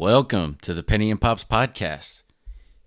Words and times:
Welcome 0.00 0.56
to 0.62 0.72
the 0.72 0.82
Penny 0.82 1.10
and 1.10 1.20
Pops 1.20 1.44
podcast. 1.44 2.22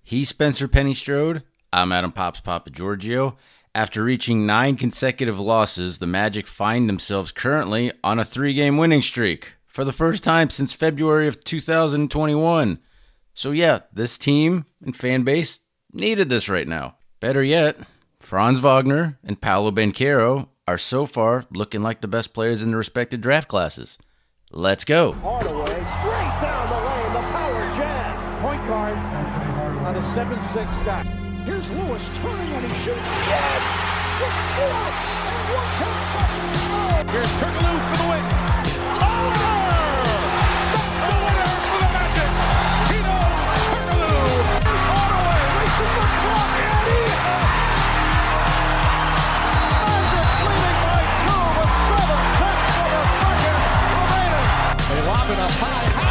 He's 0.02 0.30
Spencer 0.30 0.68
Penny 0.68 0.96
Strode. 0.96 1.44
I'm 1.72 1.92
Adam 1.92 2.12
Pops 2.12 2.40
Papa 2.40 2.72
Giorgio. 2.72 3.38
After 3.76 4.04
reaching 4.04 4.48
nine 4.48 4.78
consecutive 4.78 5.40
losses, 5.40 6.00
the 6.00 6.08
Magic 6.08 6.48
find 6.48 6.90
themselves 6.90 7.32
currently 7.32 7.92
on 8.04 8.18
a 8.18 8.26
three 8.26 8.56
game 8.56 8.78
winning 8.78 9.04
streak 9.04 9.54
for 9.68 9.86
the 9.86 9.92
first 9.92 10.24
time 10.24 10.50
since 10.50 10.74
February 10.74 11.28
of 11.28 11.44
2021. 11.44 12.80
So, 13.36 13.52
yeah, 13.52 13.82
this 13.94 14.18
team 14.18 14.66
and 14.84 14.98
fan 14.98 15.22
base 15.22 15.60
needed 15.94 16.30
this 16.30 16.50
right 16.50 16.68
now. 16.68 16.98
Better 17.20 17.44
yet, 17.44 17.78
Franz 18.20 18.58
Wagner 18.58 19.20
and 19.24 19.40
Paolo 19.40 19.70
Banchero 19.70 20.48
are 20.68 20.80
so 20.80 21.06
far 21.06 21.46
looking 21.52 21.84
like 21.84 22.02
the 22.02 22.08
best 22.08 22.34
players 22.34 22.64
in 22.64 22.72
the 22.72 22.78
respective 22.78 23.22
draft 23.22 23.48
classes. 23.48 24.00
Let's 24.50 24.84
go. 24.84 25.12
Hardaway 25.12 25.66
straight 25.68 26.42
down 26.42 26.53
on 29.94 30.00
a 30.00 30.02
7-6 30.02 30.86
guy. 30.86 31.04
Here's 31.46 31.70
Lewis 31.70 32.10
turning 32.16 32.52
and 32.54 32.66
he 32.66 32.74
shoots. 32.82 33.06
Yes! 33.30 33.62
With 34.20 34.34
four 34.58 34.74
and 35.30 35.44
one 35.54 35.70
tenth 35.78 36.02
seconds 36.14 36.58
to 36.58 36.68
go. 36.74 37.14
Here's 37.14 37.32
Turkoglu 37.38 37.78
for 37.78 37.98
the 38.02 38.08
win. 38.10 38.26
Over! 39.06 39.54
That's 40.74 41.06
a 41.06 41.18
winner 41.22 41.54
for 41.70 41.78
the 41.78 41.90
Magic. 41.94 42.32
Hedo 42.90 43.18
Turkoglu. 43.70 44.18
Hardaway 44.90 45.42
racing 45.62 45.94
the 45.94 46.06
clock 46.24 46.54
and 46.64 46.86
he 46.90 47.02
Magic 49.78 50.38
leading 50.50 50.78
by 50.90 51.06
two 51.22 51.44
with 51.54 52.02
seven 52.02 52.30
tenths 52.42 52.78
of 52.82 52.98
a 52.98 53.06
second 53.22 53.90
remaining. 53.94 54.50
They 54.90 55.02
lob 55.06 55.28
it 55.30 55.40
up 55.40 55.54
high. 55.62 56.03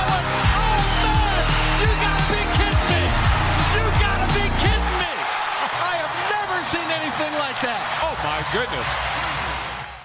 Like 7.30 7.60
that. 7.62 7.86
Oh 8.02 8.16
my 8.24 8.42
goodness. 8.52 9.22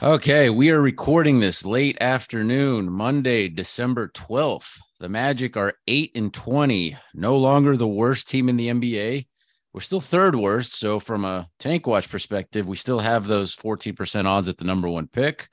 Okay, 0.03 0.51
we 0.51 0.69
are 0.69 0.79
recording 0.79 1.39
this 1.39 1.65
late 1.65 1.97
afternoon, 1.99 2.91
Monday, 2.91 3.47
December 3.49 4.09
12th. 4.09 4.77
The 4.99 5.09
Magic 5.09 5.57
are 5.57 5.73
8 5.87 6.11
and 6.13 6.31
20, 6.31 6.95
no 7.15 7.35
longer 7.37 7.75
the 7.75 7.87
worst 7.87 8.29
team 8.29 8.47
in 8.47 8.57
the 8.57 8.67
NBA. 8.67 9.25
We're 9.73 9.81
still 9.81 9.99
third 9.99 10.35
worst, 10.35 10.77
so 10.77 10.99
from 10.99 11.25
a 11.25 11.49
tank 11.57 11.87
watch 11.87 12.09
perspective, 12.09 12.67
we 12.67 12.75
still 12.75 12.99
have 12.99 13.25
those 13.25 13.55
14% 13.55 14.25
odds 14.25 14.47
at 14.47 14.59
the 14.59 14.65
number 14.65 14.87
1 14.87 15.07
pick. 15.07 15.49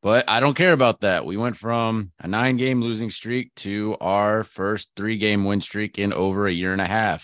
But 0.00 0.30
I 0.30 0.38
don't 0.38 0.54
care 0.56 0.72
about 0.72 1.00
that. 1.00 1.26
We 1.26 1.36
went 1.36 1.56
from 1.56 2.12
a 2.20 2.28
9-game 2.28 2.80
losing 2.80 3.10
streak 3.10 3.52
to 3.56 3.96
our 4.00 4.44
first 4.44 4.94
3-game 4.94 5.44
win 5.44 5.60
streak 5.60 5.98
in 5.98 6.12
over 6.12 6.46
a 6.46 6.52
year 6.52 6.72
and 6.72 6.80
a 6.80 6.86
half. 6.86 7.22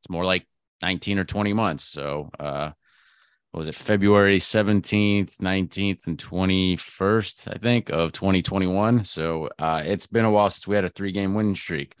It's 0.00 0.10
more 0.10 0.26
like 0.26 0.46
19 0.82 1.18
or 1.18 1.24
20 1.24 1.54
months. 1.54 1.84
So, 1.84 2.28
uh 2.38 2.72
what 3.52 3.58
was 3.58 3.68
it 3.68 3.74
February 3.74 4.38
17th, 4.38 5.36
19th, 5.36 6.06
and 6.06 6.16
21st, 6.16 7.54
I 7.54 7.58
think, 7.58 7.90
of 7.90 8.12
2021. 8.12 9.04
So 9.04 9.50
uh, 9.58 9.82
it's 9.84 10.06
been 10.06 10.24
a 10.24 10.30
while 10.30 10.48
since 10.48 10.66
we 10.66 10.74
had 10.74 10.86
a 10.86 10.88
three 10.88 11.12
game 11.12 11.34
win 11.34 11.54
streak. 11.54 11.94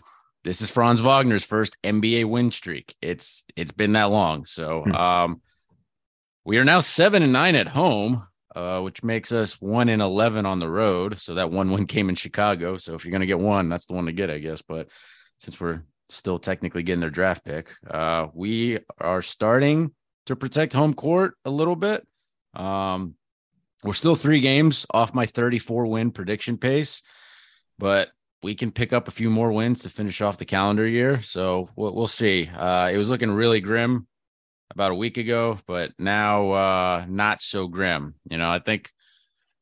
This 0.44 0.62
is 0.62 0.70
Franz 0.70 1.02
Wagner's 1.02 1.44
first 1.44 1.76
NBA 1.82 2.24
win 2.24 2.52
streak. 2.52 2.96
It's 3.02 3.44
it's 3.54 3.70
been 3.70 3.92
that 3.92 4.04
long. 4.04 4.46
So 4.46 4.82
um, 4.86 5.42
we 6.46 6.56
are 6.56 6.64
now 6.64 6.80
seven 6.80 7.22
and 7.22 7.34
nine 7.34 7.54
at 7.54 7.68
home, 7.68 8.26
uh, 8.56 8.80
which 8.80 9.04
makes 9.04 9.30
us 9.30 9.60
one 9.60 9.90
and 9.90 10.00
eleven 10.00 10.46
on 10.46 10.58
the 10.58 10.70
road. 10.70 11.18
So 11.18 11.34
that 11.34 11.50
one 11.50 11.70
win 11.70 11.86
came 11.86 12.08
in 12.08 12.14
Chicago. 12.14 12.78
So 12.78 12.94
if 12.94 13.04
you're 13.04 13.12
gonna 13.12 13.26
get 13.26 13.38
one, 13.38 13.68
that's 13.68 13.86
the 13.86 13.92
one 13.92 14.06
to 14.06 14.12
get, 14.12 14.30
I 14.30 14.38
guess. 14.38 14.62
But 14.62 14.88
since 15.38 15.60
we're 15.60 15.82
still 16.08 16.38
technically 16.38 16.82
getting 16.82 17.00
their 17.00 17.10
draft 17.10 17.44
pick, 17.44 17.72
uh, 17.88 18.28
we 18.32 18.78
are 18.98 19.20
starting 19.20 19.92
to 20.26 20.36
protect 20.36 20.72
home 20.72 20.94
court 20.94 21.34
a 21.44 21.50
little 21.50 21.76
bit. 21.76 22.06
Um, 22.54 23.14
we're 23.82 23.92
still 23.94 24.14
three 24.14 24.40
games 24.40 24.86
off 24.92 25.14
my 25.14 25.26
34 25.26 25.86
win 25.86 26.10
prediction 26.12 26.56
pace, 26.56 27.02
but 27.78 28.08
we 28.42 28.54
can 28.54 28.70
pick 28.70 28.92
up 28.92 29.08
a 29.08 29.12
few 29.12 29.30
more 29.30 29.52
wins 29.52 29.82
to 29.82 29.90
finish 29.90 30.20
off 30.20 30.38
the 30.38 30.44
calendar 30.44 30.86
year. 30.86 31.22
So 31.22 31.68
we'll, 31.76 31.94
we'll 31.94 32.08
see. 32.08 32.48
Uh, 32.54 32.90
it 32.92 32.96
was 32.96 33.10
looking 33.10 33.30
really 33.30 33.60
grim 33.60 34.06
about 34.70 34.92
a 34.92 34.96
week 34.96 35.16
ago, 35.16 35.58
but 35.66 35.92
now 35.98 36.50
uh, 36.52 37.04
not 37.08 37.40
so 37.40 37.68
grim. 37.68 38.14
You 38.28 38.38
know, 38.38 38.50
I 38.50 38.58
think 38.58 38.90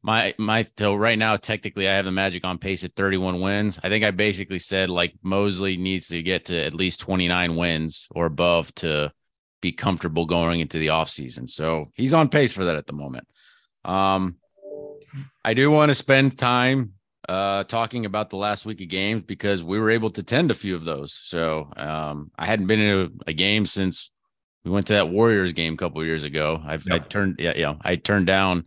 my 0.02 0.34
my 0.38 0.62
till 0.76 0.98
right 0.98 1.18
now 1.18 1.36
technically 1.36 1.88
I 1.88 1.94
have 1.94 2.04
the 2.04 2.10
Magic 2.10 2.44
on 2.44 2.58
pace 2.58 2.84
at 2.84 2.94
31 2.94 3.40
wins. 3.40 3.78
I 3.82 3.88
think 3.88 4.04
I 4.04 4.10
basically 4.10 4.58
said 4.58 4.88
like 4.88 5.14
Mosley 5.22 5.76
needs 5.76 6.08
to 6.08 6.22
get 6.22 6.46
to 6.46 6.56
at 6.58 6.74
least 6.74 7.00
29 7.00 7.56
wins 7.56 8.08
or 8.10 8.26
above 8.26 8.74
to 8.76 9.12
be 9.60 9.72
comfortable 9.72 10.26
going 10.26 10.60
into 10.60 10.78
the 10.78 10.88
offseason. 10.88 11.48
So 11.48 11.86
he's 11.94 12.14
on 12.14 12.28
pace 12.28 12.52
for 12.52 12.64
that 12.64 12.76
at 12.76 12.86
the 12.86 12.92
moment. 12.92 13.26
Um, 13.84 14.36
I 15.44 15.54
do 15.54 15.70
want 15.70 15.90
to 15.90 15.94
spend 15.94 16.38
time 16.38 16.94
uh, 17.28 17.64
talking 17.64 18.06
about 18.06 18.30
the 18.30 18.36
last 18.36 18.64
week 18.64 18.80
of 18.80 18.88
games 18.88 19.22
because 19.26 19.62
we 19.62 19.78
were 19.78 19.90
able 19.90 20.10
to 20.10 20.22
tend 20.22 20.50
a 20.50 20.54
few 20.54 20.74
of 20.74 20.84
those. 20.84 21.18
So 21.22 21.70
um, 21.76 22.30
I 22.38 22.46
hadn't 22.46 22.66
been 22.66 22.80
in 22.80 23.00
a, 23.26 23.30
a, 23.30 23.32
game 23.32 23.66
since 23.66 24.10
we 24.64 24.70
went 24.70 24.88
to 24.88 24.94
that 24.94 25.10
Warriors 25.10 25.52
game 25.52 25.74
a 25.74 25.76
couple 25.76 26.04
years 26.04 26.24
ago. 26.24 26.60
I've 26.64 26.84
I 26.90 26.98
turned 26.98 27.36
yeah, 27.38 27.52
yeah, 27.56 27.74
I 27.82 27.96
turned 27.96 28.26
down 28.26 28.66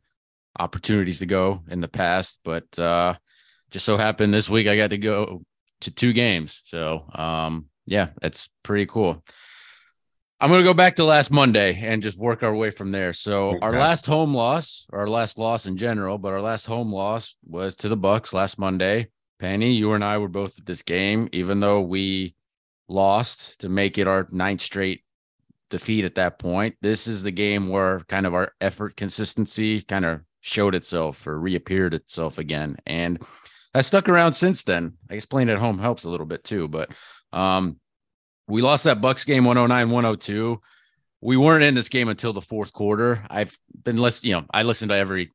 opportunities 0.57 1.19
to 1.19 1.25
go 1.25 1.63
in 1.69 1.81
the 1.81 1.87
past, 1.87 2.39
but 2.43 2.79
uh, 2.79 3.15
just 3.71 3.85
so 3.85 3.97
happened 3.97 4.33
this 4.33 4.49
week 4.49 4.67
I 4.67 4.77
got 4.77 4.91
to 4.91 4.97
go 4.97 5.41
to 5.81 5.91
two 5.91 6.13
games. 6.13 6.61
So 6.65 7.05
um, 7.13 7.65
yeah, 7.85 8.09
that's 8.21 8.49
pretty 8.63 8.85
cool. 8.85 9.23
I'm 10.43 10.49
going 10.49 10.61
to 10.61 10.69
go 10.69 10.73
back 10.73 10.97
to 10.97 11.05
last 11.05 11.31
Monday 11.31 11.79
and 11.81 12.03
just 12.03 12.17
work 12.17 12.43
our 12.43 12.53
way 12.53 12.69
from 12.69 12.91
there. 12.91 13.13
So 13.13 13.51
okay. 13.51 13.59
our 13.61 13.71
last 13.71 14.05
home 14.05 14.33
loss, 14.33 14.85
or 14.91 14.99
our 14.99 15.07
last 15.07 15.37
loss 15.37 15.67
in 15.67 15.77
general, 15.77 16.17
but 16.17 16.33
our 16.33 16.41
last 16.41 16.65
home 16.65 16.91
loss 16.91 17.35
was 17.45 17.77
to 17.77 17.87
the 17.87 17.95
Bucks 17.95 18.33
last 18.33 18.59
Monday. 18.59 19.07
Penny, 19.39 19.71
you 19.71 19.93
and 19.93 20.03
I 20.03 20.17
were 20.17 20.27
both 20.27 20.59
at 20.59 20.65
this 20.65 20.81
game, 20.81 21.29
even 21.31 21.61
though 21.61 21.79
we 21.79 22.35
lost 22.89 23.61
to 23.61 23.69
make 23.69 23.97
it 23.97 24.05
our 24.05 24.27
ninth 24.31 24.59
straight 24.59 25.05
defeat 25.69 26.03
at 26.03 26.15
that 26.15 26.39
point. 26.39 26.75
This 26.81 27.07
is 27.07 27.23
the 27.23 27.31
game 27.31 27.69
where 27.69 28.01
kind 28.09 28.25
of 28.25 28.33
our 28.33 28.51
effort 28.59 28.97
consistency 28.97 29.81
kind 29.81 30.03
of 30.03 30.19
showed 30.41 30.75
itself 30.75 31.25
or 31.25 31.39
reappeared 31.39 31.93
itself 31.93 32.37
again. 32.37 32.75
And 32.85 33.23
I 33.73 33.79
stuck 33.79 34.09
around 34.09 34.33
since 34.33 34.65
then. 34.65 34.97
I 35.09 35.13
guess 35.13 35.23
playing 35.23 35.49
at 35.49 35.59
home 35.59 35.79
helps 35.79 36.03
a 36.03 36.09
little 36.09 36.25
bit 36.25 36.43
too, 36.43 36.67
but 36.67 36.89
um 37.31 37.79
we 38.47 38.61
lost 38.61 38.83
that 38.83 39.01
Bucks 39.01 39.23
game 39.23 39.45
109 39.45 39.89
102. 39.89 40.61
We 41.21 41.37
weren't 41.37 41.63
in 41.63 41.75
this 41.75 41.89
game 41.89 42.09
until 42.09 42.33
the 42.33 42.41
fourth 42.41 42.73
quarter. 42.73 43.23
I've 43.29 43.57
been 43.83 43.97
listening, 43.97 44.31
you 44.31 44.35
know, 44.37 44.45
I 44.53 44.63
listen 44.63 44.89
to 44.89 44.95
every 44.95 45.31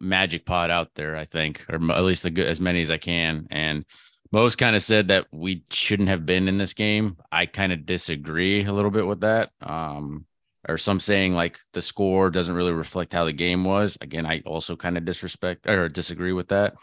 Magic 0.00 0.44
pod 0.44 0.70
out 0.70 0.94
there, 0.94 1.16
I 1.16 1.24
think, 1.24 1.64
or 1.68 1.76
at 1.92 2.04
least 2.04 2.22
good, 2.34 2.46
as 2.46 2.60
many 2.60 2.80
as 2.80 2.90
I 2.90 2.98
can. 2.98 3.46
And 3.50 3.84
most 4.32 4.56
kind 4.56 4.76
of 4.76 4.82
said 4.82 5.08
that 5.08 5.26
we 5.32 5.64
shouldn't 5.70 6.08
have 6.08 6.26
been 6.26 6.48
in 6.48 6.58
this 6.58 6.74
game. 6.74 7.16
I 7.30 7.46
kind 7.46 7.72
of 7.72 7.86
disagree 7.86 8.64
a 8.64 8.72
little 8.72 8.90
bit 8.90 9.06
with 9.06 9.20
that. 9.20 9.50
Um, 9.60 10.26
or 10.68 10.78
some 10.78 11.00
saying 11.00 11.34
like 11.34 11.58
the 11.72 11.82
score 11.82 12.30
doesn't 12.30 12.54
really 12.54 12.72
reflect 12.72 13.12
how 13.12 13.24
the 13.24 13.32
game 13.32 13.64
was. 13.64 13.96
Again, 14.00 14.26
I 14.26 14.40
also 14.44 14.76
kind 14.76 14.98
of 14.98 15.04
disrespect 15.04 15.66
or 15.66 15.88
disagree 15.88 16.32
with 16.32 16.48
that. 16.48 16.74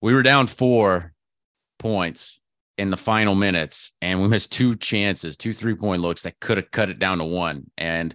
We 0.00 0.14
were 0.14 0.22
down 0.22 0.46
four 0.46 1.14
points 1.78 2.38
in 2.78 2.90
the 2.90 2.96
final 2.96 3.34
minutes 3.34 3.92
and 4.00 4.22
we 4.22 4.28
missed 4.28 4.52
two 4.52 4.76
chances, 4.76 5.36
two 5.36 5.52
three 5.52 5.74
point 5.74 6.00
looks 6.00 6.22
that 6.22 6.38
could 6.40 6.56
have 6.56 6.70
cut 6.70 6.88
it 6.88 7.00
down 7.00 7.18
to 7.18 7.24
one. 7.24 7.70
And, 7.76 8.14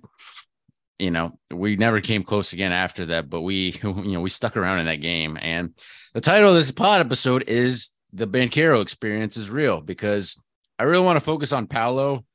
you 0.97 1.11
know, 1.11 1.37
we 1.51 1.75
never 1.75 1.99
came 1.99 2.23
close 2.23 2.53
again 2.53 2.71
after 2.71 3.07
that, 3.07 3.29
but 3.29 3.41
we, 3.41 3.71
you 3.83 4.13
know, 4.13 4.21
we 4.21 4.29
stuck 4.29 4.55
around 4.55 4.79
in 4.79 4.85
that 4.85 5.01
game. 5.01 5.37
And 5.39 5.77
the 6.13 6.21
title 6.21 6.49
of 6.49 6.55
this 6.55 6.71
pod 6.71 7.01
episode 7.01 7.43
is 7.47 7.91
The 8.13 8.25
Banchero 8.25 8.81
Experience 8.81 9.35
is 9.35 9.49
Real 9.49 9.81
because 9.81 10.37
I 10.79 10.83
really 10.83 11.05
want 11.05 11.17
to 11.17 11.25
focus 11.25 11.51
on 11.51 11.67
Paolo 11.67 12.25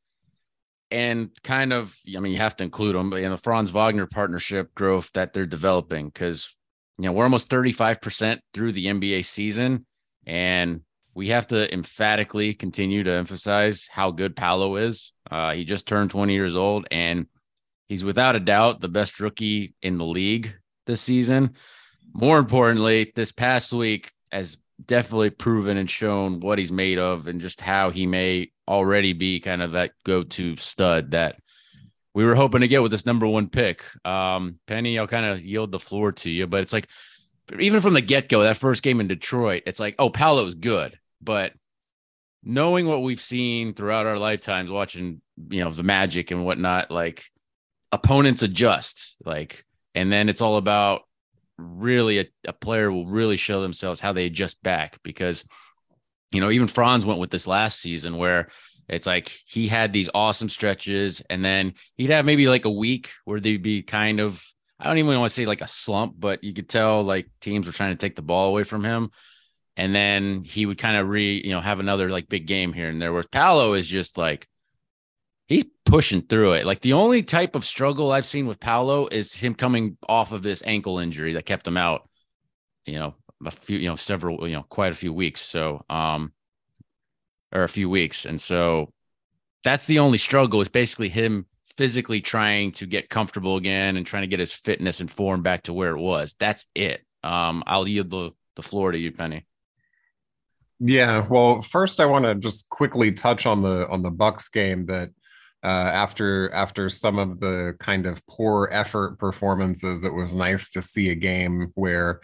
and 0.90 1.30
kind 1.42 1.72
of, 1.72 1.96
I 2.14 2.20
mean, 2.20 2.32
you 2.32 2.38
have 2.38 2.56
to 2.56 2.64
include 2.64 2.94
them, 2.94 3.10
but 3.10 3.22
in 3.22 3.30
the 3.30 3.36
Franz 3.38 3.70
Wagner 3.70 4.06
partnership 4.06 4.74
growth 4.74 5.10
that 5.14 5.32
they're 5.32 5.46
developing 5.46 6.06
because, 6.06 6.54
you 6.98 7.06
know, 7.06 7.12
we're 7.12 7.24
almost 7.24 7.48
35% 7.48 8.40
through 8.52 8.72
the 8.72 8.86
NBA 8.86 9.24
season. 9.24 9.86
And 10.26 10.82
we 11.14 11.28
have 11.28 11.46
to 11.48 11.72
emphatically 11.72 12.54
continue 12.54 13.02
to 13.04 13.12
emphasize 13.12 13.88
how 13.90 14.10
good 14.10 14.36
Paolo 14.36 14.76
is. 14.76 15.12
Uh, 15.30 15.54
he 15.54 15.64
just 15.64 15.86
turned 15.86 16.10
20 16.10 16.32
years 16.32 16.54
old, 16.54 16.86
and 16.90 17.26
he's 17.88 18.04
without 18.04 18.36
a 18.36 18.40
doubt 18.40 18.80
the 18.80 18.88
best 18.88 19.20
rookie 19.20 19.74
in 19.82 19.98
the 19.98 20.04
league 20.04 20.54
this 20.86 21.00
season. 21.00 21.54
More 22.12 22.38
importantly, 22.38 23.12
this 23.14 23.32
past 23.32 23.72
week 23.72 24.12
has 24.32 24.56
definitely 24.84 25.30
proven 25.30 25.76
and 25.76 25.90
shown 25.90 26.40
what 26.40 26.58
he's 26.58 26.72
made 26.72 26.98
of 26.98 27.26
and 27.26 27.40
just 27.40 27.60
how 27.60 27.90
he 27.90 28.06
may 28.06 28.50
already 28.66 29.12
be 29.12 29.40
kind 29.40 29.62
of 29.62 29.72
that 29.72 29.92
go-to 30.04 30.56
stud 30.56 31.10
that 31.10 31.36
we 32.14 32.24
were 32.24 32.34
hoping 32.34 32.60
to 32.62 32.68
get 32.68 32.82
with 32.82 32.90
this 32.90 33.06
number 33.06 33.26
one 33.26 33.48
pick. 33.48 33.84
Um, 34.04 34.58
Penny, 34.66 34.98
I'll 34.98 35.06
kind 35.06 35.26
of 35.26 35.40
yield 35.40 35.72
the 35.72 35.78
floor 35.78 36.12
to 36.12 36.30
you, 36.30 36.46
but 36.46 36.62
it's 36.62 36.72
like 36.72 36.88
even 37.58 37.80
from 37.80 37.94
the 37.94 38.00
get-go, 38.00 38.42
that 38.42 38.56
first 38.56 38.82
game 38.82 39.00
in 39.00 39.08
Detroit, 39.08 39.62
it's 39.66 39.80
like, 39.80 39.94
oh, 39.98 40.10
Paolo's 40.10 40.54
good. 40.54 40.98
But 41.20 41.52
knowing 42.42 42.86
what 42.86 43.02
we've 43.02 43.20
seen 43.20 43.74
throughout 43.74 44.06
our 44.06 44.18
lifetimes, 44.18 44.70
watching 44.70 45.20
you 45.50 45.64
know 45.64 45.70
the 45.70 45.82
Magic 45.82 46.30
and 46.30 46.44
whatnot, 46.44 46.90
like 46.90 47.24
opponents 47.92 48.42
adjust, 48.42 49.16
like, 49.24 49.64
and 49.94 50.12
then 50.12 50.28
it's 50.28 50.40
all 50.40 50.56
about 50.56 51.02
really 51.58 52.20
a, 52.20 52.26
a 52.46 52.52
player 52.52 52.90
will 52.90 53.06
really 53.06 53.36
show 53.36 53.60
themselves 53.60 54.00
how 54.00 54.12
they 54.12 54.26
adjust 54.26 54.62
back 54.62 54.98
because 55.02 55.44
you 56.30 56.40
know 56.40 56.50
even 56.50 56.68
Franz 56.68 57.04
went 57.04 57.18
with 57.18 57.30
this 57.30 57.46
last 57.46 57.80
season 57.80 58.16
where 58.16 58.48
it's 58.88 59.06
like 59.06 59.36
he 59.44 59.66
had 59.66 59.92
these 59.92 60.08
awesome 60.14 60.48
stretches 60.48 61.20
and 61.28 61.44
then 61.44 61.74
he'd 61.96 62.10
have 62.10 62.24
maybe 62.24 62.48
like 62.48 62.64
a 62.64 62.70
week 62.70 63.10
where 63.24 63.40
they'd 63.40 63.62
be 63.62 63.82
kind 63.82 64.20
of 64.20 64.42
I 64.80 64.86
don't 64.86 64.98
even 64.98 65.18
want 65.18 65.30
to 65.30 65.34
say 65.34 65.46
like 65.46 65.60
a 65.60 65.68
slump, 65.68 66.14
but 66.18 66.44
you 66.44 66.52
could 66.52 66.68
tell 66.68 67.02
like 67.02 67.28
teams 67.40 67.66
were 67.66 67.72
trying 67.72 67.90
to 67.90 67.96
take 67.96 68.16
the 68.16 68.22
ball 68.22 68.48
away 68.48 68.62
from 68.62 68.84
him. 68.84 69.10
And 69.76 69.94
then 69.94 70.44
he 70.44 70.66
would 70.66 70.78
kind 70.78 70.96
of 70.96 71.08
re, 71.08 71.40
you 71.44 71.50
know, 71.50 71.60
have 71.60 71.80
another 71.80 72.10
like 72.10 72.28
big 72.28 72.46
game 72.46 72.72
here 72.72 72.88
and 72.88 73.00
there. 73.00 73.12
Whereas 73.12 73.26
Paolo 73.26 73.74
is 73.74 73.86
just 73.86 74.18
like 74.18 74.48
he's 75.46 75.64
pushing 75.84 76.22
through 76.22 76.54
it. 76.54 76.66
Like 76.66 76.80
the 76.80 76.92
only 76.92 77.22
type 77.22 77.54
of 77.54 77.64
struggle 77.64 78.12
I've 78.12 78.26
seen 78.26 78.46
with 78.46 78.60
Paolo 78.60 79.08
is 79.08 79.32
him 79.32 79.54
coming 79.54 79.96
off 80.08 80.32
of 80.32 80.42
this 80.42 80.62
ankle 80.64 80.98
injury 80.98 81.32
that 81.34 81.46
kept 81.46 81.66
him 81.66 81.76
out, 81.76 82.08
you 82.86 82.98
know, 82.98 83.14
a 83.44 83.50
few, 83.50 83.78
you 83.78 83.88
know, 83.88 83.96
several, 83.96 84.46
you 84.48 84.54
know, 84.54 84.64
quite 84.64 84.92
a 84.92 84.96
few 84.96 85.12
weeks. 85.12 85.40
So, 85.40 85.84
um, 85.88 86.32
or 87.52 87.62
a 87.62 87.68
few 87.68 87.88
weeks. 87.88 88.26
And 88.26 88.40
so 88.40 88.92
that's 89.64 89.86
the 89.86 90.00
only 90.00 90.18
struggle 90.18 90.60
is 90.60 90.68
basically 90.68 91.08
him 91.08 91.46
physically 91.78 92.20
trying 92.20 92.72
to 92.72 92.86
get 92.86 93.08
comfortable 93.08 93.56
again 93.56 93.96
and 93.96 94.04
trying 94.04 94.24
to 94.24 94.26
get 94.26 94.40
his 94.40 94.52
fitness 94.52 94.98
and 94.98 95.08
form 95.08 95.42
back 95.42 95.62
to 95.62 95.72
where 95.72 95.92
it 95.92 96.00
was. 96.00 96.34
That's 96.40 96.66
it. 96.74 97.02
Um, 97.22 97.62
I'll 97.68 97.86
yield 97.86 98.10
the, 98.10 98.32
the 98.56 98.64
floor 98.64 98.90
to 98.90 98.98
you, 98.98 99.12
Penny. 99.12 99.46
Yeah, 100.80 101.24
well, 101.30 101.60
first 101.60 102.00
I 102.00 102.06
want 102.06 102.24
to 102.24 102.34
just 102.34 102.68
quickly 102.68 103.12
touch 103.12 103.46
on 103.46 103.62
the 103.62 103.88
on 103.88 104.02
the 104.02 104.10
Bucks 104.10 104.48
game 104.48 104.86
that 104.86 105.10
uh, 105.62 105.66
after 105.66 106.52
after 106.52 106.88
some 106.88 107.18
of 107.18 107.38
the 107.38 107.76
kind 107.78 108.06
of 108.06 108.24
poor 108.26 108.68
effort 108.72 109.18
performances, 109.18 110.02
it 110.02 110.12
was 110.12 110.34
nice 110.34 110.68
to 110.70 110.82
see 110.82 111.10
a 111.10 111.16
game 111.16 111.70
where 111.74 112.20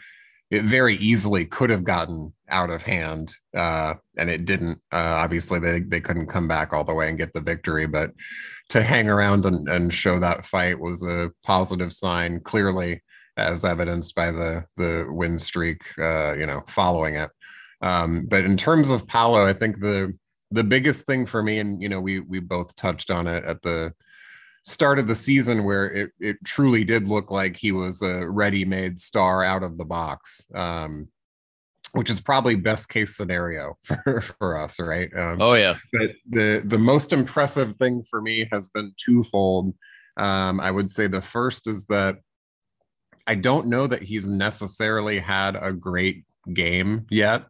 it 0.50 0.62
very 0.62 0.96
easily 0.96 1.44
could 1.44 1.70
have 1.70 1.84
gotten 1.84 2.32
out 2.48 2.70
of 2.70 2.82
hand, 2.82 3.34
uh, 3.56 3.94
and 4.16 4.30
it 4.30 4.44
didn't. 4.44 4.80
Uh, 4.92 5.14
obviously, 5.16 5.58
they 5.58 5.80
they 5.80 6.00
couldn't 6.00 6.26
come 6.26 6.46
back 6.46 6.72
all 6.72 6.84
the 6.84 6.94
way 6.94 7.08
and 7.08 7.18
get 7.18 7.32
the 7.32 7.40
victory, 7.40 7.86
but 7.86 8.10
to 8.70 8.82
hang 8.82 9.08
around 9.08 9.46
and, 9.46 9.68
and 9.68 9.92
show 9.92 10.18
that 10.18 10.46
fight 10.46 10.78
was 10.78 11.02
a 11.02 11.30
positive 11.42 11.92
sign. 11.92 12.40
Clearly, 12.40 13.02
as 13.36 13.64
evidenced 13.64 14.14
by 14.14 14.30
the 14.30 14.64
the 14.76 15.06
win 15.08 15.38
streak, 15.38 15.82
uh, 15.98 16.34
you 16.34 16.46
know, 16.46 16.62
following 16.68 17.14
it. 17.14 17.30
Um, 17.80 18.26
but 18.26 18.44
in 18.44 18.56
terms 18.56 18.90
of 18.90 19.06
Paolo, 19.06 19.46
I 19.46 19.52
think 19.52 19.80
the 19.80 20.12
the 20.50 20.64
biggest 20.64 21.06
thing 21.06 21.26
for 21.26 21.42
me, 21.42 21.58
and 21.58 21.82
you 21.82 21.88
know, 21.88 22.00
we 22.00 22.20
we 22.20 22.40
both 22.40 22.74
touched 22.76 23.10
on 23.10 23.26
it 23.26 23.44
at 23.44 23.62
the 23.62 23.92
start 24.64 24.98
of 24.98 25.06
the 25.06 25.14
season 25.14 25.64
where 25.64 25.90
it, 25.90 26.10
it 26.18 26.36
truly 26.44 26.84
did 26.84 27.06
look 27.06 27.30
like 27.30 27.56
he 27.56 27.70
was 27.70 28.00
a 28.02 28.26
ready-made 28.28 28.98
star 28.98 29.44
out 29.44 29.62
of 29.62 29.76
the 29.76 29.84
box 29.84 30.46
um, 30.54 31.08
which 31.92 32.10
is 32.10 32.20
probably 32.20 32.54
best 32.54 32.88
case 32.88 33.16
scenario 33.16 33.76
for, 33.82 34.20
for 34.20 34.56
us 34.58 34.80
right? 34.80 35.10
Um, 35.16 35.38
oh 35.40 35.54
yeah. 35.54 35.76
but 35.92 36.10
the 36.28 36.62
the 36.64 36.78
most 36.78 37.12
impressive 37.12 37.76
thing 37.76 38.02
for 38.08 38.20
me 38.20 38.48
has 38.52 38.68
been 38.68 38.92
twofold. 38.96 39.74
Um, 40.16 40.60
i 40.60 40.70
would 40.70 40.90
say 40.90 41.08
the 41.08 41.20
first 41.20 41.66
is 41.66 41.86
that 41.86 42.18
i 43.26 43.34
don't 43.34 43.66
know 43.66 43.86
that 43.86 44.04
he's 44.04 44.26
necessarily 44.26 45.18
had 45.18 45.56
a 45.56 45.72
great 45.72 46.24
game 46.52 47.06
yet 47.10 47.46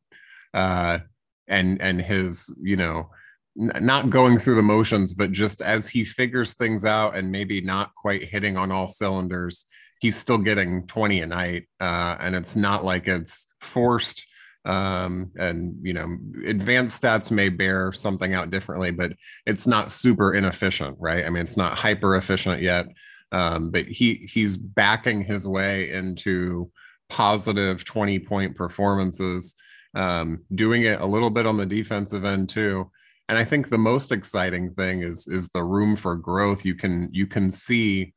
uh, 0.55 0.99
and 1.47 1.81
and 1.83 2.01
his 2.01 2.55
you 2.63 2.77
know 2.77 3.11
not 3.57 4.11
going 4.11 4.39
through 4.39 4.57
the 4.57 4.63
motions, 4.63 5.15
but 5.15 5.31
just 5.31 5.61
as 5.61 5.89
he 5.89 6.05
figures 6.05 6.55
things 6.55 6.85
out 6.85 7.17
and 7.17 7.31
maybe 7.31 7.61
not 7.61 7.95
quite 7.95 8.25
hitting 8.25 8.57
on 8.57 8.73
all 8.73 8.89
cylinders, 8.89 9.67
he's 10.01 10.17
still 10.17 10.39
getting 10.39 10.87
20 10.87 11.21
a 11.21 11.27
night. 11.27 11.69
Uh, 11.81 12.17
and 12.21 12.35
it's 12.35 12.57
not 12.57 12.85
like 12.85 13.07
it's 13.07 13.47
forced. 13.61 14.27
Um, 14.65 15.31
and, 15.37 15.77
you 15.83 15.93
know, 15.93 16.17
advanced 16.47 17.01
stats 17.01 17.31
may 17.31 17.49
bear 17.49 17.93
something 17.93 18.35
out 18.35 18.51
differently, 18.51 18.91
but 18.91 19.13
it's 19.47 19.67
not 19.67 19.93
super 19.93 20.35
inefficient, 20.35 20.97
right? 20.99 21.25
I 21.25 21.29
mean, 21.29 21.43
it's 21.43 21.57
not 21.57 21.79
hyper 21.79 22.17
efficient 22.17 22.61
yet. 22.61 22.87
Um, 23.31 23.71
but 23.71 23.87
he 23.87 24.15
he's 24.15 24.57
backing 24.57 25.23
his 25.23 25.47
way 25.47 25.91
into 25.91 26.71
positive 27.09 27.85
20 27.85 28.21
point 28.21 28.57
performances, 28.57 29.55
um, 29.95 30.45
doing 30.55 30.83
it 30.83 31.01
a 31.01 31.07
little 31.07 31.31
bit 31.31 31.47
on 31.47 31.57
the 31.57 31.67
defensive 31.67 32.25
end 32.25 32.49
too 32.49 32.91
and 33.29 33.39
i 33.39 33.45
think 33.45 33.69
the 33.69 33.79
most 33.79 34.13
exciting 34.13 34.73
thing 34.75 35.03
is 35.03 35.27
is 35.27 35.49
the 35.51 35.65
room 35.65 35.97
for 35.97 36.17
growth. 36.17 36.65
You 36.65 36.75
can 36.75 37.09
you 37.13 37.27
can 37.27 37.51
see 37.51 38.13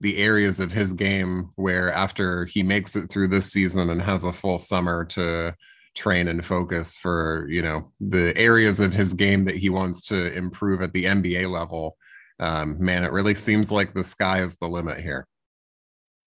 the 0.00 0.18
areas 0.18 0.60
of 0.60 0.70
his 0.70 0.92
game 0.92 1.50
where 1.56 1.92
after 1.92 2.44
he 2.46 2.62
makes 2.62 2.94
it 2.94 3.10
through 3.10 3.28
this 3.28 3.52
season 3.52 3.90
and 3.90 4.00
has 4.00 4.24
a 4.24 4.32
full 4.32 4.58
summer 4.58 5.04
to 5.04 5.54
train 5.96 6.28
and 6.28 6.44
focus 6.44 6.94
for 6.96 7.46
you 7.48 7.62
know 7.62 7.90
the 8.00 8.36
areas 8.36 8.78
of 8.78 8.92
his 8.92 9.14
game 9.14 9.44
that 9.44 9.56
he 9.56 9.68
wants 9.68 10.02
to 10.02 10.32
improve 10.34 10.80
at 10.80 10.92
the 10.92 11.04
nba 11.04 11.50
level 11.50 11.96
um, 12.38 12.76
man 12.78 13.02
it 13.02 13.10
really 13.10 13.34
seems 13.34 13.72
like 13.72 13.92
the 13.92 14.04
sky 14.04 14.42
is 14.42 14.56
the 14.58 14.68
limit 14.68 15.00
here. 15.00 15.26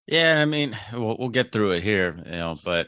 Yeah 0.07 0.41
i 0.41 0.45
mean 0.45 0.77
we'll, 0.91 1.15
we'll 1.17 1.29
get 1.29 1.53
through 1.53 1.71
it 1.71 1.83
here 1.83 2.21
you 2.25 2.31
know 2.31 2.57
but 2.65 2.87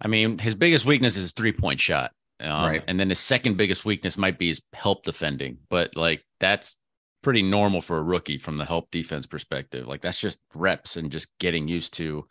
i 0.00 0.06
mean 0.06 0.38
his 0.38 0.54
biggest 0.54 0.84
weakness 0.84 1.16
is 1.16 1.32
three 1.32 1.52
point 1.52 1.80
shot 1.80 2.12
um, 2.42 2.66
right. 2.66 2.84
And 2.86 2.98
then 2.98 3.08
his 3.08 3.18
second 3.18 3.56
biggest 3.56 3.84
weakness 3.84 4.16
might 4.16 4.38
be 4.38 4.48
his 4.48 4.62
help 4.72 5.04
defending, 5.04 5.58
but 5.68 5.96
like 5.96 6.24
that's 6.40 6.76
pretty 7.22 7.42
normal 7.42 7.80
for 7.80 7.98
a 7.98 8.02
rookie 8.02 8.38
from 8.38 8.56
the 8.56 8.64
help 8.64 8.90
defense 8.90 9.26
perspective. 9.26 9.86
Like 9.86 10.02
that's 10.02 10.20
just 10.20 10.40
reps 10.54 10.96
and 10.96 11.10
just 11.10 11.28
getting 11.38 11.68
used 11.68 11.94
to 11.94 12.26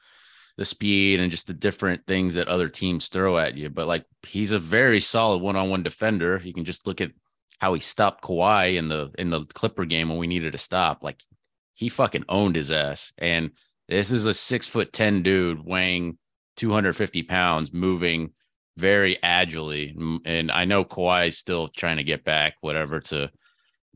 the 0.58 0.66
speed 0.66 1.20
and 1.20 1.32
just 1.32 1.48
the 1.48 1.54
different 1.54 2.06
things 2.06 2.34
that 2.34 2.50
other 2.50 2.68
teams 2.68 3.08
throw 3.08 3.38
at 3.38 3.56
you. 3.56 3.70
But 3.70 3.88
like 3.88 4.06
he's 4.24 4.52
a 4.52 4.60
very 4.60 5.00
solid 5.00 5.42
one-on-one 5.42 5.84
defender. 5.84 6.42
You 6.44 6.54
can 6.54 6.66
just 6.66 6.86
look 6.86 7.00
at 7.02 7.12
how 7.60 7.74
he 7.74 7.80
stopped 7.80 8.24
Kawhi 8.24 8.76
in 8.76 8.90
the 8.90 9.12
in 9.18 9.30
the 9.30 9.46
Clipper 9.46 9.86
game 9.86 10.10
when 10.10 10.18
we 10.18 10.28
needed 10.28 10.52
to 10.52 10.58
stop. 10.58 11.04
Like 11.04 11.24
he 11.74 11.90
fucking 11.90 12.26
owned 12.28 12.56
his 12.56 12.70
ass. 12.70 13.14
And 13.18 13.52
this 13.88 14.12
is 14.12 14.26
a 14.26 14.34
six 14.34 14.68
foot 14.68 14.92
ten 14.92 15.24
dude 15.24 15.66
weighing 15.66 16.18
250 16.58 17.24
pounds, 17.24 17.74
moving 17.74 18.32
very 18.82 19.22
agilely. 19.24 19.96
And 20.26 20.52
I 20.52 20.66
know 20.66 20.84
Kawhi 20.84 21.28
is 21.28 21.38
still 21.38 21.68
trying 21.68 21.98
to 21.98 22.04
get 22.04 22.26
back, 22.26 22.56
whatever, 22.62 23.00
to 23.00 23.30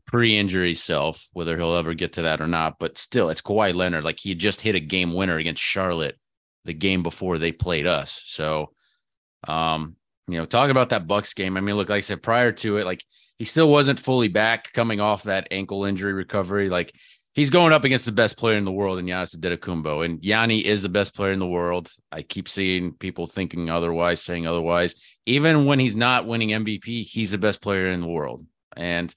pre-injury 0.06 0.74
self, 0.74 1.26
whether 1.32 1.56
he'll 1.56 1.76
ever 1.76 1.92
get 1.92 2.14
to 2.14 2.22
that 2.22 2.40
or 2.40 2.46
not. 2.46 2.78
But 2.78 2.96
still, 2.96 3.28
it's 3.28 3.42
Kawhi 3.42 3.74
Leonard. 3.74 4.04
Like 4.04 4.20
he 4.20 4.34
just 4.34 4.60
hit 4.60 4.76
a 4.76 4.80
game 4.80 5.12
winner 5.12 5.36
against 5.36 5.62
Charlotte 5.62 6.16
the 6.64 6.72
game 6.72 7.02
before 7.02 7.38
they 7.38 7.52
played 7.52 7.86
us. 7.86 8.22
So, 8.26 8.70
um, 9.46 9.96
you 10.28 10.38
know, 10.38 10.46
talking 10.46 10.70
about 10.70 10.90
that 10.90 11.06
Bucks 11.06 11.34
game. 11.34 11.56
I 11.56 11.60
mean, 11.60 11.76
look, 11.76 11.88
like 11.88 11.98
I 11.98 12.00
said, 12.00 12.22
prior 12.22 12.52
to 12.52 12.78
it, 12.78 12.86
like 12.86 13.04
he 13.38 13.44
still 13.44 13.70
wasn't 13.70 14.00
fully 14.00 14.28
back 14.28 14.72
coming 14.72 15.00
off 15.00 15.24
that 15.24 15.48
ankle 15.50 15.84
injury 15.84 16.12
recovery. 16.12 16.68
Like 16.68 16.94
he's 17.36 17.50
going 17.50 17.72
up 17.72 17.84
against 17.84 18.06
the 18.06 18.12
best 18.12 18.36
player 18.36 18.56
in 18.56 18.64
the 18.64 18.72
world 18.72 18.98
in 18.98 19.06
Giannis 19.06 19.36
Antetokounmpo, 19.36 20.04
and 20.04 20.24
Yanni 20.24 20.64
is 20.66 20.82
the 20.82 20.88
best 20.88 21.14
player 21.14 21.32
in 21.32 21.38
the 21.38 21.46
world. 21.46 21.92
I 22.10 22.22
keep 22.22 22.48
seeing 22.48 22.94
people 22.94 23.26
thinking 23.26 23.70
otherwise, 23.70 24.20
saying 24.20 24.46
otherwise. 24.46 24.96
Even 25.26 25.66
when 25.66 25.78
he's 25.78 25.94
not 25.94 26.26
winning 26.26 26.48
MVP, 26.48 27.04
he's 27.04 27.30
the 27.30 27.38
best 27.38 27.60
player 27.60 27.88
in 27.88 28.00
the 28.00 28.08
world. 28.08 28.44
And 28.76 29.14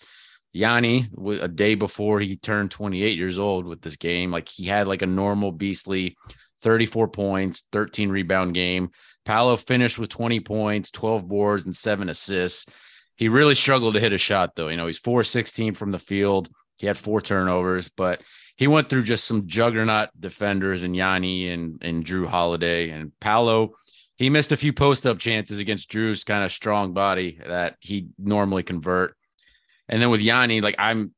Yanni, 0.51 1.07
a 1.41 1.47
day 1.47 1.75
before 1.75 2.19
he 2.19 2.35
turned 2.35 2.71
28 2.71 3.17
years 3.17 3.39
old 3.39 3.65
with 3.65 3.81
this 3.81 3.95
game, 3.95 4.31
like 4.31 4.49
he 4.49 4.65
had 4.65 4.87
like 4.87 5.01
a 5.01 5.07
normal 5.07 5.51
beastly 5.51 6.17
34 6.61 7.07
points, 7.07 7.63
13 7.71 8.09
rebound 8.09 8.53
game. 8.53 8.89
Paolo 9.25 9.55
finished 9.55 9.97
with 9.97 10.09
20 10.09 10.41
points, 10.41 10.91
12 10.91 11.27
boards, 11.27 11.65
and 11.65 11.75
seven 11.75 12.09
assists. 12.09 12.65
He 13.15 13.29
really 13.29 13.55
struggled 13.55 13.93
to 13.93 13.99
hit 13.99 14.11
a 14.11 14.17
shot, 14.17 14.55
though. 14.55 14.69
You 14.69 14.77
know, 14.77 14.87
he's 14.87 14.97
4 14.97 15.23
16 15.23 15.73
from 15.73 15.91
the 15.91 15.99
field. 15.99 16.49
He 16.79 16.87
had 16.87 16.97
four 16.97 17.21
turnovers, 17.21 17.89
but 17.95 18.21
he 18.55 18.67
went 18.67 18.89
through 18.89 19.03
just 19.03 19.25
some 19.25 19.47
juggernaut 19.47 20.09
defenders 20.19 20.83
and 20.83 20.95
Yanni 20.95 21.49
and, 21.49 21.81
and 21.83 22.03
Jrue 22.03 22.27
Holiday 22.27 22.89
and 22.89 23.11
Paolo. 23.19 23.75
He 24.17 24.29
missed 24.29 24.51
a 24.51 24.57
few 24.57 24.73
post 24.73 25.05
up 25.05 25.19
chances 25.19 25.59
against 25.59 25.91
Jrue's 25.91 26.23
kind 26.23 26.43
of 26.43 26.51
strong 26.51 26.93
body 26.93 27.39
that 27.45 27.75
he 27.79 28.07
normally 28.17 28.63
convert. 28.63 29.15
And 29.87 30.01
then 30.01 30.09
with 30.09 30.21
Yanni, 30.21 30.61
like 30.61 30.75
I'm, 30.77 31.13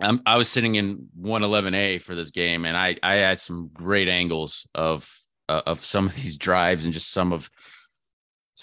I'm 0.00 0.22
I 0.24 0.36
was 0.36 0.48
sitting 0.48 0.76
in 0.76 1.08
111A 1.20 2.00
for 2.02 2.14
this 2.14 2.30
game, 2.30 2.64
and 2.64 2.76
I 2.76 2.96
I 3.02 3.14
had 3.14 3.40
some 3.40 3.70
great 3.72 4.08
angles 4.08 4.66
of 4.74 5.10
uh, 5.48 5.62
of 5.66 5.84
some 5.84 6.06
of 6.06 6.14
these 6.14 6.36
drives 6.36 6.84
and 6.84 6.94
just 6.94 7.10
some 7.10 7.32
of 7.32 7.50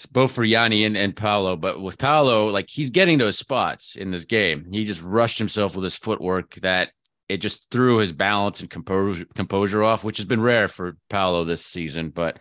both 0.04 0.32
for 0.32 0.44
Yanni 0.44 0.84
and, 0.84 0.96
and 0.96 1.16
Paolo, 1.16 1.56
but 1.56 1.80
with 1.80 1.96
Paolo, 1.96 2.48
like 2.48 2.68
he's 2.68 2.90
getting 2.90 3.16
those 3.16 3.38
spots 3.38 3.96
in 3.96 4.10
this 4.10 4.26
game. 4.26 4.66
He 4.70 4.84
just 4.84 5.00
rushed 5.00 5.38
himself 5.38 5.74
with 5.74 5.84
his 5.84 5.96
footwork 5.96 6.56
that 6.56 6.90
it 7.30 7.38
just 7.38 7.70
threw 7.70 7.96
his 7.96 8.12
balance 8.12 8.60
and 8.60 8.68
composure, 8.68 9.24
composure 9.34 9.82
off, 9.82 10.04
which 10.04 10.18
has 10.18 10.26
been 10.26 10.42
rare 10.42 10.68
for 10.68 10.98
Paolo 11.08 11.44
this 11.44 11.64
season. 11.64 12.10
But 12.10 12.38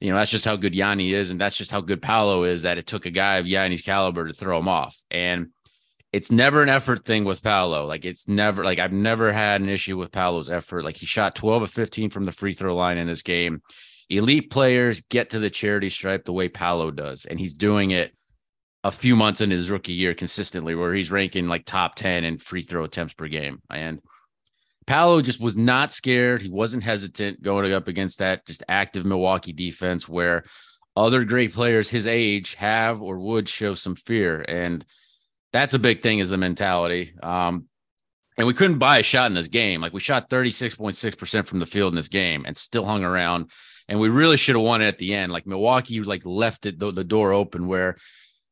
you 0.00 0.10
know, 0.10 0.16
that's 0.16 0.30
just 0.30 0.44
how 0.44 0.56
good 0.56 0.74
Yanni 0.74 1.12
is. 1.12 1.30
And 1.30 1.40
that's 1.40 1.56
just 1.56 1.70
how 1.70 1.80
good 1.80 2.02
Paolo 2.02 2.44
is 2.44 2.62
that 2.62 2.78
it 2.78 2.86
took 2.86 3.06
a 3.06 3.10
guy 3.10 3.38
of 3.38 3.46
Yanni's 3.46 3.82
caliber 3.82 4.28
to 4.28 4.34
throw 4.34 4.58
him 4.58 4.68
off. 4.68 4.96
And 5.10 5.48
it's 6.12 6.30
never 6.30 6.62
an 6.62 6.68
effort 6.68 7.04
thing 7.04 7.24
with 7.24 7.42
Paolo. 7.42 7.84
Like 7.84 8.04
it's 8.04 8.28
never 8.28 8.64
like 8.64 8.78
I've 8.78 8.92
never 8.92 9.32
had 9.32 9.60
an 9.60 9.68
issue 9.68 9.96
with 9.96 10.12
Paolo's 10.12 10.48
effort. 10.48 10.84
Like 10.84 10.96
he 10.96 11.06
shot 11.06 11.34
12 11.34 11.62
of 11.64 11.70
15 11.70 12.10
from 12.10 12.24
the 12.24 12.32
free 12.32 12.52
throw 12.52 12.74
line 12.76 12.98
in 12.98 13.06
this 13.06 13.22
game. 13.22 13.62
Elite 14.10 14.50
players 14.50 15.02
get 15.02 15.30
to 15.30 15.38
the 15.38 15.50
charity 15.50 15.90
stripe 15.90 16.24
the 16.24 16.32
way 16.32 16.48
Paolo 16.48 16.90
does, 16.90 17.26
and 17.26 17.38
he's 17.38 17.54
doing 17.54 17.90
it 17.90 18.12
a 18.84 18.92
few 18.92 19.16
months 19.16 19.40
in 19.40 19.50
his 19.50 19.70
rookie 19.70 19.92
year 19.92 20.14
consistently, 20.14 20.74
where 20.74 20.94
he's 20.94 21.10
ranking 21.10 21.48
like 21.48 21.64
top 21.64 21.94
10 21.94 22.24
in 22.24 22.38
free 22.38 22.62
throw 22.62 22.84
attempts 22.84 23.12
per 23.12 23.28
game. 23.28 23.60
And 23.70 24.00
Paolo 24.86 25.20
just 25.20 25.40
was 25.40 25.56
not 25.56 25.92
scared. 25.92 26.40
He 26.40 26.48
wasn't 26.48 26.82
hesitant 26.82 27.42
going 27.42 27.72
up 27.72 27.88
against 27.88 28.20
that 28.20 28.46
just 28.46 28.64
active 28.68 29.04
Milwaukee 29.04 29.52
defense 29.52 30.08
where 30.08 30.44
other 30.96 31.24
great 31.24 31.52
players 31.52 31.90
his 31.90 32.06
age 32.06 32.54
have 32.54 33.02
or 33.02 33.18
would 33.18 33.48
show 33.48 33.74
some 33.74 33.94
fear. 33.94 34.44
And 34.48 34.84
that's 35.52 35.74
a 35.74 35.78
big 35.78 36.02
thing 36.02 36.20
is 36.20 36.30
the 36.30 36.38
mentality. 36.38 37.12
Um, 37.22 37.66
and 38.38 38.46
we 38.46 38.54
couldn't 38.54 38.78
buy 38.78 38.98
a 38.98 39.02
shot 39.02 39.26
in 39.26 39.34
this 39.34 39.48
game. 39.48 39.80
Like 39.80 39.92
we 39.92 40.00
shot 40.00 40.30
36.6% 40.30 41.46
from 41.46 41.58
the 41.58 41.66
field 41.66 41.92
in 41.92 41.96
this 41.96 42.08
game 42.08 42.44
and 42.46 42.56
still 42.56 42.84
hung 42.84 43.04
around. 43.04 43.50
And 43.88 43.98
we 43.98 44.08
really 44.08 44.36
should 44.36 44.56
have 44.56 44.64
won 44.64 44.82
it 44.82 44.88
at 44.88 44.98
the 44.98 45.14
end. 45.14 45.32
Like 45.32 45.46
Milwaukee 45.46 46.00
like 46.02 46.26
left 46.26 46.66
it 46.66 46.78
the, 46.78 46.92
the 46.92 47.04
door 47.04 47.32
open 47.32 47.66
where 47.66 47.96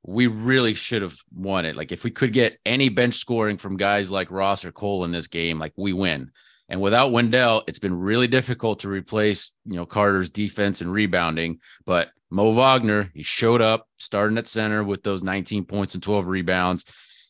we 0.02 0.28
really 0.28 0.74
should 0.74 1.02
have 1.02 1.16
won 1.34 1.64
it. 1.64 1.76
Like 1.76 1.92
if 1.92 2.04
we 2.04 2.10
could 2.10 2.32
get 2.32 2.58
any 2.64 2.88
bench 2.88 3.16
scoring 3.16 3.58
from 3.58 3.76
guys 3.76 4.10
like 4.10 4.30
Ross 4.30 4.64
or 4.64 4.72
Cole 4.72 5.04
in 5.04 5.10
this 5.10 5.26
game, 5.26 5.58
like 5.58 5.72
we 5.76 5.92
win. 5.92 6.30
And 6.68 6.80
without 6.80 7.12
Wendell, 7.12 7.64
it's 7.68 7.78
been 7.78 7.94
really 7.94 8.26
difficult 8.26 8.80
to 8.80 8.88
replace, 8.88 9.52
you 9.64 9.76
know, 9.76 9.86
Carter's 9.86 10.30
defense 10.30 10.80
and 10.80 10.92
rebounding. 10.92 11.60
But 11.84 12.10
Mo 12.30 12.52
Wagner, 12.52 13.10
he 13.14 13.22
showed 13.22 13.62
up 13.62 13.88
starting 13.98 14.38
at 14.38 14.48
center 14.48 14.82
with 14.82 15.02
those 15.02 15.22
19 15.22 15.64
points 15.64 15.94
and 15.94 16.02
12 16.02 16.26
rebounds. 16.26 16.84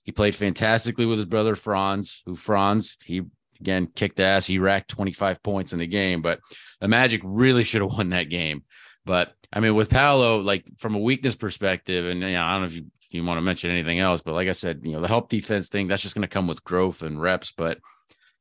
He 0.05 0.13
played 0.13 0.35
fantastically 0.35 1.05
with 1.05 1.19
his 1.19 1.27
brother 1.27 1.55
Franz, 1.55 2.23
who 2.25 2.37
Franz, 2.37 2.97
he 3.05 3.23
again 3.61 3.87
kicked 3.87 4.21
ass. 4.21 4.47
He 4.47 4.59
racked 4.59 4.89
25 4.89 5.43
points 5.43 5.73
in 5.73 5.79
the 5.79 5.87
game, 5.87 6.23
but 6.23 6.41
the 6.81 6.89
Magic 6.89 7.21
really 7.25 7.65
should 7.65 7.83
have 7.83 7.93
won 7.93 8.11
that 8.11 8.31
game. 8.31 8.65
But 9.05 9.35
I 9.53 9.61
mean, 9.61 9.75
with 9.75 9.91
Paolo, 9.91 10.39
like 10.41 10.65
from 10.79 10.95
a 10.95 11.01
weakness 11.01 11.37
perspective, 11.37 12.07
and 12.07 12.21
you 12.21 12.33
know, 12.33 12.43
I 12.43 12.53
don't 12.53 12.63
know 12.63 12.67
if 12.67 12.75
you, 12.77 12.87
if 13.03 13.15
you 13.15 13.25
want 13.25 13.39
to 13.39 13.43
mention 13.43 13.71
anything 13.71 14.01
else, 14.01 14.21
but 14.21 14.35
like 14.35 14.49
I 14.49 14.53
said, 14.53 14.81
you 14.83 14.93
know, 14.93 15.01
the 15.01 15.09
help 15.09 15.29
defense 15.29 15.69
thing, 15.69 15.87
that's 15.87 16.03
just 16.03 16.15
going 16.15 16.23
to 16.23 16.29
come 16.29 16.47
with 16.47 16.65
growth 16.65 17.03
and 17.03 17.21
reps. 17.21 17.53
But, 17.57 17.79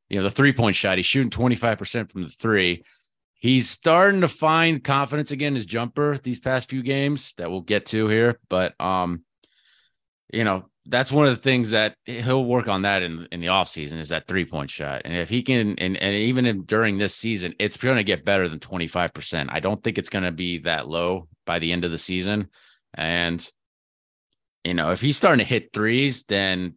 you 0.10 0.18
know, 0.18 0.24
the 0.24 0.32
three 0.32 0.54
point 0.54 0.76
shot, 0.76 0.98
he's 0.98 1.06
shooting 1.06 1.30
25% 1.30 2.12
from 2.12 2.24
the 2.24 2.30
three. 2.30 2.84
He's 3.36 3.70
starting 3.70 4.22
to 4.22 4.28
find 4.28 4.84
confidence 4.84 5.30
again, 5.30 5.54
his 5.54 5.68
jumper 5.68 6.18
these 6.18 6.40
past 6.40 6.70
few 6.70 6.82
games 6.82 7.34
that 7.38 7.52
we'll 7.52 7.62
get 7.62 7.86
to 7.88 8.08
here. 8.08 8.40
But, 8.50 8.80
um, 8.82 9.24
you 10.34 10.44
know, 10.44 10.66
that's 10.88 11.12
one 11.12 11.26
of 11.26 11.32
the 11.36 11.42
things 11.42 11.72
that 11.72 11.96
he'll 12.06 12.46
work 12.46 12.68
on 12.68 12.84
that 12.84 13.02
in 13.02 13.28
in 13.32 13.40
the 13.40 13.48
offseason 13.48 13.98
is 13.98 14.10
that 14.10 14.28
three 14.28 14.46
point 14.46 14.70
shot. 14.70 15.02
And 15.04 15.16
if 15.16 15.30
he 15.30 15.42
can, 15.42 15.78
and, 15.80 15.98
and 15.98 16.16
even 16.16 16.46
in, 16.46 16.64
during 16.64 16.98
this 16.98 17.16
season, 17.16 17.56
it's 17.60 17.78
going 17.78 17.96
to 17.96 18.04
get 18.04 18.26
better 18.26 18.48
than 18.48 18.60
25%. 18.60 19.48
I 19.50 19.60
don't 19.60 19.84
think 19.84 19.98
it's 19.98 20.10
going 20.10 20.26
to 20.26 20.32
be 20.32 20.60
that 20.60 20.88
low 20.88 21.28
by 21.46 21.60
the 21.60 21.72
end 21.72 21.86
of 21.86 21.92
the 21.92 21.98
season. 21.98 22.50
And, 22.94 23.50
you 24.64 24.76
know, 24.76 24.92
if 24.92 25.02
he's 25.02 25.18
starting 25.18 25.44
to 25.44 25.50
hit 25.50 25.74
threes, 25.74 26.24
then 26.26 26.76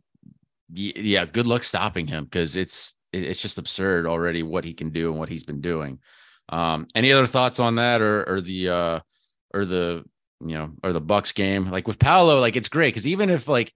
yeah, 0.71 1.25
good 1.27 1.47
luck 1.47 1.65
stopping 1.65 2.07
him 2.07 2.25
because 2.25 2.57
it's, 2.57 2.97
it's 3.13 3.41
just 3.41 3.59
absurd 3.59 4.07
already 4.07 4.43
what 4.43 4.65
he 4.65 4.75
can 4.75 4.91
do 4.91 5.11
and 5.11 5.19
what 5.19 5.29
he's 5.29 5.45
been 5.45 5.61
doing. 5.61 5.99
Um, 6.49 6.87
any 6.95 7.13
other 7.13 7.27
thoughts 7.27 7.59
on 7.59 7.75
that 7.75 8.01
or, 8.01 8.27
or 8.29 8.41
the, 8.41 8.69
uh, 8.71 9.01
or 9.53 9.65
the, 9.67 10.05
you 10.41 10.55
know, 10.55 10.71
or 10.83 10.95
the 10.95 11.01
Bucks 11.01 11.33
game? 11.33 11.71
Like 11.71 11.87
with 11.87 11.99
Paolo, 11.99 12.41
like 12.41 12.57
it's 12.57 12.71
great 12.71 12.95
because 12.95 13.07
even 13.07 13.29
if 13.29 13.49
like, 13.49 13.75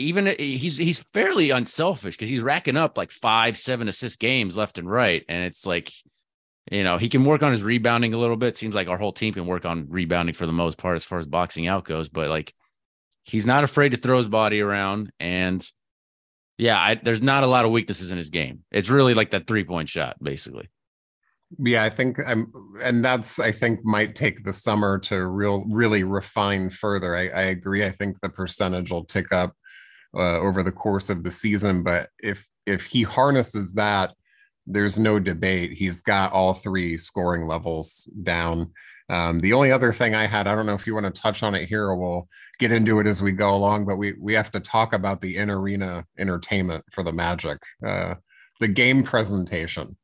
even 0.00 0.34
he's 0.38 0.76
he's 0.76 0.98
fairly 1.12 1.50
unselfish 1.50 2.16
because 2.16 2.30
he's 2.30 2.42
racking 2.42 2.76
up 2.76 2.96
like 2.96 3.10
five, 3.10 3.56
seven 3.56 3.88
assist 3.88 4.18
games 4.18 4.56
left 4.56 4.78
and 4.78 4.90
right, 4.90 5.24
and 5.28 5.44
it's 5.44 5.66
like, 5.66 5.92
you 6.70 6.84
know, 6.84 6.98
he 6.98 7.08
can 7.08 7.24
work 7.24 7.42
on 7.42 7.52
his 7.52 7.62
rebounding 7.62 8.14
a 8.14 8.18
little 8.18 8.36
bit. 8.36 8.56
Seems 8.56 8.74
like 8.74 8.88
our 8.88 8.98
whole 8.98 9.12
team 9.12 9.34
can 9.34 9.46
work 9.46 9.64
on 9.64 9.86
rebounding 9.88 10.34
for 10.34 10.46
the 10.46 10.52
most 10.52 10.78
part 10.78 10.96
as 10.96 11.04
far 11.04 11.18
as 11.18 11.26
boxing 11.26 11.66
out 11.66 11.84
goes, 11.84 12.08
but 12.08 12.28
like, 12.28 12.54
he's 13.22 13.46
not 13.46 13.64
afraid 13.64 13.90
to 13.90 13.96
throw 13.96 14.18
his 14.18 14.28
body 14.28 14.60
around, 14.60 15.12
and 15.20 15.64
yeah, 16.58 16.78
I, 16.78 16.94
there's 16.94 17.22
not 17.22 17.42
a 17.42 17.46
lot 17.46 17.64
of 17.64 17.70
weaknesses 17.70 18.10
in 18.10 18.18
his 18.18 18.28
game. 18.28 18.64
It's 18.70 18.90
really 18.90 19.14
like 19.14 19.30
that 19.30 19.46
three 19.46 19.64
point 19.64 19.88
shot, 19.88 20.16
basically. 20.22 20.68
Yeah, 21.58 21.82
I 21.82 21.90
think 21.90 22.18
I'm, 22.24 22.52
and 22.82 23.04
that's 23.04 23.40
I 23.40 23.50
think 23.50 23.84
might 23.84 24.14
take 24.14 24.44
the 24.44 24.52
summer 24.52 24.98
to 25.00 25.26
real 25.26 25.64
really 25.68 26.04
refine 26.04 26.70
further. 26.70 27.16
I, 27.16 27.28
I 27.28 27.42
agree. 27.44 27.84
I 27.84 27.90
think 27.90 28.20
the 28.20 28.28
percentage 28.28 28.92
will 28.92 29.04
tick 29.04 29.32
up 29.32 29.54
uh, 30.14 30.38
over 30.38 30.62
the 30.62 30.72
course 30.72 31.10
of 31.10 31.22
the 31.22 31.30
season. 31.30 31.82
But 31.82 32.10
if 32.18 32.46
if 32.66 32.84
he 32.84 33.02
harnesses 33.02 33.72
that, 33.74 34.12
there's 34.66 34.98
no 34.98 35.18
debate. 35.18 35.72
He's 35.72 36.02
got 36.02 36.32
all 36.32 36.54
three 36.54 36.96
scoring 36.98 37.46
levels 37.46 38.08
down. 38.22 38.72
Um, 39.08 39.40
the 39.40 39.52
only 39.54 39.72
other 39.72 39.92
thing 39.92 40.14
I 40.14 40.26
had, 40.26 40.46
I 40.46 40.54
don't 40.54 40.66
know 40.66 40.74
if 40.74 40.86
you 40.86 40.94
want 40.94 41.12
to 41.12 41.20
touch 41.20 41.42
on 41.42 41.54
it 41.54 41.68
here, 41.68 41.84
or 41.84 41.96
we'll 41.96 42.28
get 42.60 42.70
into 42.70 43.00
it 43.00 43.06
as 43.08 43.20
we 43.20 43.32
go 43.32 43.54
along. 43.54 43.86
But 43.86 43.96
we 43.96 44.12
we 44.12 44.34
have 44.34 44.50
to 44.52 44.60
talk 44.60 44.92
about 44.92 45.20
the 45.20 45.36
in 45.36 45.50
arena 45.50 46.04
entertainment 46.18 46.84
for 46.92 47.02
the 47.02 47.12
Magic, 47.12 47.58
uh, 47.84 48.14
the 48.60 48.68
game 48.68 49.02
presentation. 49.02 49.96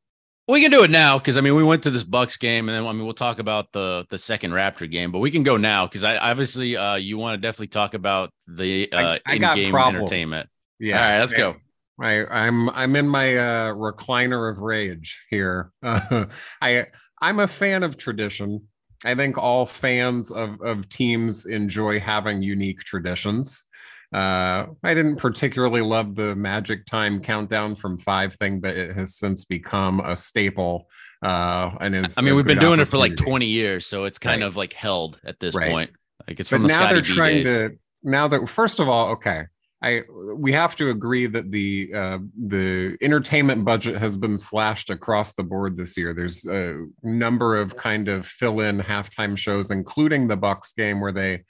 We 0.48 0.62
can 0.62 0.70
do 0.70 0.84
it 0.84 0.90
now 0.90 1.18
because 1.18 1.36
I 1.36 1.40
mean 1.40 1.56
we 1.56 1.64
went 1.64 1.82
to 1.84 1.90
this 1.90 2.04
Bucks 2.04 2.36
game 2.36 2.68
and 2.68 2.76
then 2.76 2.86
I 2.86 2.92
mean 2.92 3.04
we'll 3.04 3.14
talk 3.14 3.40
about 3.40 3.72
the 3.72 4.06
the 4.10 4.18
second 4.18 4.52
Raptor 4.52 4.88
game, 4.88 5.10
but 5.10 5.18
we 5.18 5.30
can 5.30 5.42
go 5.42 5.56
now 5.56 5.86
because 5.86 6.04
I 6.04 6.16
obviously 6.16 6.76
uh 6.76 6.94
you 6.94 7.18
want 7.18 7.34
to 7.34 7.46
definitely 7.46 7.68
talk 7.68 7.94
about 7.94 8.30
the 8.46 8.90
uh 8.92 8.96
I, 8.96 9.20
I 9.26 9.34
in-game 9.34 9.74
entertainment. 9.74 10.48
Yeah. 10.78 11.02
All 11.02 11.08
right, 11.08 11.18
let's 11.18 11.32
go. 11.32 11.56
I, 12.00 12.26
I'm 12.26 12.70
I'm 12.70 12.94
in 12.94 13.08
my 13.08 13.36
uh 13.36 13.72
recliner 13.72 14.50
of 14.50 14.58
rage 14.58 15.24
here. 15.30 15.72
Uh, 15.82 16.26
I 16.62 16.86
I'm 17.20 17.40
a 17.40 17.48
fan 17.48 17.82
of 17.82 17.96
tradition. 17.96 18.68
I 19.04 19.14
think 19.14 19.38
all 19.38 19.66
fans 19.66 20.30
of 20.30 20.60
of 20.62 20.88
teams 20.88 21.46
enjoy 21.46 21.98
having 21.98 22.42
unique 22.42 22.80
traditions. 22.80 23.65
Uh, 24.14 24.66
I 24.82 24.94
didn't 24.94 25.16
particularly 25.16 25.82
love 25.82 26.14
the 26.14 26.34
Magic 26.36 26.86
Time 26.86 27.20
countdown 27.20 27.74
from 27.74 27.98
five 27.98 28.34
thing, 28.34 28.60
but 28.60 28.76
it 28.76 28.94
has 28.94 29.16
since 29.16 29.44
become 29.44 30.00
a 30.00 30.16
staple. 30.16 30.88
Uh, 31.22 31.70
and 31.80 31.94
is 31.94 32.16
I 32.18 32.22
mean, 32.22 32.36
we've 32.36 32.46
been 32.46 32.58
doing 32.58 32.80
it 32.80 32.86
for 32.86 32.98
like 32.98 33.16
20 33.16 33.46
years, 33.46 33.86
so 33.86 34.04
it's 34.04 34.18
kind 34.18 34.42
right. 34.42 34.46
of 34.46 34.56
like 34.56 34.72
held 34.72 35.20
at 35.24 35.40
this 35.40 35.54
right. 35.54 35.70
point. 35.70 35.90
Like 36.28 36.40
it's 36.40 36.48
but 36.48 36.56
from 36.56 36.62
the 36.62 36.68
now 36.68 36.74
Scotty 36.74 36.94
they're 36.94 37.02
trying 37.02 37.44
days. 37.44 37.70
to 37.70 37.78
now 38.02 38.28
that 38.28 38.48
first 38.48 38.80
of 38.80 38.88
all, 38.88 39.08
okay. 39.10 39.44
I 39.82 40.02
we 40.34 40.52
have 40.52 40.74
to 40.76 40.88
agree 40.88 41.26
that 41.26 41.50
the 41.50 41.90
uh, 41.94 42.18
the 42.46 42.96
entertainment 43.02 43.64
budget 43.64 43.98
has 43.98 44.16
been 44.16 44.38
slashed 44.38 44.88
across 44.88 45.34
the 45.34 45.42
board 45.42 45.76
this 45.76 45.98
year. 45.98 46.14
There's 46.14 46.46
a 46.46 46.86
number 47.02 47.56
of 47.56 47.76
kind 47.76 48.08
of 48.08 48.26
fill 48.26 48.60
in 48.60 48.78
halftime 48.78 49.36
shows, 49.36 49.70
including 49.70 50.28
the 50.28 50.36
Bucks 50.36 50.72
game 50.72 51.00
where 51.00 51.12
they 51.12 51.44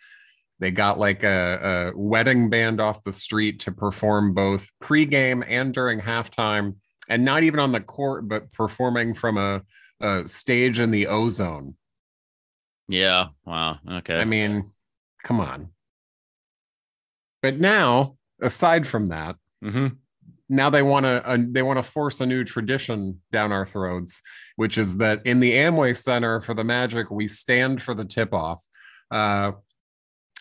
they 0.58 0.70
got 0.70 0.98
like 0.98 1.22
a, 1.22 1.92
a 1.94 1.98
wedding 1.98 2.48
band 2.48 2.80
off 2.80 3.04
the 3.04 3.12
street 3.12 3.60
to 3.60 3.72
perform 3.72 4.32
both 4.32 4.68
pregame 4.82 5.44
and 5.46 5.75
during 5.75 6.00
halftime, 6.00 6.76
and 7.08 7.25
not 7.25 7.42
even 7.42 7.60
on 7.60 7.72
the 7.72 7.80
court, 7.80 8.28
but 8.28 8.52
performing 8.52 9.14
from 9.14 9.36
a, 9.36 9.62
a 10.00 10.26
stage 10.26 10.80
in 10.80 10.90
the 10.90 11.06
ozone. 11.06 11.76
Yeah. 12.88 13.28
Wow. 13.44 13.78
Okay. 13.90 14.18
I 14.18 14.25
mean, 14.25 14.70
come 15.22 15.40
on. 15.40 15.70
But 17.42 17.58
now, 17.58 18.16
aside 18.40 18.86
from 18.86 19.08
that, 19.08 19.36
mm-hmm. 19.62 19.88
now 20.48 20.70
they 20.70 20.82
want 20.82 21.04
to 21.04 21.28
uh, 21.28 21.38
they 21.38 21.62
want 21.62 21.78
to 21.78 21.82
force 21.82 22.20
a 22.20 22.26
new 22.26 22.44
tradition 22.44 23.20
down 23.30 23.52
our 23.52 23.66
throats, 23.66 24.22
which 24.56 24.78
is 24.78 24.96
that 24.98 25.20
in 25.25 25.40
the 25.40 25.52
Amway 25.52 25.96
Center 25.96 26.40
for 26.40 26.54
the 26.54 26.64
Magic, 26.64 27.10
we 27.10 27.28
stand 27.28 27.82
for 27.82 27.94
the 27.94 28.04
tip 28.04 28.32
off. 28.32 28.64
Uh, 29.10 29.52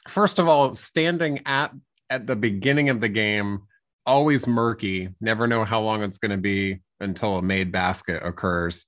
first 0.07 0.39
of 0.39 0.47
all, 0.47 0.74
standing 0.74 1.41
at 1.45 1.71
at 2.09 2.27
the 2.27 2.35
beginning 2.35 2.89
of 2.89 3.01
the 3.01 3.09
game, 3.09 3.62
always 4.05 4.45
murky. 4.47 5.09
Never 5.21 5.47
know 5.47 5.65
how 5.65 5.81
long 5.81 6.03
it's 6.03 6.17
going 6.17 6.31
to 6.31 6.38
be 6.38 6.81
until 7.00 7.38
a 7.38 7.41
made 7.41 7.71
basket 7.71 8.21
occurs, 8.24 8.85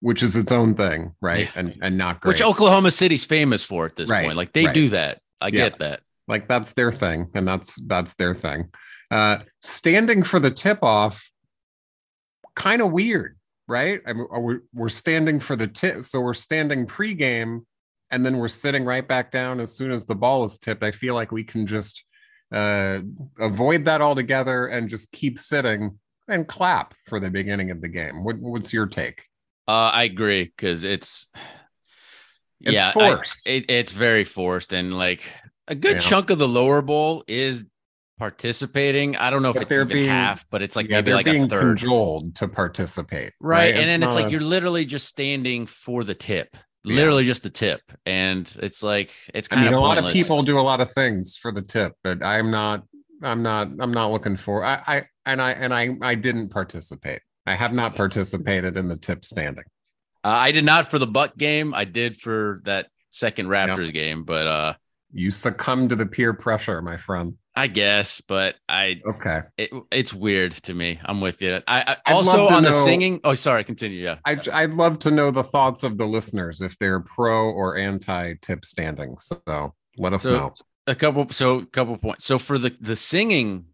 which 0.00 0.22
is 0.22 0.36
its 0.36 0.52
own 0.52 0.74
thing, 0.74 1.14
right? 1.20 1.46
Yeah. 1.46 1.50
And 1.60 1.76
and 1.82 1.96
not 1.98 2.20
great. 2.20 2.30
Which 2.34 2.42
Oklahoma 2.42 2.90
City's 2.90 3.24
famous 3.24 3.62
for 3.62 3.86
at 3.86 3.96
this 3.96 4.08
Right, 4.10 4.24
point. 4.24 4.36
Like 4.36 4.52
they 4.52 4.66
right. 4.66 4.74
do 4.74 4.88
that. 4.90 5.20
I 5.40 5.46
Yeah. 5.46 5.68
get 5.70 5.78
that. 5.78 6.00
like 6.28 6.46
that's 6.46 6.72
their 6.74 6.92
thing, 6.92 7.28
and 7.34 7.46
that's 7.48 7.74
that's 7.86 8.14
their 8.14 8.34
thing. 8.34 8.70
Uh, 9.10 9.38
standing 9.62 10.22
for 10.22 10.38
the 10.38 10.50
tip 10.50 10.78
off, 10.82 11.28
kind 12.54 12.80
of 12.82 12.92
weird, 12.92 13.36
right? 13.66 14.00
I 14.06 14.12
mean, 14.12 14.26
are 14.30 14.40
we, 14.40 14.56
we're 14.72 14.88
standing 14.88 15.40
for 15.40 15.56
the 15.56 15.66
tip, 15.66 16.04
so 16.04 16.20
we're 16.20 16.34
standing 16.34 16.86
pregame, 16.86 17.64
and 18.10 18.24
then 18.24 18.38
we're 18.38 18.48
sitting 18.48 18.84
right 18.84 19.06
back 19.06 19.30
down 19.30 19.60
as 19.60 19.72
soon 19.74 19.90
as 19.92 20.04
the 20.06 20.14
ball 20.14 20.44
is 20.44 20.58
tipped. 20.58 20.82
I 20.82 20.90
feel 20.90 21.14
like 21.14 21.30
we 21.32 21.44
can 21.44 21.66
just 21.66 22.04
uh, 22.52 23.00
avoid 23.38 23.84
that 23.84 24.00
altogether 24.00 24.66
and 24.66 24.88
just 24.88 25.12
keep 25.12 25.38
sitting 25.38 25.98
and 26.28 26.46
clap 26.48 26.94
for 27.06 27.20
the 27.20 27.30
beginning 27.30 27.70
of 27.70 27.80
the 27.80 27.88
game. 27.88 28.24
What, 28.24 28.36
what's 28.38 28.72
your 28.72 28.86
take? 28.86 29.22
Uh, 29.68 29.90
I 29.92 30.04
agree 30.04 30.44
because 30.44 30.82
it's 30.84 31.28
It's 32.60 32.72
yeah, 32.74 32.92
I- 32.96 33.22
it, 33.46 33.70
it's 33.70 33.92
very 33.92 34.24
forced, 34.24 34.72
and 34.72 34.96
like 34.98 35.22
a 35.68 35.74
good 35.74 35.94
Yeah. 35.94 36.00
chunk 36.00 36.30
of 36.30 36.38
the 36.38 36.48
lower 36.48 36.82
bowl 36.82 37.24
is 37.28 37.64
participating. 38.18 39.16
I 39.16 39.30
don't 39.30 39.42
know 39.42 39.48
if 39.48 39.54
But 39.54 39.62
it's 39.62 39.72
even 39.72 39.88
being- 39.88 40.08
half, 40.08 40.44
but 40.50 40.60
it's 40.60 40.76
like 40.76 40.88
yeah, 40.88 40.96
maybe 40.96 41.14
like 41.14 41.24
being 41.24 41.44
a 41.44 41.48
third. 41.48 41.78
cajoled 41.78 42.34
to 42.36 42.48
participate. 42.48 43.32
right 43.40 43.74
and 43.74 43.88
then 43.88 44.02
it's 44.02 44.14
like 44.14 44.26
a- 44.26 44.30
you're 44.30 44.40
literally 44.42 44.84
just 44.84 45.06
standing 45.08 45.64
for 45.66 46.04
the 46.04 46.14
tip 46.14 46.54
literally 46.84 47.24
just 47.24 47.42
the 47.42 47.50
tip 47.50 47.80
and 48.06 48.56
it's 48.62 48.82
like 48.82 49.10
it's 49.34 49.48
I 49.52 49.56
mean, 49.56 49.66
of 49.68 49.74
a 49.74 49.80
lot 49.80 49.98
of 49.98 50.04
people 50.12 50.42
do 50.42 50.58
a 50.58 50.62
lot 50.62 50.80
of 50.80 50.90
things 50.92 51.36
for 51.36 51.52
the 51.52 51.62
tip, 51.62 51.94
but 52.02 52.24
I'm 52.24 52.50
not. 52.50 52.84
I'm 53.22 53.42
not. 53.42 53.68
I'm 53.80 53.92
not 53.92 54.10
looking 54.12 54.36
for. 54.36 54.64
I. 54.64 54.82
I 54.86 55.04
and 55.26 55.42
I 55.42 55.50
and 55.52 55.74
I. 55.74 55.96
I 56.00 56.14
didn't 56.14 56.48
participate. 56.50 57.20
I 57.46 57.54
have 57.54 57.74
not 57.74 57.94
participated 57.96 58.76
in 58.78 58.88
the 58.88 58.96
tip 58.96 59.24
standing. 59.24 59.64
uh, 60.24 60.28
i 60.28 60.52
did 60.52 60.64
not 60.64 60.86
for 60.90 60.98
the 60.98 61.06
buck 61.06 61.36
game 61.36 61.74
i 61.74 61.84
did 61.84 62.16
for 62.16 62.60
that 62.64 62.86
second 63.10 63.48
raptors 63.48 63.92
game 63.92 64.24
but 64.24 64.46
uh 64.46 64.72
You 65.12 65.30
succumb 65.30 65.88
to 65.88 65.96
the 65.96 66.06
peer 66.06 66.32
pressure, 66.32 66.80
my 66.82 66.96
friend. 66.96 67.34
I 67.56 67.66
guess 67.66 68.20
but 68.20 68.54
i 68.68 69.00
Okay. 69.06 69.40
it, 69.58 69.70
it's 69.90 70.14
weird 70.14 70.52
to 70.52 70.72
me 70.74 71.00
i'm 71.04 71.20
with 71.20 71.42
you 71.42 71.60
i, 71.66 71.96
I 72.06 72.12
also 72.12 72.48
on 72.48 72.62
the 72.62 72.72
singing 72.72 73.20
oh 73.24 73.34
sorry 73.34 73.64
continue 73.64 74.02
yeah 74.02 74.18
I, 74.24 74.38
I'd 74.52 74.72
love 74.74 74.98
to 75.00 75.10
know 75.10 75.30
the 75.30 75.42
thoughts 75.44 75.82
of 75.82 75.98
the 75.98 76.06
listeners 76.06 76.60
if 76.60 76.78
they're 76.78 77.00
pro 77.00 77.50
or 77.50 77.76
anti 77.76 78.34
tip 78.40 78.64
standing. 78.64 79.16
So 79.18 79.74
let 79.98 80.12
us 80.12 80.22
So- 80.22 80.36
know. 80.36 80.54
a 80.86 80.94
couple 80.94 81.28
so 81.30 81.58
a 81.58 81.66
couple 81.66 81.96
points 81.98 82.24
so 82.24 82.38
for 82.38 82.56
the 82.58 82.74
the 82.80 82.96
singing 82.96 83.66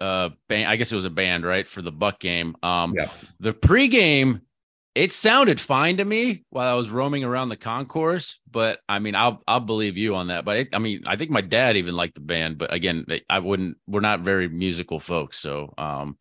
uh 0.00 0.28
band 0.48 0.68
i 0.68 0.76
guess 0.76 0.92
it 0.92 0.94
was 0.96 1.04
a 1.06 1.10
band 1.10 1.44
right 1.44 1.66
for 1.66 1.82
the 1.82 1.92
buck 1.92 2.18
game 2.20 2.54
um 2.62 2.94
Yeah. 2.96 3.10
the 3.40 3.52
pregame 3.54 4.42
it 4.96 5.12
sounded 5.12 5.60
fine 5.60 5.98
to 5.98 6.04
me 6.04 6.44
while 6.50 6.72
i 6.72 6.76
was 6.76 6.90
roaming 6.90 7.22
around 7.22 7.48
the 7.48 7.56
concourse 7.56 8.40
but 8.50 8.80
i 8.88 8.98
mean 8.98 9.14
i'll 9.14 9.42
i'll 9.46 9.60
believe 9.60 9.96
you 9.96 10.14
on 10.14 10.28
that 10.28 10.44
but 10.44 10.56
it, 10.56 10.74
i 10.74 10.78
mean 10.78 11.02
i 11.06 11.16
think 11.16 11.30
my 11.30 11.40
dad 11.40 11.76
even 11.76 11.94
liked 11.94 12.14
the 12.14 12.20
band 12.20 12.58
but 12.58 12.72
again 12.72 13.04
i 13.28 13.38
wouldn't 13.38 13.76
we're 13.86 14.00
not 14.00 14.20
very 14.20 14.48
musical 14.48 14.98
folks 14.98 15.38
so 15.38 15.72
um 15.78 16.16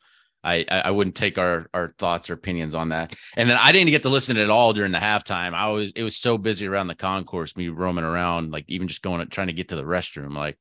I, 0.45 0.63
I 0.69 0.91
wouldn't 0.91 1.15
take 1.15 1.39
our 1.39 1.65
our 1.73 1.89
thoughts 1.97 2.29
or 2.29 2.33
opinions 2.33 2.75
on 2.75 2.89
that. 2.89 3.15
And 3.35 3.49
then 3.49 3.57
I 3.59 3.71
didn't 3.71 3.89
get 3.89 4.03
to 4.03 4.09
listen 4.09 4.37
at 4.37 4.51
all 4.51 4.73
during 4.73 4.91
the 4.91 4.99
halftime. 4.99 5.55
I 5.55 5.69
was 5.69 5.91
it 5.95 6.03
was 6.03 6.15
so 6.15 6.37
busy 6.37 6.67
around 6.67 6.85
the 6.85 6.93
concourse, 6.93 7.57
me 7.57 7.69
roaming 7.69 8.03
around, 8.03 8.51
like 8.51 8.65
even 8.67 8.87
just 8.87 9.01
going 9.01 9.27
trying 9.29 9.47
to 9.47 9.53
get 9.53 9.69
to 9.69 9.75
the 9.75 9.83
restroom. 9.83 10.35
Like 10.35 10.59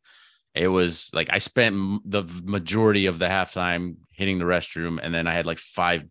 it 0.55 0.69
was 0.69 1.11
like 1.13 1.29
I 1.31 1.39
spent 1.39 2.01
the 2.11 2.25
majority 2.45 3.07
of 3.07 3.19
the 3.19 3.27
halftime 3.27 3.97
hitting 4.15 4.39
the 4.39 4.47
restroom, 4.47 4.99
and 5.03 5.13
then 5.15 5.27
I 5.27 5.35
had 5.35 5.47
like 5.47 5.59
five, 5.59 6.07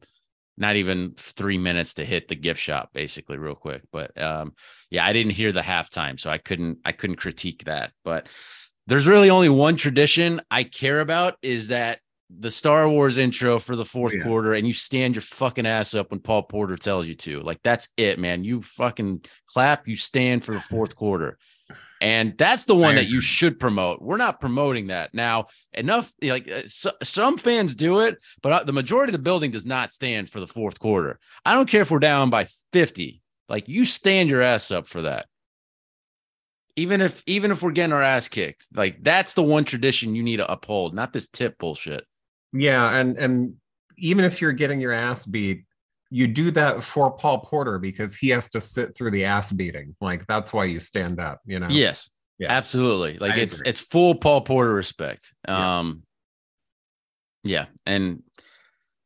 not 0.57 0.75
even 0.75 1.13
three 1.17 1.57
minutes 1.57 1.95
to 1.95 2.05
hit 2.05 2.27
the 2.27 2.35
gift 2.35 2.59
shop, 2.59 2.89
basically, 2.93 3.37
real 3.37 3.55
quick. 3.55 3.81
But 3.91 4.19
um, 4.21 4.53
yeah, 4.91 5.05
I 5.05 5.13
didn't 5.13 5.31
hear 5.33 5.51
the 5.51 5.61
halftime, 5.61 6.19
so 6.19 6.29
I 6.29 6.37
couldn't 6.37 6.79
I 6.85 6.91
couldn't 6.91 7.15
critique 7.17 7.63
that. 7.65 7.91
But 8.03 8.27
there's 8.87 9.07
really 9.07 9.29
only 9.29 9.49
one 9.49 9.75
tradition 9.75 10.41
I 10.51 10.63
care 10.63 10.99
about 10.99 11.35
is 11.41 11.67
that 11.69 11.99
the 12.29 12.51
Star 12.51 12.89
Wars 12.89 13.17
intro 13.17 13.59
for 13.59 13.75
the 13.75 13.85
fourth 13.85 14.13
Yeah. 14.15 14.23
quarter, 14.23 14.53
and 14.53 14.65
you 14.65 14.73
stand 14.73 15.15
your 15.15 15.21
fucking 15.21 15.65
ass 15.65 15.93
up 15.93 16.11
when 16.11 16.19
Paul 16.19 16.43
Porter 16.43 16.75
tells 16.77 17.07
you 17.07 17.15
to. 17.15 17.41
Like 17.41 17.59
that's 17.63 17.87
it, 17.97 18.19
man. 18.19 18.43
You 18.43 18.61
fucking 18.61 19.25
clap, 19.47 19.87
you 19.87 19.95
stand 19.95 20.43
for 20.43 20.53
the 20.53 20.61
fourth 20.69 20.95
quarter. 20.95 21.37
And 22.03 22.37
that's 22.37 22.65
the 22.65 22.75
one 22.75 22.95
that 22.95 23.07
you 23.07 23.21
should 23.21 23.61
promote. 23.61 24.01
We're 24.01 24.17
not 24.17 24.41
promoting 24.41 24.87
that 24.87 25.13
now. 25.13 25.45
Enough, 25.71 26.13
like 26.21 26.51
uh, 26.51 26.63
so, 26.65 26.91
some 27.01 27.37
fans 27.37 27.73
do 27.73 28.01
it, 28.01 28.17
but 28.41 28.51
uh, 28.51 28.63
the 28.65 28.73
majority 28.73 29.11
of 29.11 29.13
the 29.13 29.23
building 29.23 29.51
does 29.51 29.65
not 29.65 29.93
stand 29.93 30.29
for 30.29 30.41
the 30.41 30.47
fourth 30.47 30.79
quarter. 30.79 31.17
I 31.45 31.53
don't 31.53 31.69
care 31.69 31.81
if 31.81 31.89
we're 31.89 31.99
down 31.99 32.29
by 32.29 32.47
50. 32.73 33.21
Like 33.47 33.69
you 33.69 33.85
stand 33.85 34.29
your 34.29 34.41
ass 34.41 34.69
up 34.69 34.89
for 34.89 35.03
that. 35.03 35.27
Even 36.75 36.99
if 36.99 37.23
even 37.25 37.51
if 37.51 37.61
we're 37.61 37.71
getting 37.71 37.93
our 37.93 38.01
ass 38.01 38.27
kicked, 38.27 38.65
like 38.75 39.01
that's 39.01 39.33
the 39.33 39.43
one 39.43 39.63
tradition 39.63 40.13
you 40.13 40.23
need 40.23 40.37
to 40.37 40.51
uphold, 40.51 40.93
not 40.93 41.13
this 41.13 41.29
tip 41.29 41.57
bullshit. 41.57 42.05
Yeah, 42.51 42.93
and 42.97 43.15
and 43.17 43.55
even 43.97 44.25
if 44.25 44.41
you're 44.41 44.51
getting 44.51 44.81
your 44.81 44.91
ass 44.91 45.25
beat, 45.25 45.63
you 46.13 46.27
do 46.27 46.51
that 46.51 46.83
for 46.83 47.11
Paul 47.11 47.39
Porter 47.39 47.79
because 47.79 48.15
he 48.15 48.29
has 48.29 48.47
to 48.51 48.61
sit 48.61 48.95
through 48.95 49.09
the 49.11 49.25
ass 49.25 49.51
beating. 49.51 49.95
Like 49.99 50.27
that's 50.27 50.53
why 50.53 50.65
you 50.65 50.79
stand 50.79 51.19
up, 51.19 51.41
you 51.43 51.59
know. 51.59 51.67
Yes. 51.69 52.11
Yeah. 52.37 52.51
Absolutely. 52.51 53.17
Like 53.17 53.33
I 53.33 53.37
it's 53.37 53.55
agree. 53.55 53.69
it's 53.69 53.79
full 53.79 54.15
Paul 54.15 54.41
Porter 54.41 54.73
respect. 54.73 55.33
Yeah. 55.47 55.79
Um 55.79 56.03
yeah, 57.43 57.65
and 57.85 58.23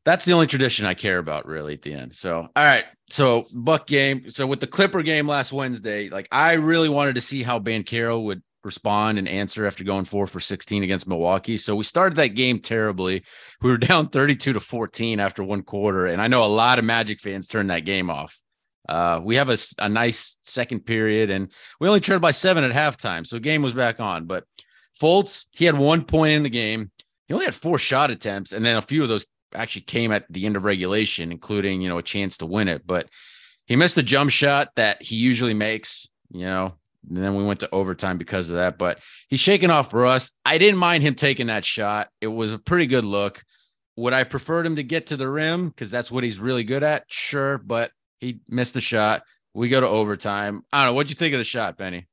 that's 0.06 0.26
the 0.26 0.34
only 0.34 0.48
tradition 0.48 0.86
I 0.86 0.94
care 0.94 1.18
about 1.18 1.48
really 1.48 1.74
at 1.74 1.82
the 1.82 1.94
end. 1.94 2.14
So, 2.16 2.36
all 2.40 2.50
right. 2.56 2.86
So, 3.10 3.46
Buck 3.54 3.88
game. 3.88 4.30
So, 4.30 4.46
with 4.46 4.60
the 4.60 4.68
Clipper 4.68 5.02
game 5.02 5.28
last 5.28 5.52
Wednesday, 5.52 6.10
like 6.10 6.28
I 6.32 6.54
really 6.54 6.90
wanted 6.90 7.16
to 7.16 7.22
see 7.22 7.42
how 7.42 7.60
Banchero 7.60 8.22
would 8.22 8.44
respond 8.68 9.18
and 9.18 9.28
answer 9.28 9.66
after 9.66 9.84
going 9.84 10.06
4 10.06 10.28
for 10.28 10.40
16 10.40 10.84
against 10.84 11.08
Milwaukee. 11.08 11.58
So, 11.58 11.76
we 11.76 11.84
started 11.84 12.18
that 12.18 12.36
game 12.36 12.60
terribly. 12.60 13.24
We 13.62 13.72
were 13.72 13.78
down 13.80 14.10
32 14.10 14.54
to 14.54 14.60
14 14.60 15.20
after 15.20 15.44
one 15.44 15.64
quarter, 15.64 16.06
and 16.06 16.22
I 16.22 16.28
know 16.28 16.44
a 16.44 16.46
lot 16.46 16.78
of 16.78 16.86
Magic 16.86 17.20
fans 17.20 17.48
turned 17.48 17.72
that 17.72 17.86
game 17.86 18.12
off. 18.12 18.40
Uh, 18.88 19.22
we 19.24 19.36
have 19.36 19.50
a 19.50 19.90
nice 19.90 20.38
second 20.44 20.86
period, 20.86 21.30
and 21.30 21.52
we 21.80 21.88
only 21.88 22.00
trailed 22.00 22.22
by 22.22 22.32
seven 22.32 22.64
at 22.64 22.72
halftime. 22.72 23.28
So 23.28 23.40
game 23.40 23.62
was 23.62 23.74
back 23.74 24.00
on. 24.00 24.26
But 24.26 24.46
Fultz, 25.00 25.46
he 25.52 25.66
had 25.66 25.78
one 25.78 26.04
point 26.04 26.34
in 26.34 26.44
the 26.44 26.50
game. 26.50 26.92
He 27.28 27.34
only 27.34 27.46
had 27.46 27.56
four 27.56 27.78
shot 27.78 28.12
attempts, 28.12 28.54
and 28.54 28.66
then 28.66 28.78
a 28.78 28.82
few 28.82 29.04
of 29.04 29.10
those 29.10 29.26
actually 29.54 29.82
came 29.82 30.12
at 30.12 30.26
the 30.30 30.46
end 30.46 30.56
of 30.56 30.64
regulation, 30.64 31.32
including 31.32 31.82
you 31.82 31.90
know 31.90 31.98
a 31.98 32.04
chance 32.04 32.38
to 32.38 32.46
win 32.46 32.70
it. 32.70 32.88
But 32.88 33.10
he 33.66 33.76
missed 33.76 33.98
a 33.98 34.04
jump 34.04 34.32
shot 34.32 34.70
that 34.76 35.02
he 35.02 35.16
usually 35.18 35.54
makes, 35.54 36.08
you 36.32 36.46
know. 36.46 36.76
And 37.08 37.18
then 37.18 37.36
we 37.36 37.44
went 37.44 37.62
to 37.62 37.70
overtime 37.72 38.18
because 38.18 38.50
of 38.50 38.56
that. 38.58 38.78
But 38.78 39.00
he's 39.28 39.40
shaking 39.40 39.70
off 39.70 39.94
rust. 39.94 40.36
I 40.46 40.58
didn't 40.58 40.80
mind 40.80 41.04
him 41.04 41.16
taking 41.16 41.48
that 41.48 41.66
shot. 41.66 42.10
It 42.22 42.28
was 42.28 42.54
a 42.54 42.60
pretty 42.60 42.88
good 42.88 43.06
look. 43.06 43.44
Would 43.96 44.14
I 44.14 44.24
preferred 44.24 44.66
him 44.66 44.76
to 44.76 44.84
get 44.84 45.08
to 45.08 45.18
the 45.18 45.30
rim 45.30 45.70
because 45.70 45.90
that's 45.90 46.12
what 46.12 46.24
he's 46.24 46.40
really 46.40 46.64
good 46.64 46.84
at? 46.84 47.06
Sure, 47.08 47.58
but 47.58 47.92
he 48.20 48.42
missed 48.48 48.76
the 48.76 48.82
shot. 48.82 49.24
We 49.54 49.70
go 49.70 49.82
to 49.82 49.88
overtime. 49.88 50.64
I 50.72 50.84
don't 50.84 50.94
know. 50.94 50.96
What'd 50.96 51.10
you 51.10 51.16
think 51.16 51.34
of 51.34 51.40
the 51.40 51.44
shot, 51.44 51.78
Penny? 51.78 52.08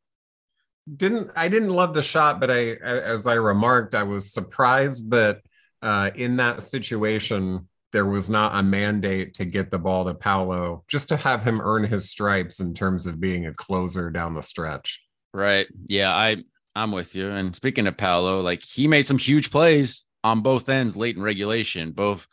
didn't 0.97 1.31
I 1.37 1.49
didn't 1.49 1.71
love 1.71 1.95
the 1.95 2.03
shot, 2.03 2.41
but 2.41 2.51
I 2.51 2.73
as 2.75 3.27
I 3.27 3.35
remarked, 3.35 3.95
I 3.95 4.03
was 4.03 4.33
surprised 4.33 5.11
that 5.11 5.41
uh, 5.83 6.11
in 6.15 6.37
that 6.37 6.63
situation 6.63 7.69
there 7.95 8.05
was 8.05 8.29
not 8.29 8.57
a 8.57 8.63
mandate 8.63 9.35
to 9.35 9.45
get 9.45 9.71
the 9.71 9.79
ball 9.79 10.05
to 10.05 10.13
Paolo, 10.13 10.83
just 10.89 11.09
to 11.11 11.17
have 11.17 11.45
him 11.45 11.61
earn 11.63 11.85
his 11.85 12.11
stripes 12.11 12.59
in 12.59 12.75
terms 12.75 13.07
of 13.07 13.21
being 13.21 13.47
a 13.47 13.55
closer 13.55 14.11
down 14.11 14.35
the 14.35 14.43
stretch. 14.43 15.01
Right. 15.33 15.69
Yeah, 15.87 16.13
I 16.13 16.39
I'm 16.75 16.91
with 16.91 17.15
you. 17.15 17.31
And 17.31 17.55
speaking 17.55 17.87
of 17.87 17.97
Paolo, 17.97 18.41
like 18.41 18.65
he 18.65 18.89
made 18.89 19.07
some 19.07 19.17
huge 19.17 19.53
plays 19.53 20.05
on 20.25 20.41
both 20.41 20.69
ends 20.69 20.97
late 20.97 21.17
in 21.17 21.23
regulation, 21.23 21.93
both 21.93 22.27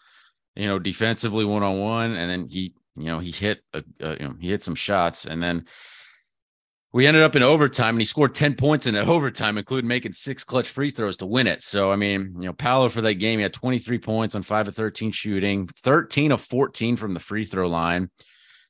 you 0.56 0.66
know 0.66 0.80
defensively 0.80 1.46
one 1.46 1.62
on 1.62 1.80
one, 1.80 2.16
and 2.16 2.30
then 2.30 2.48
he 2.50 2.74
you 2.98 3.06
know 3.06 3.20
he 3.20 3.30
hit 3.30 3.62
a, 3.74 3.84
you 4.00 4.28
know 4.28 4.36
he 4.40 4.50
hit 4.50 4.64
some 4.64 4.76
shots, 4.76 5.26
and 5.26 5.44
then 5.44 5.66
we 6.94 7.08
ended 7.08 7.24
up 7.24 7.36
in 7.36 7.44
overtime, 7.44 7.96
and 7.96 8.02
he 8.02 8.06
scored 8.06 8.36
ten 8.36 8.56
points 8.56 8.88
in 8.88 8.96
overtime, 8.96 9.58
including 9.58 9.88
making 9.88 10.14
six 10.14 10.44
clutch 10.44 10.70
free 10.70 10.92
throws 10.92 11.18
to 11.18 11.26
win 11.26 11.48
it. 11.48 11.62
So 11.62 11.92
I 11.92 11.96
mean, 11.96 12.34
you 12.38 12.46
know, 12.48 12.54
Paolo 12.54 12.90
for 12.90 13.02
that 13.02 13.16
game, 13.16 13.40
he 13.40 13.44
had 13.44 13.54
23 13.54 14.00
points 14.00 14.36
on 14.36 14.42
five 14.42 14.68
of 14.68 14.76
13 14.76 15.12
shooting, 15.12 15.68
13 15.84 16.32
of 16.32 16.42
14 16.42 16.96
from 16.98 17.14
the 17.14 17.20
free 17.20 17.46
throw 17.46 17.68
line. 17.68 18.10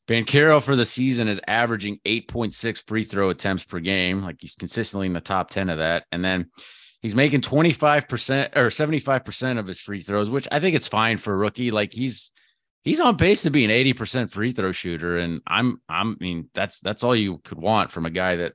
Banchero 0.07 0.61
for 0.61 0.75
the 0.75 0.85
season 0.85 1.27
is 1.27 1.39
averaging 1.47 1.99
8.6 2.05 2.85
free 2.87 3.03
throw 3.03 3.29
attempts 3.29 3.63
per 3.63 3.79
game. 3.79 4.21
Like 4.21 4.37
he's 4.39 4.55
consistently 4.55 5.07
in 5.07 5.13
the 5.13 5.21
top 5.21 5.49
10 5.49 5.69
of 5.69 5.77
that. 5.77 6.05
And 6.11 6.23
then 6.23 6.49
he's 7.01 7.15
making 7.15 7.41
25% 7.41 8.57
or 8.57 8.67
75% 8.67 9.59
of 9.59 9.67
his 9.67 9.79
free 9.79 10.01
throws, 10.01 10.29
which 10.29 10.47
I 10.51 10.59
think 10.59 10.75
it's 10.75 10.87
fine 10.87 11.17
for 11.17 11.33
a 11.33 11.37
rookie. 11.37 11.71
Like 11.71 11.93
he's 11.93 12.31
he's 12.83 12.99
on 12.99 13.17
pace 13.17 13.43
to 13.43 13.49
be 13.49 13.65
an 13.65 13.71
80% 13.71 14.29
free 14.29 14.51
throw 14.51 14.71
shooter. 14.71 15.17
And 15.17 15.41
I'm 15.47 15.81
I'm 15.87 16.17
I 16.19 16.23
mean, 16.23 16.49
that's 16.53 16.79
that's 16.79 17.03
all 17.03 17.15
you 17.15 17.39
could 17.39 17.59
want 17.59 17.91
from 17.91 18.05
a 18.05 18.09
guy 18.09 18.37
that 18.37 18.53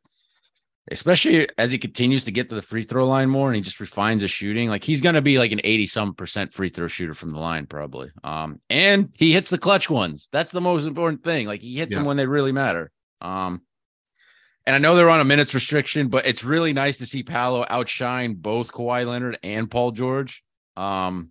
especially 0.90 1.48
as 1.58 1.72
he 1.72 1.78
continues 1.78 2.24
to 2.24 2.30
get 2.30 2.48
to 2.48 2.54
the 2.54 2.62
free 2.62 2.84
throw 2.84 3.06
line 3.06 3.28
more 3.28 3.48
and 3.48 3.56
he 3.56 3.62
just 3.62 3.80
refines 3.80 4.22
his 4.22 4.30
shooting 4.30 4.68
like 4.68 4.84
he's 4.84 5.00
going 5.00 5.16
to 5.16 5.22
be 5.22 5.36
like 5.36 5.50
an 5.50 5.60
80 5.64 5.86
some 5.86 6.14
percent 6.14 6.54
free 6.54 6.68
throw 6.68 6.86
shooter 6.86 7.12
from 7.12 7.30
the 7.30 7.40
line 7.40 7.66
probably 7.66 8.12
um 8.22 8.60
and 8.70 9.12
he 9.18 9.32
hits 9.32 9.50
the 9.50 9.58
clutch 9.58 9.90
ones 9.90 10.28
that's 10.30 10.52
the 10.52 10.60
most 10.60 10.86
important 10.86 11.24
thing 11.24 11.48
like 11.48 11.60
he 11.60 11.76
hits 11.76 11.96
them 11.96 12.04
when 12.04 12.16
they 12.16 12.26
really 12.26 12.52
matter 12.52 12.92
um 13.20 13.62
and 14.66 14.74
I 14.74 14.78
know 14.78 14.96
they're 14.96 15.10
on 15.10 15.20
a 15.20 15.24
minutes 15.24 15.54
restriction, 15.54 16.08
but 16.08 16.26
it's 16.26 16.42
really 16.42 16.72
nice 16.72 16.96
to 16.96 17.06
see 17.06 17.22
Paolo 17.22 17.64
outshine 17.70 18.34
both 18.34 18.72
Kawhi 18.72 19.06
Leonard 19.06 19.38
and 19.44 19.70
Paul 19.70 19.92
George. 19.92 20.42
Um, 20.76 21.30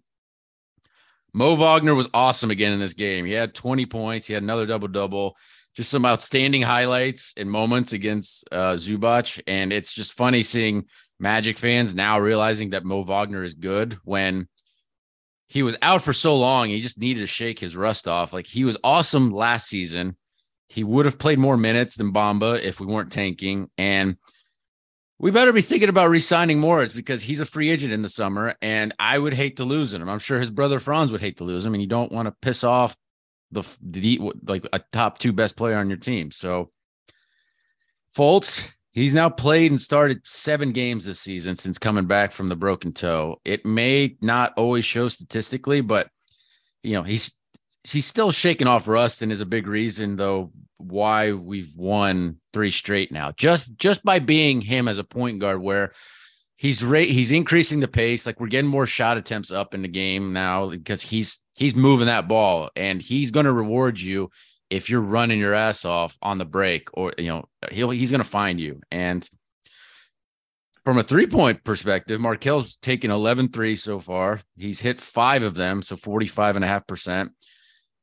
Mo 1.36 1.54
Wagner 1.56 1.94
was 1.94 2.08
awesome 2.14 2.50
again 2.50 2.72
in 2.72 2.80
this 2.80 2.94
game. 2.94 3.26
He 3.26 3.34
had 3.34 3.54
20 3.54 3.86
points. 3.88 4.26
He 4.26 4.34
had 4.34 4.42
another 4.42 4.66
double 4.66 4.88
double. 4.88 5.36
Just 5.76 5.92
some 5.92 6.06
outstanding 6.06 6.62
highlights 6.62 7.34
and 7.36 7.52
moments 7.52 7.92
against 7.92 8.48
uh, 8.54 8.76
Zubac. 8.76 9.42
And 9.46 9.74
it's 9.74 9.92
just 9.92 10.14
funny 10.14 10.44
seeing 10.44 10.86
Magic 11.20 11.58
fans 11.58 11.94
now 11.94 12.20
realizing 12.20 12.70
that 12.70 12.86
Mo 12.86 13.04
Wagner 13.04 13.44
is 13.44 13.54
good 13.54 13.98
when 14.06 14.48
he 15.50 15.62
was 15.62 15.76
out 15.82 16.02
for 16.02 16.14
so 16.14 16.38
long. 16.38 16.70
He 16.70 16.80
just 16.80 17.00
needed 17.00 17.20
to 17.20 17.28
shake 17.28 17.60
his 17.60 17.76
rust 17.76 18.08
off. 18.08 18.32
Like 18.32 18.48
he 18.48 18.64
was 18.64 18.78
awesome 18.82 19.30
last 19.30 19.68
season. 19.68 20.16
he 20.70 20.86
would 20.86 21.06
have 21.06 21.20
played 21.20 21.38
more 21.38 21.58
minutes 21.58 21.98
than 21.98 22.14
Bamba 22.14 22.62
if 22.62 22.80
we 22.80 22.86
weren't 22.86 23.12
tanking. 23.12 23.70
And 23.78 24.16
we 25.18 25.32
better 25.32 25.54
be 25.54 25.62
thinking 25.62 25.90
about 25.90 26.10
re-signing 26.10 26.60
Moritz 26.60 26.94
because 26.94 27.24
he's 27.24 27.40
a 27.40 27.46
free 27.46 27.70
agent 27.70 27.94
in 27.94 28.02
the 28.02 28.10
summer, 28.10 28.56
and 28.62 28.94
I 29.00 29.18
would 29.18 29.34
hate 29.34 29.58
to 29.58 29.64
lose 29.64 29.94
him. 29.94 30.08
I'm 30.10 30.20
sure 30.20 30.40
his 30.40 30.52
brother 30.52 30.80
Franz 30.80 31.12
would 31.12 31.22
hate 31.22 31.38
to 31.38 31.46
lose 31.46 31.66
him, 31.66 31.74
and 31.74 31.82
you 31.82 31.88
don't 31.88 32.12
want 32.12 32.28
to 32.28 32.36
piss 32.42 32.64
off 32.64 32.98
the, 33.52 33.64
the 33.82 34.20
like 34.46 34.68
a 34.74 34.82
top 34.92 35.18
two 35.18 35.32
best 35.32 35.56
player 35.56 35.78
on 35.78 35.90
your 35.90 35.98
team. 35.98 36.32
So 36.32 36.72
Fultz, 38.16 38.70
he's 38.92 39.14
now 39.14 39.30
played 39.30 39.72
and 39.72 39.80
started 39.80 40.22
seven 40.26 40.74
games 40.74 41.06
this 41.06 41.22
season 41.22 41.56
since 41.56 41.78
coming 41.78 42.06
back 42.06 42.34
from 42.34 42.50
the 42.50 42.56
broken 42.56 42.92
toe. 42.92 43.38
It 43.46 43.66
may 43.66 44.18
not 44.22 44.54
always 44.58 44.84
show 44.84 45.08
statistically, 45.08 45.82
but 45.82 46.10
you 46.84 46.94
know 46.94 47.04
he's 47.04 47.38
he's 47.92 48.06
still 48.06 48.32
shaking 48.32 48.68
off 48.68 48.88
rust 48.88 49.22
and 49.22 49.32
is 49.32 49.42
a 49.42 49.46
big 49.46 49.68
reason 49.68 50.16
though 50.16 50.52
why 50.78 51.32
we've 51.32 51.76
won 51.76 52.38
three 52.54 52.72
straight 52.72 53.12
now. 53.12 53.32
Just 53.32 53.76
just 53.78 54.04
by 54.04 54.20
being 54.20 54.62
him 54.62 54.88
as 54.88 54.98
a 54.98 55.04
point 55.04 55.40
guard 55.40 55.62
where 55.62 55.94
he's 56.58 56.84
ra- 56.84 57.00
he's 57.00 57.32
increasing 57.32 57.80
the 57.80 57.88
pace 57.88 58.26
like 58.26 58.40
we're 58.40 58.48
getting 58.48 58.70
more 58.70 58.88
shot 58.88 59.18
attempts 59.18 59.52
up 59.52 59.74
in 59.74 59.82
the 59.82 59.88
game 59.88 60.34
now 60.34 60.70
because 60.70 61.02
he's 61.02 61.40
he's 61.56 61.76
moving 61.76 62.08
that 62.08 62.28
ball 62.28 62.70
and 62.76 63.02
he's 63.02 63.32
going 63.32 63.46
to 63.46 63.52
reward 63.52 64.00
you 64.00 64.30
if 64.70 64.90
you're 64.90 65.02
running 65.02 65.40
your 65.40 65.54
ass 65.54 65.86
off 65.86 66.18
on 66.22 66.38
the 66.38 66.46
break 66.46 66.90
or 66.94 67.14
you 67.18 67.28
know 67.28 67.46
he'll 67.72 67.90
he's 67.90 68.12
going 68.12 68.24
to 68.24 68.30
find 68.30 68.60
you 68.60 68.82
and 68.92 69.30
from 70.84 71.00
a 71.00 71.04
three 71.04 71.26
point 71.26 71.64
perspective, 71.64 72.22
Markelle's 72.22 72.76
taken 72.76 73.10
11 73.10 73.50
threes 73.50 73.82
so 73.82 74.00
far. 74.00 74.42
He's 74.56 74.82
hit 74.82 75.02
five 75.02 75.42
of 75.42 75.56
them, 75.56 75.82
so 75.82 75.96
45 75.96 76.58
and 76.58 76.64
a 76.64 76.68
half 76.68 76.86
percent 76.86 77.32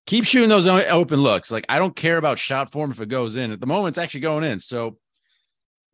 keep 0.07 0.25
shooting 0.25 0.49
those 0.49 0.67
open 0.67 1.21
looks. 1.21 1.51
Like 1.51 1.65
I 1.69 1.79
don't 1.79 1.97
care 1.97 2.17
about 2.17 2.39
shot 2.39 2.71
form 2.71 2.91
if 2.91 3.01
it 3.01 3.09
goes 3.09 3.37
in. 3.37 3.53
At 3.53 3.61
the 3.61 3.67
moment, 3.67 3.97
it's 3.97 4.03
actually 4.03 4.21
going 4.21 4.45
in. 4.45 4.61
So, 4.61 4.99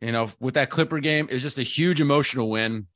you 0.01 0.12
know, 0.12 0.31
with 0.40 0.55
that 0.55 0.71
Clipper 0.71 1.01
game, 1.01 1.29
it's 1.31 1.42
just 1.42 1.59
a 1.59 1.62
huge 1.62 2.01
emotional 2.01 2.51
win 2.51 2.87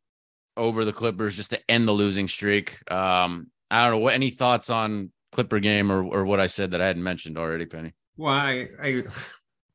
over 0.56 0.84
the 0.84 0.92
Clippers 0.92 1.36
just 1.36 1.50
to 1.50 1.60
end 1.70 1.88
the 1.88 1.92
losing 1.92 2.28
streak. 2.28 2.78
Um, 2.90 3.50
I 3.70 3.84
don't 3.84 3.92
know 3.92 4.04
what 4.04 4.14
any 4.14 4.30
thoughts 4.30 4.70
on 4.70 5.12
Clipper 5.32 5.60
game 5.60 5.90
or 5.90 6.04
or 6.04 6.24
what 6.24 6.40
I 6.40 6.46
said 6.46 6.72
that 6.72 6.80
I 6.80 6.86
hadn't 6.86 7.02
mentioned 7.02 7.38
already, 7.38 7.66
Penny. 7.66 7.94
Well, 8.16 8.34
I 8.34 8.68
I, 8.80 9.02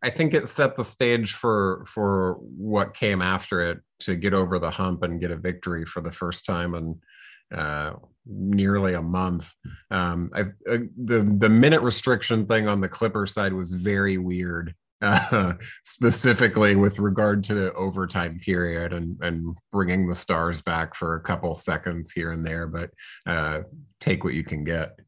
I 0.04 0.10
think 0.10 0.34
it 0.34 0.48
set 0.48 0.76
the 0.76 0.84
stage 0.84 1.34
for 1.34 1.84
for 1.88 2.36
what 2.42 2.94
came 2.94 3.22
after 3.22 3.62
it 3.62 3.80
to 4.00 4.16
get 4.16 4.34
over 4.34 4.60
the 4.60 4.70
hump 4.70 5.04
and 5.04 5.20
get 5.20 5.32
a 5.32 5.36
victory 5.36 5.86
for 5.86 6.02
the 6.02 6.12
first 6.12 6.46
time 6.46 6.76
and 6.76 6.96
uh, 7.52 7.94
nearly 8.30 8.94
a 8.94 9.02
month. 9.02 9.54
Um, 9.92 10.30
I, 10.34 10.42
uh, 10.42 10.80
the 10.98 11.36
the 11.38 11.50
minute 11.50 11.82
restriction 11.82 12.46
thing 12.46 12.68
on 12.68 12.82
the 12.82 12.90
Clipper 12.90 13.26
side 13.26 13.54
was 13.54 13.72
very 13.72 14.18
weird, 14.18 14.74
uh, 15.02 15.54
specifically 15.84 16.76
with 16.76 17.00
regard 17.00 17.44
to 17.46 17.54
the 17.54 17.74
overtime 17.74 18.38
period 18.40 18.94
and 18.94 19.18
and 19.22 19.58
bringing 19.72 20.08
the 20.08 20.16
Stars 20.16 20.62
back 20.62 20.96
for 20.96 21.16
a 21.16 21.22
couple 21.22 21.54
seconds 21.56 22.12
here 22.12 22.32
and 22.32 22.46
there. 22.46 22.68
But 22.68 22.92
uh, 23.26 23.62
take 24.00 24.24
what 24.24 24.34
you 24.34 24.44
can 24.44 24.64
get. 24.64 25.00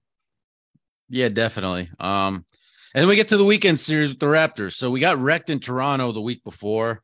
Yeah, 1.09 1.29
definitely. 1.29 1.89
Um, 1.99 2.45
and 2.93 3.01
then 3.01 3.07
we 3.07 3.15
get 3.15 3.29
to 3.29 3.37
the 3.37 3.45
weekend 3.45 3.79
series 3.79 4.09
with 4.09 4.19
the 4.19 4.25
Raptors. 4.27 4.73
So 4.73 4.89
we 4.89 4.99
got 4.99 5.19
wrecked 5.19 5.49
in 5.49 5.59
Toronto 5.59 6.11
the 6.11 6.21
week 6.21 6.43
before. 6.43 7.01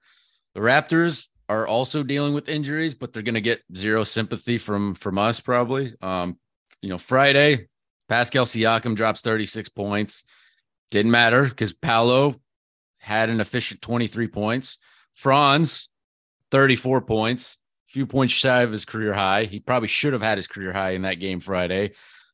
The 0.53 0.61
Raptors 0.61 1.27
are 1.47 1.67
also 1.67 2.03
dealing 2.03 2.33
with 2.33 2.49
injuries, 2.49 2.95
but 2.95 3.13
they're 3.13 3.23
going 3.23 3.35
to 3.35 3.41
get 3.41 3.63
zero 3.75 4.03
sympathy 4.03 4.57
from 4.57 4.95
from 4.95 5.17
us 5.17 5.39
probably. 5.39 5.93
Um, 6.01 6.37
you 6.81 6.89
know, 6.89 6.97
Friday, 6.97 7.67
Pascal 8.07 8.45
Siakam 8.45 8.95
drops 8.95 9.21
36 9.21 9.69
points. 9.69 10.23
Didn't 10.91 11.11
matter 11.11 11.45
because 11.45 11.73
Paolo 11.73 12.35
had 12.99 13.29
an 13.29 13.39
efficient 13.39 13.81
23 13.81 14.27
points. 14.27 14.77
Franz, 15.13 15.89
34 16.51 17.01
points, 17.01 17.57
a 17.89 17.91
few 17.91 18.05
points 18.05 18.33
shy 18.33 18.61
of 18.61 18.71
his 18.71 18.85
career 18.85 19.13
high. 19.13 19.45
He 19.45 19.59
probably 19.59 19.87
should 19.87 20.13
have 20.13 20.21
had 20.21 20.37
his 20.37 20.47
career 20.47 20.73
high 20.73 20.91
in 20.91 21.03
that 21.03 21.19
game 21.19 21.39
Friday. 21.39 21.93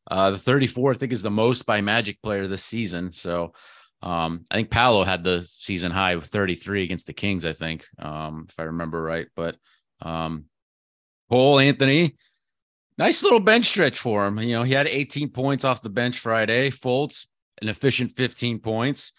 Uh, 0.09 0.31
the 0.31 0.37
34, 0.37 0.91
I 0.91 0.95
think, 0.95 1.13
is 1.13 1.21
the 1.21 1.31
most 1.31 1.65
by 1.65 1.81
Magic 1.81 2.21
player 2.21 2.47
this 2.47 2.63
season. 2.63 3.11
So 3.11 3.53
um, 4.03 4.45
I 4.49 4.55
think 4.55 4.71
Paolo 4.71 5.03
had 5.03 5.23
the 5.23 5.43
season 5.43 5.91
high 5.91 6.13
of 6.13 6.25
33 6.25 6.83
against 6.83 7.07
the 7.07 7.13
Kings, 7.13 7.45
I 7.45 7.53
think, 7.53 7.85
um, 7.99 8.47
if 8.49 8.55
I 8.57 8.63
remember 8.63 9.01
right. 9.01 9.27
But 9.35 9.57
um, 10.01 10.45
Cole 11.29 11.59
Anthony, 11.59 12.15
nice 12.97 13.23
little 13.23 13.39
bench 13.39 13.67
stretch 13.67 13.99
for 13.99 14.25
him. 14.25 14.39
You 14.39 14.57
know, 14.57 14.63
he 14.63 14.73
had 14.73 14.87
18 14.87 15.29
points 15.29 15.63
off 15.63 15.81
the 15.81 15.89
bench 15.89 16.17
Friday. 16.19 16.71
Fultz, 16.71 17.27
an 17.61 17.69
efficient 17.69 18.11
15 18.11 18.59
points. 18.59 19.13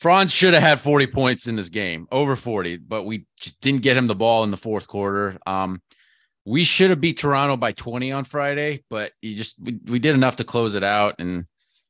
Franz 0.00 0.32
should 0.32 0.54
have 0.54 0.62
had 0.62 0.80
40 0.80 1.08
points 1.08 1.46
in 1.46 1.56
this 1.56 1.68
game, 1.68 2.08
over 2.10 2.34
40, 2.34 2.78
but 2.78 3.04
we 3.04 3.26
just 3.38 3.60
didn't 3.60 3.82
get 3.82 3.98
him 3.98 4.06
the 4.06 4.14
ball 4.14 4.44
in 4.44 4.50
the 4.50 4.56
fourth 4.56 4.88
quarter. 4.88 5.38
Um, 5.46 5.82
we 6.46 6.64
should 6.64 6.88
have 6.88 7.02
beat 7.02 7.18
Toronto 7.18 7.58
by 7.58 7.72
20 7.72 8.10
on 8.10 8.24
Friday, 8.24 8.82
but 8.88 9.12
you 9.20 9.36
just 9.36 9.56
we, 9.60 9.78
we 9.84 9.98
did 9.98 10.14
enough 10.14 10.36
to 10.36 10.44
close 10.44 10.74
it 10.74 10.82
out, 10.82 11.16
and 11.18 11.44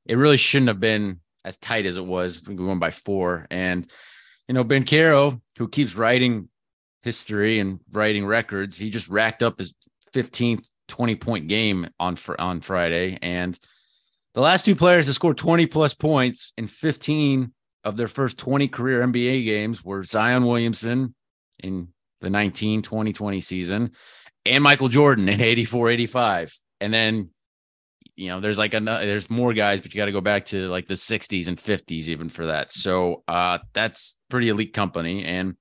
it 0.06 0.16
really 0.16 0.36
shouldn't 0.36 0.68
have 0.68 0.80
been 0.80 1.20
as 1.44 1.56
tight 1.56 1.86
as 1.86 1.96
it 1.96 2.04
was. 2.04 2.42
We 2.46 2.54
won 2.54 2.78
by 2.78 2.90
four. 2.90 3.46
And, 3.50 3.90
you 4.48 4.54
know, 4.54 4.64
Banchero, 4.64 5.40
who 5.58 5.68
keeps 5.68 5.96
writing 5.96 6.48
history 7.02 7.60
and 7.60 7.80
writing 7.92 8.26
records, 8.26 8.76
he 8.76 8.90
just 8.90 9.08
racked 9.08 9.42
up 9.42 9.58
his 9.58 9.74
15th 10.12 10.68
20 10.88 11.14
point 11.16 11.48
game 11.48 11.88
on 11.98 12.18
on 12.38 12.60
Friday. 12.60 13.18
And 13.22 13.58
the 14.34 14.40
last 14.40 14.64
two 14.64 14.76
players 14.76 15.06
to 15.06 15.14
score 15.14 15.34
20 15.34 15.66
plus 15.66 15.94
points 15.94 16.52
in 16.56 16.66
15 16.66 17.52
of 17.84 17.96
their 17.96 18.08
first 18.08 18.38
20 18.38 18.68
career 18.68 19.04
NBA 19.06 19.44
games 19.44 19.84
were 19.84 20.04
Zion 20.04 20.44
Williamson 20.44 21.14
in 21.62 21.88
the 22.20 22.30
19 22.30 22.82
2020 22.82 23.40
season 23.40 23.92
and 24.44 24.62
Michael 24.62 24.88
Jordan 24.88 25.28
in 25.28 25.40
84 25.40 25.90
85. 25.90 26.58
And 26.80 26.92
then 26.92 27.30
you 28.20 28.28
know, 28.28 28.38
there's 28.38 28.58
like 28.58 28.74
a 28.74 28.80
there's 28.80 29.30
more 29.30 29.54
guys, 29.54 29.80
but 29.80 29.94
you 29.94 29.98
got 29.98 30.04
to 30.04 30.12
go 30.12 30.20
back 30.20 30.44
to 30.46 30.68
like 30.68 30.86
the 30.86 30.94
60s 30.94 31.48
and 31.48 31.56
50s 31.56 32.08
even 32.08 32.28
for 32.28 32.46
that. 32.46 32.70
So 32.70 33.24
uh, 33.26 33.58
that's 33.72 34.18
pretty 34.28 34.50
elite 34.50 34.74
company, 34.74 35.24
and 35.24 35.56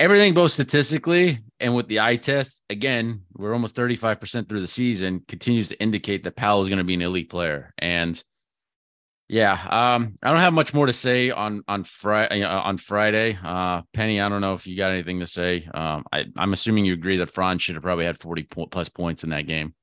everything 0.00 0.34
both 0.34 0.50
statistically 0.50 1.38
and 1.60 1.76
with 1.76 1.86
the 1.86 2.00
eye 2.00 2.16
test. 2.16 2.64
Again, 2.68 3.22
we're 3.34 3.52
almost 3.52 3.76
35 3.76 4.20
percent 4.20 4.48
through 4.48 4.60
the 4.60 4.66
season, 4.66 5.24
continues 5.28 5.68
to 5.68 5.80
indicate 5.80 6.24
that 6.24 6.34
Powell 6.34 6.62
is 6.62 6.68
going 6.68 6.78
to 6.78 6.84
be 6.84 6.94
an 6.94 7.02
elite 7.02 7.30
player, 7.30 7.72
and 7.78 8.20
yeah, 9.28 9.52
um, 9.70 10.16
I 10.20 10.30
don't 10.32 10.40
have 10.40 10.52
much 10.52 10.74
more 10.74 10.86
to 10.86 10.92
say 10.92 11.30
on 11.30 11.62
on 11.68 11.84
Friday. 11.84 12.42
On 12.42 12.76
Friday, 12.76 13.38
uh, 13.40 13.82
Penny, 13.94 14.20
I 14.20 14.28
don't 14.28 14.40
know 14.40 14.54
if 14.54 14.66
you 14.66 14.76
got 14.76 14.90
anything 14.90 15.20
to 15.20 15.26
say. 15.26 15.68
Um, 15.72 16.04
I, 16.12 16.24
I'm 16.36 16.52
assuming 16.52 16.86
you 16.86 16.92
agree 16.92 17.18
that 17.18 17.30
Franz 17.30 17.62
should 17.62 17.76
have 17.76 17.84
probably 17.84 18.04
had 18.04 18.18
40 18.18 18.48
plus 18.68 18.88
points 18.88 19.22
in 19.22 19.30
that 19.30 19.46
game. 19.46 19.74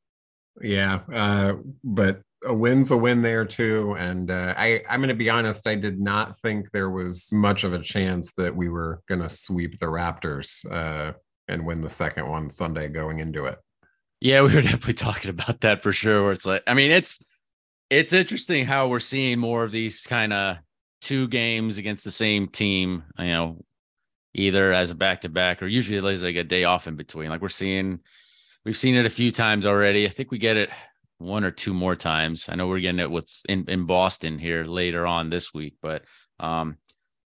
Yeah, 0.61 0.99
uh, 1.13 1.55
but 1.83 2.21
a 2.45 2.53
win's 2.53 2.91
a 2.91 2.97
win 2.97 3.21
there 3.21 3.45
too. 3.45 3.95
And 3.97 4.31
uh, 4.31 4.53
I, 4.57 4.81
I'm 4.89 4.99
going 4.99 5.09
to 5.09 5.15
be 5.15 5.29
honest, 5.29 5.67
I 5.67 5.75
did 5.75 5.99
not 5.99 6.37
think 6.39 6.71
there 6.71 6.89
was 6.89 7.31
much 7.33 7.63
of 7.63 7.73
a 7.73 7.81
chance 7.81 8.33
that 8.33 8.55
we 8.55 8.69
were 8.69 9.01
going 9.07 9.21
to 9.21 9.29
sweep 9.29 9.79
the 9.79 9.87
Raptors 9.87 10.69
uh, 10.71 11.13
and 11.47 11.65
win 11.65 11.81
the 11.81 11.89
second 11.89 12.27
one 12.27 12.49
Sunday 12.49 12.87
going 12.87 13.19
into 13.19 13.45
it. 13.45 13.59
Yeah, 14.21 14.41
we 14.43 14.53
were 14.53 14.61
definitely 14.61 14.93
talking 14.93 15.29
about 15.29 15.61
that 15.61 15.81
for 15.81 15.91
sure. 15.91 16.23
Where 16.23 16.31
it's 16.31 16.45
like, 16.45 16.63
I 16.67 16.73
mean, 16.73 16.91
it's 16.91 17.23
it's 17.89 18.13
interesting 18.13 18.65
how 18.65 18.87
we're 18.87 18.99
seeing 18.99 19.39
more 19.39 19.63
of 19.63 19.71
these 19.71 20.03
kind 20.03 20.31
of 20.31 20.57
two 21.01 21.27
games 21.27 21.77
against 21.77 22.03
the 22.03 22.11
same 22.11 22.47
team. 22.47 23.03
You 23.17 23.25
know, 23.25 23.65
either 24.33 24.71
as 24.71 24.91
a 24.91 24.95
back 24.95 25.21
to 25.21 25.29
back 25.29 25.61
or 25.61 25.67
usually 25.67 25.99
there's 25.99 26.23
like 26.23 26.35
a 26.35 26.43
day 26.43 26.63
off 26.63 26.87
in 26.87 26.95
between. 26.95 27.29
Like 27.29 27.41
we're 27.41 27.49
seeing 27.49 27.99
We've 28.69 28.77
seen 28.77 28.93
it 28.93 29.07
a 29.07 29.09
few 29.09 29.31
times 29.31 29.65
already. 29.65 30.05
I 30.05 30.09
think 30.09 30.29
we 30.29 30.37
get 30.37 30.55
it 30.55 30.69
one 31.17 31.43
or 31.43 31.49
two 31.49 31.73
more 31.73 31.95
times. 31.95 32.47
I 32.49 32.53
know 32.55 32.67
we're 32.67 32.81
getting 32.81 32.99
it 32.99 33.09
with 33.09 33.27
in, 33.49 33.65
in 33.67 33.87
Boston 33.87 34.37
here 34.37 34.63
later 34.63 35.07
on 35.07 35.31
this 35.31 35.55
week, 35.55 35.77
but 35.81 36.03
um 36.39 36.77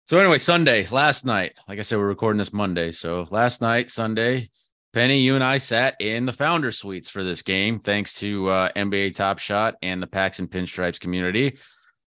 so 0.07 0.19
anyway, 0.19 0.39
Sunday, 0.39 0.87
last 0.87 1.27
night, 1.27 1.53
like 1.69 1.79
I 1.79 1.83
said, 1.83 1.99
we're 1.99 2.07
recording 2.07 2.39
this 2.39 2.55
Monday. 2.55 2.91
So 2.91 3.27
last 3.31 3.61
night, 3.61 3.91
Sunday, 3.91 4.49
Penny, 4.95 5.19
you 5.19 5.35
and 5.35 5.45
I 5.45 5.59
sat 5.59 5.97
in 6.01 6.25
the 6.25 6.33
founder 6.33 6.73
suites 6.73 7.11
for 7.11 7.23
this 7.23 7.43
game, 7.43 7.81
thanks 7.81 8.15
to 8.21 8.49
uh, 8.49 8.73
NBA 8.75 9.15
Top 9.15 9.39
Shot 9.39 9.75
and 9.83 10.03
the 10.03 10.07
Packs 10.07 10.39
and 10.39 10.51
Pinstripes 10.51 10.99
community. 10.99 11.59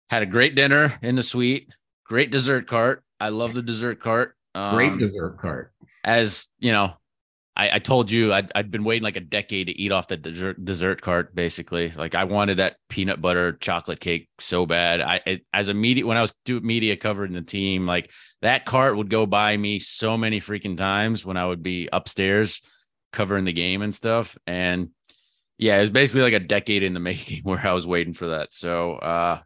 Had 0.09 0.23
a 0.23 0.27
great 0.27 0.55
dinner 0.55 0.97
in 1.01 1.15
the 1.15 1.23
suite, 1.23 1.67
great 2.05 2.31
dessert 2.31 2.67
cart. 2.67 3.03
I 3.19 3.29
love 3.29 3.53
the 3.53 3.63
dessert 3.63 3.99
cart. 3.99 4.37
Um, 4.55 4.75
great 4.75 4.97
dessert 4.97 5.39
cart. 5.41 5.73
As 6.05 6.47
you 6.57 6.71
know, 6.71 6.93
I, 7.59 7.75
I 7.75 7.79
told 7.79 8.09
you 8.09 8.31
I'd, 8.31 8.53
I'd 8.55 8.71
been 8.71 8.85
waiting 8.85 9.03
like 9.03 9.17
a 9.17 9.21
decade 9.21 9.67
to 9.67 9.77
eat 9.77 9.91
off 9.91 10.07
the 10.07 10.15
dessert 10.15 10.63
dessert 10.63 11.01
cart. 11.01 11.35
Basically, 11.35 11.91
like 11.91 12.15
I 12.15 12.23
wanted 12.23 12.57
that 12.57 12.77
peanut 12.87 13.21
butter 13.21 13.51
chocolate 13.51 13.99
cake 13.99 14.29
so 14.39 14.65
bad. 14.65 15.01
I 15.01 15.19
it, 15.25 15.45
as 15.51 15.67
a 15.67 15.73
media 15.73 16.05
when 16.05 16.15
I 16.15 16.21
was 16.21 16.33
doing 16.45 16.65
media 16.65 16.95
covering 16.95 17.33
the 17.33 17.41
team, 17.41 17.85
like 17.85 18.11
that 18.41 18.65
cart 18.65 18.95
would 18.95 19.09
go 19.09 19.25
by 19.25 19.57
me 19.57 19.77
so 19.77 20.17
many 20.17 20.39
freaking 20.39 20.77
times 20.77 21.25
when 21.25 21.35
I 21.35 21.47
would 21.47 21.61
be 21.61 21.89
upstairs 21.91 22.61
covering 23.11 23.43
the 23.43 23.51
game 23.51 23.81
and 23.81 23.93
stuff. 23.93 24.37
And 24.47 24.91
yeah, 25.57 25.79
it 25.79 25.81
was 25.81 25.89
basically 25.89 26.21
like 26.21 26.41
a 26.41 26.47
decade 26.47 26.83
in 26.83 26.93
the 26.93 26.99
making 27.01 27.43
where 27.43 27.67
I 27.67 27.73
was 27.73 27.85
waiting 27.85 28.13
for 28.13 28.27
that. 28.27 28.53
So 28.53 28.93
uh, 28.93 29.41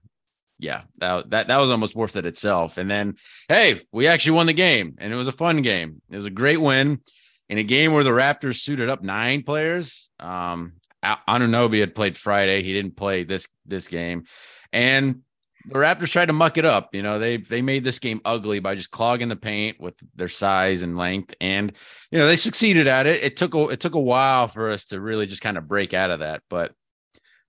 yeah, 0.60 0.84
that, 1.00 1.32
that 1.32 1.48
that 1.48 1.58
was 1.58 1.72
almost 1.72 1.96
worth 1.96 2.16
it 2.16 2.28
itself. 2.28 2.78
And 2.78 2.92
then, 2.92 3.16
hey, 3.50 3.82
we 3.92 4.06
actually 4.06 4.34
won 4.34 4.46
the 4.46 4.54
game, 4.54 4.98
and 5.00 5.12
it 5.12 5.16
was 5.16 5.28
a 5.28 5.32
fun 5.32 5.64
game. 5.64 6.00
It 6.12 6.16
was 6.16 6.28
a 6.28 6.30
great 6.30 6.62
win 6.62 7.02
in 7.50 7.58
a 7.58 7.64
game 7.64 7.94
where 7.94 8.04
the 8.04 8.12
Raptors 8.12 8.60
suited 8.62 8.90
up 8.90 9.04
nine 9.04 9.44
players. 9.44 10.10
Um, 10.20 10.74
Anunoby 11.04 11.80
had 11.80 11.96
played 11.96 12.18
Friday; 12.18 12.64
he 12.64 12.74
didn't 12.74 12.96
play 12.96 13.24
this 13.24 13.48
this 13.66 13.88
game, 13.88 14.26
and 14.72 15.22
the 15.66 15.76
Raptors 15.76 16.12
tried 16.12 16.28
to 16.28 16.34
muck 16.34 16.58
it 16.58 16.66
up. 16.66 16.96
You 16.96 17.02
know, 17.02 17.20
they 17.20 17.38
they 17.38 17.62
made 17.62 17.84
this 17.84 18.00
game 18.00 18.22
ugly 18.24 18.60
by 18.60 18.76
just 18.76 18.92
clogging 18.92 19.30
the 19.30 19.36
paint 19.36 19.80
with 19.80 19.96
their 20.16 20.30
size 20.30 20.82
and 20.82 20.98
length, 20.98 21.34
and 21.42 21.74
you 22.12 22.20
know 22.20 22.28
they 22.28 22.36
succeeded 22.38 22.88
at 22.88 23.06
it. 23.06 23.22
It 23.22 23.38
took 23.38 23.54
a 23.54 23.70
it 23.70 23.80
took 23.80 23.96
a 23.96 24.00
while 24.00 24.48
for 24.48 24.72
us 24.72 24.86
to 24.86 25.02
really 25.02 25.26
just 25.26 25.42
kind 25.42 25.58
of 25.58 25.68
break 25.68 25.94
out 25.94 26.12
of 26.12 26.20
that, 26.20 26.42
but 26.50 26.74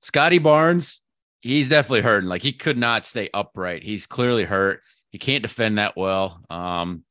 Scotty 0.01 0.39
Barnes 0.39 1.01
he's 1.45 1.69
definitely 1.69 2.01
hurting. 2.01 2.29
Like 2.29 2.43
he 2.43 2.53
could 2.53 2.79
not 2.79 3.07
stay 3.07 3.29
upright. 3.33 3.85
He's 3.85 4.07
clearly 4.07 4.45
hurt. 4.45 4.81
He 5.11 5.19
can't 5.19 5.43
defend 5.43 5.79
that 5.79 5.97
well. 5.97 6.43
Um, 6.49 7.04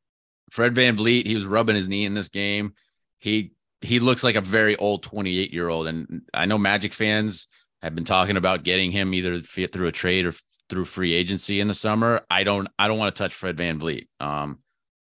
Fred 0.53 0.75
VanVleet, 0.75 1.25
he 1.25 1.33
was 1.33 1.47
rubbing 1.47 1.75
his 1.75 1.89
knee 1.89 2.05
in 2.05 2.13
this 2.13 2.29
game. 2.29 2.73
He 3.17 3.53
he 3.81 3.99
looks 3.99 4.23
like 4.23 4.35
a 4.35 4.41
very 4.41 4.75
old 4.75 5.01
28 5.01 5.51
year 5.51 5.67
old. 5.67 5.87
And 5.87 6.21
I 6.31 6.45
know 6.45 6.59
Magic 6.59 6.93
fans 6.93 7.47
have 7.81 7.95
been 7.95 8.05
talking 8.05 8.37
about 8.37 8.63
getting 8.63 8.91
him 8.91 9.15
either 9.15 9.39
through 9.39 9.87
a 9.87 9.91
trade 9.91 10.27
or 10.27 10.33
through 10.69 10.85
free 10.85 11.13
agency 11.13 11.59
in 11.59 11.67
the 11.67 11.73
summer. 11.73 12.21
I 12.29 12.43
don't 12.43 12.67
I 12.77 12.87
don't 12.87 12.99
want 12.99 13.15
to 13.15 13.23
touch 13.23 13.33
Fred 13.33 13.57
VanVleet. 13.57 14.07
Um, 14.19 14.59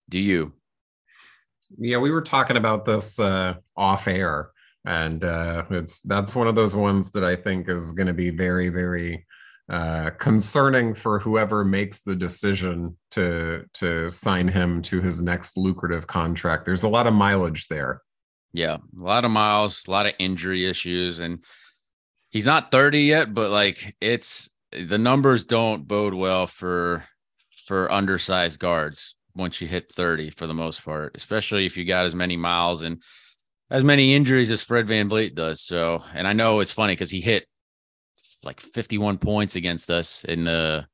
do 0.09 0.17
you? 0.17 0.53
Yeah, 1.77 1.99
we 1.99 2.09
were 2.09 2.23
talking 2.23 2.57
about 2.57 2.85
this 2.85 3.19
uh, 3.19 3.57
off 3.75 4.07
air 4.07 4.49
and 4.85 5.23
uh, 5.23 5.65
it's 5.69 5.99
that's 5.99 6.33
one 6.33 6.47
of 6.47 6.55
those 6.55 6.75
ones 6.75 7.11
that 7.11 7.23
I 7.23 7.35
think 7.35 7.69
is 7.69 7.91
going 7.91 8.07
to 8.07 8.13
be 8.13 8.31
very, 8.31 8.69
very 8.69 9.27
uh, 9.69 10.11
concerning 10.11 10.93
for 10.93 11.19
whoever 11.19 11.65
makes 11.65 11.99
the 11.99 12.15
decision 12.15 12.97
to 13.11 13.65
to 13.73 14.09
sign 14.09 14.47
him 14.47 14.81
to 14.83 15.01
his 15.01 15.21
next 15.21 15.57
lucrative 15.57 16.07
contract. 16.07 16.65
There's 16.65 16.83
a 16.83 16.89
lot 16.89 17.07
of 17.07 17.13
mileage 17.13 17.67
there. 17.67 18.01
Yeah, 18.53 18.77
a 18.77 19.03
lot 19.03 19.25
of 19.25 19.31
miles, 19.31 19.83
a 19.87 19.91
lot 19.91 20.05
of 20.05 20.13
injury 20.19 20.65
issues, 20.65 21.19
and 21.19 21.43
he's 22.29 22.45
not 22.45 22.71
30 22.71 23.01
yet, 23.01 23.33
but 23.33 23.51
like 23.51 23.95
it's 23.99 24.49
the 24.71 24.97
numbers 24.97 25.43
don't 25.43 25.87
bode 25.87 26.13
well 26.13 26.47
for 26.47 27.03
for 27.65 27.91
undersized 27.91 28.59
guards 28.59 29.15
once 29.35 29.61
you 29.61 29.67
hit 29.67 29.91
30 29.91 30.29
for 30.31 30.47
the 30.47 30.53
most 30.53 30.83
part, 30.83 31.11
especially 31.15 31.65
if 31.65 31.77
you 31.77 31.85
got 31.85 32.05
as 32.05 32.15
many 32.15 32.37
miles 32.37 32.81
and 32.81 33.01
as 33.69 33.83
many 33.83 34.15
injuries 34.15 34.49
as 34.49 34.63
Fred 34.63 34.87
Van 34.87 35.09
VanVleet 35.09 35.35
does. 35.35 35.61
So, 35.61 36.01
and 36.13 36.27
I 36.27 36.33
know 36.33 36.61
it's 36.61 36.71
funny 36.71 36.93
because 36.93 37.11
he 37.11 37.21
hit 37.21 37.45
like 38.47 38.59
51 38.59 39.19
points 39.19 39.55
against 39.55 39.91
us 39.91 40.23
in 40.23 40.43
the 40.45 40.87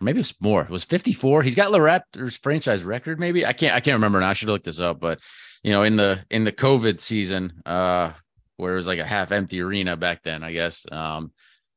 maybe 0.00 0.20
it's 0.20 0.34
more. 0.40 0.62
It 0.62 0.70
was 0.70 0.84
54. 0.84 1.42
He's 1.42 1.54
got 1.54 1.70
the 1.70 1.78
Raptors 1.78 2.38
franchise 2.42 2.82
record, 2.82 3.18
maybe. 3.18 3.46
I 3.46 3.52
can't 3.52 3.74
I 3.74 3.80
can't 3.80 3.94
remember 3.94 4.20
now. 4.20 4.28
I 4.28 4.34
should 4.34 4.48
look 4.48 4.64
this 4.64 4.80
up, 4.80 5.00
but 5.00 5.20
you 5.62 5.72
know, 5.72 5.82
in 5.82 5.96
the 5.96 6.22
in 6.30 6.44
the 6.44 6.52
COVID 6.52 7.00
season, 7.00 7.62
uh, 7.64 8.12
where 8.56 8.72
it 8.72 8.76
was 8.76 8.86
like 8.86 8.98
a 8.98 9.06
half 9.06 9.32
empty 9.32 9.60
arena 9.60 9.96
back 9.96 10.22
then, 10.22 10.44
I 10.44 10.52
guess. 10.52 10.84
Um, 10.92 11.32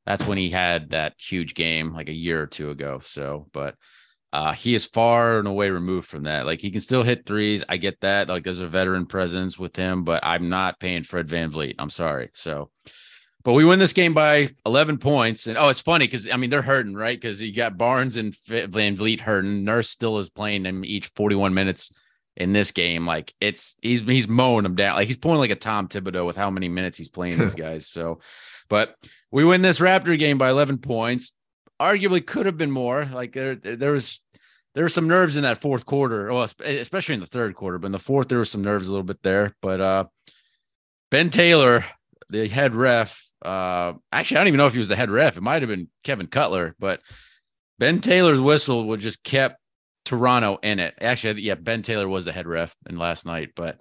that's 0.06 0.26
when 0.26 0.38
he 0.38 0.50
had 0.50 0.92
that 0.92 1.14
huge 1.18 1.54
game 1.54 1.94
like 1.94 2.10
a 2.10 2.14
year 2.14 2.42
or 2.42 2.48
two 2.48 2.70
ago. 2.70 3.00
So, 3.04 3.48
but 3.54 3.76
uh, 4.34 4.54
he 4.54 4.76
is 4.76 4.86
far 4.86 5.40
and 5.40 5.48
away 5.48 5.70
removed 5.70 6.08
from 6.08 6.24
that. 6.24 6.46
Like 6.46 6.60
he 6.60 6.72
can 6.72 6.82
still 6.82 7.04
hit 7.04 7.26
threes. 7.26 7.64
I 7.68 7.78
get 7.78 8.00
that. 8.02 8.28
Like 8.28 8.44
there's 8.44 8.60
a 8.60 8.68
veteran 8.68 9.06
presence 9.06 9.58
with 9.58 9.76
him, 9.76 10.04
but 10.04 10.24
I'm 10.26 10.50
not 10.50 10.80
paying 10.80 11.04
Fred 11.04 11.30
Van 11.30 11.52
VanVleet. 11.52 11.76
I'm 11.80 11.90
sorry. 11.90 12.30
So, 12.34 12.70
but 13.48 13.54
we 13.54 13.64
win 13.64 13.80
this 13.80 13.94
game 13.94 14.14
by 14.14 14.50
11 14.66 14.98
points. 14.98 15.48
And 15.48 15.58
oh, 15.58 15.70
it's 15.70 15.80
funny 15.80 16.06
because 16.06 16.30
I 16.30 16.36
mean, 16.36 16.50
they're 16.50 16.62
hurting, 16.62 16.96
right? 16.96 17.18
Because 17.18 17.42
you 17.42 17.54
got 17.54 17.78
Barnes 17.78 18.18
and 18.18 18.34
VanVleet 18.34 19.22
hurting. 19.22 19.64
Nurse 19.64 19.90
still 19.90 20.18
is 20.18 20.28
playing 20.28 20.64
them 20.64 20.84
each 20.84 21.14
41 21.16 21.54
minutes 21.54 21.94
in 22.36 22.52
this 22.52 22.72
game. 22.72 23.08
Like 23.08 23.34
it's 23.40 23.78
he's 23.82 24.02
he's 24.02 24.28
mowing 24.28 24.64
them 24.64 24.76
down. 24.76 24.98
Like 24.98 25.08
he's 25.08 25.16
pulling 25.16 25.40
like 25.40 25.52
a 25.52 25.56
Tom 25.56 25.88
Thibodeau 25.88 26.26
with 26.26 26.36
how 26.36 26.52
many 26.52 26.68
minutes 26.68 26.98
he's 26.98 27.08
playing 27.08 27.40
these 27.40 27.56
guys. 27.56 27.88
So, 27.88 28.20
but 28.68 28.98
we 29.32 29.46
win 29.46 29.62
this 29.62 29.80
Raptor 29.80 30.20
game 30.20 30.38
by 30.38 30.50
11 30.50 30.80
points 30.80 31.32
arguably 31.80 32.26
could 32.26 32.48
have 32.48 32.58
been 32.58 32.72
more. 32.72 33.06
Like 33.06 33.32
there, 33.32 33.56
there 33.56 33.94
was 33.94 34.20
there 34.76 34.84
were 34.84 34.90
some 34.90 35.08
nerves 35.08 35.38
in 35.38 35.44
that 35.44 35.62
fourth 35.62 35.86
quarter, 35.86 36.34
well, 36.34 36.50
especially 36.66 37.16
in 37.16 37.22
the 37.22 37.26
third 37.26 37.56
quarter, 37.56 37.80
but 37.80 37.86
in 37.86 37.92
the 37.94 37.98
fourth 37.98 38.28
there 38.28 38.40
was 38.40 38.52
some 38.52 38.62
nerves 38.62 38.90
a 38.90 38.92
little 38.92 39.06
bit 39.06 39.24
there. 39.24 39.56
But 39.62 39.80
uh, 39.80 40.06
Ben 41.10 41.30
Taylor, 41.30 41.86
the 42.30 42.50
head 42.50 42.76
ref, 42.76 43.24
uh, 43.48 43.94
actually 44.12 44.38
I 44.38 44.40
don't 44.42 44.48
even 44.50 44.58
know 44.58 44.68
if 44.68 44.74
he 44.74 44.80
was 44.80 44.90
the 44.90 44.96
head 44.96 45.10
ref. 45.10 45.38
It 45.38 45.42
might 45.42 45.62
have 45.62 45.70
been 45.70 45.88
Kevin 46.04 46.28
Cutler, 46.28 46.76
but 46.80 47.02
Ben 47.80 48.00
Taylor's 48.00 48.40
whistle 48.40 48.88
would 48.88 49.00
just 49.00 49.24
kept 49.24 49.62
Toronto 50.06 50.58
in 50.62 50.80
it. 50.80 50.96
Actually, 51.00 51.42
yeah, 51.42 51.56
Ben 51.56 51.82
Taylor 51.82 52.08
was 52.08 52.26
the 52.26 52.32
head 52.32 52.48
ref 52.48 52.76
in 52.90 52.98
last 52.98 53.26
night, 53.26 53.50
but 53.56 53.80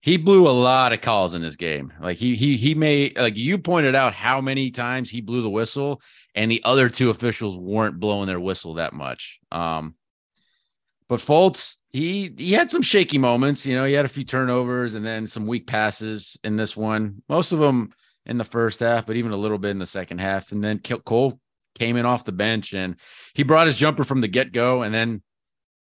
he 0.00 0.16
blew 0.16 0.46
a 0.46 0.50
lot 0.50 0.92
of 0.92 1.00
calls 1.00 1.34
in 1.34 1.42
this 1.42 1.56
game. 1.56 1.92
Like 2.00 2.16
he 2.16 2.34
he 2.34 2.56
he 2.56 2.74
made 2.74 3.18
like 3.18 3.36
you 3.36 3.58
pointed 3.58 3.94
out 3.94 4.14
how 4.14 4.40
many 4.40 4.70
times 4.70 5.10
he 5.10 5.20
blew 5.20 5.42
the 5.42 5.50
whistle, 5.50 6.00
and 6.34 6.50
the 6.50 6.62
other 6.64 6.88
two 6.88 7.10
officials 7.10 7.56
weren't 7.56 8.00
blowing 8.00 8.26
their 8.26 8.40
whistle 8.40 8.74
that 8.74 8.92
much. 8.92 9.38
Um, 9.52 9.94
but 11.08 11.20
Fultz, 11.20 11.76
he 11.92 12.34
he 12.38 12.52
had 12.52 12.70
some 12.70 12.82
shaky 12.82 13.18
moments. 13.18 13.66
You 13.66 13.74
know, 13.74 13.84
he 13.84 13.92
had 13.92 14.04
a 14.04 14.08
few 14.08 14.24
turnovers 14.24 14.94
and 14.94 15.04
then 15.04 15.26
some 15.26 15.46
weak 15.46 15.66
passes 15.66 16.38
in 16.42 16.56
this 16.56 16.76
one. 16.76 17.22
Most 17.28 17.52
of 17.52 17.58
them 17.58 17.90
in 18.26 18.38
the 18.38 18.44
first 18.44 18.80
half, 18.80 19.06
but 19.06 19.16
even 19.16 19.32
a 19.32 19.36
little 19.36 19.58
bit 19.58 19.70
in 19.70 19.78
the 19.78 19.86
second 19.86 20.18
half. 20.18 20.52
And 20.52 20.62
then 20.62 20.78
Cole 20.78 21.38
came 21.74 21.96
in 21.96 22.06
off 22.06 22.24
the 22.24 22.32
bench 22.32 22.72
and 22.72 22.96
he 23.34 23.42
brought 23.42 23.66
his 23.66 23.76
jumper 23.76 24.04
from 24.04 24.20
the 24.20 24.28
get 24.28 24.52
go, 24.52 24.82
and 24.82 24.94
then 24.94 25.22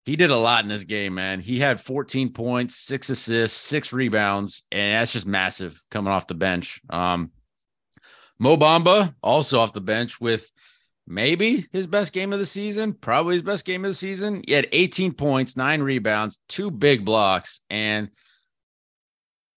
he 0.06 0.16
did 0.16 0.32
a 0.32 0.38
lot 0.38 0.64
in 0.64 0.70
this 0.70 0.84
game, 0.84 1.14
man. 1.14 1.40
He 1.40 1.60
had 1.60 1.80
14 1.80 2.34
points, 2.34 2.76
six 2.76 3.10
assists, 3.10 3.58
six 3.58 3.94
rebounds, 3.94 4.64
and 4.72 4.96
that's 4.96 5.14
just 5.14 5.28
massive 5.28 5.82
coming 5.92 6.12
off 6.12 6.28
the 6.28 6.34
bench. 6.34 6.82
Um, 6.90 7.32
Mo 8.40 8.58
Bamba 8.58 9.14
also 9.22 9.60
off 9.60 9.74
the 9.74 9.82
bench 9.82 10.20
with 10.20 10.52
maybe 11.06 11.68
his 11.72 11.86
best 11.86 12.14
game 12.14 12.34
of 12.34 12.40
the 12.40 12.46
season, 12.46 12.94
probably 12.94 13.36
his 13.36 13.44
best 13.44 13.66
game 13.66 13.86
of 13.86 13.92
the 13.92 13.96
season. 13.96 14.42
He 14.48 14.54
had 14.54 14.68
18 14.72 15.14
points, 15.14 15.56
nine 15.56 15.82
rebounds, 15.82 16.40
two 16.50 16.72
big 16.72 17.06
blocks, 17.06 17.62
and 17.70 18.10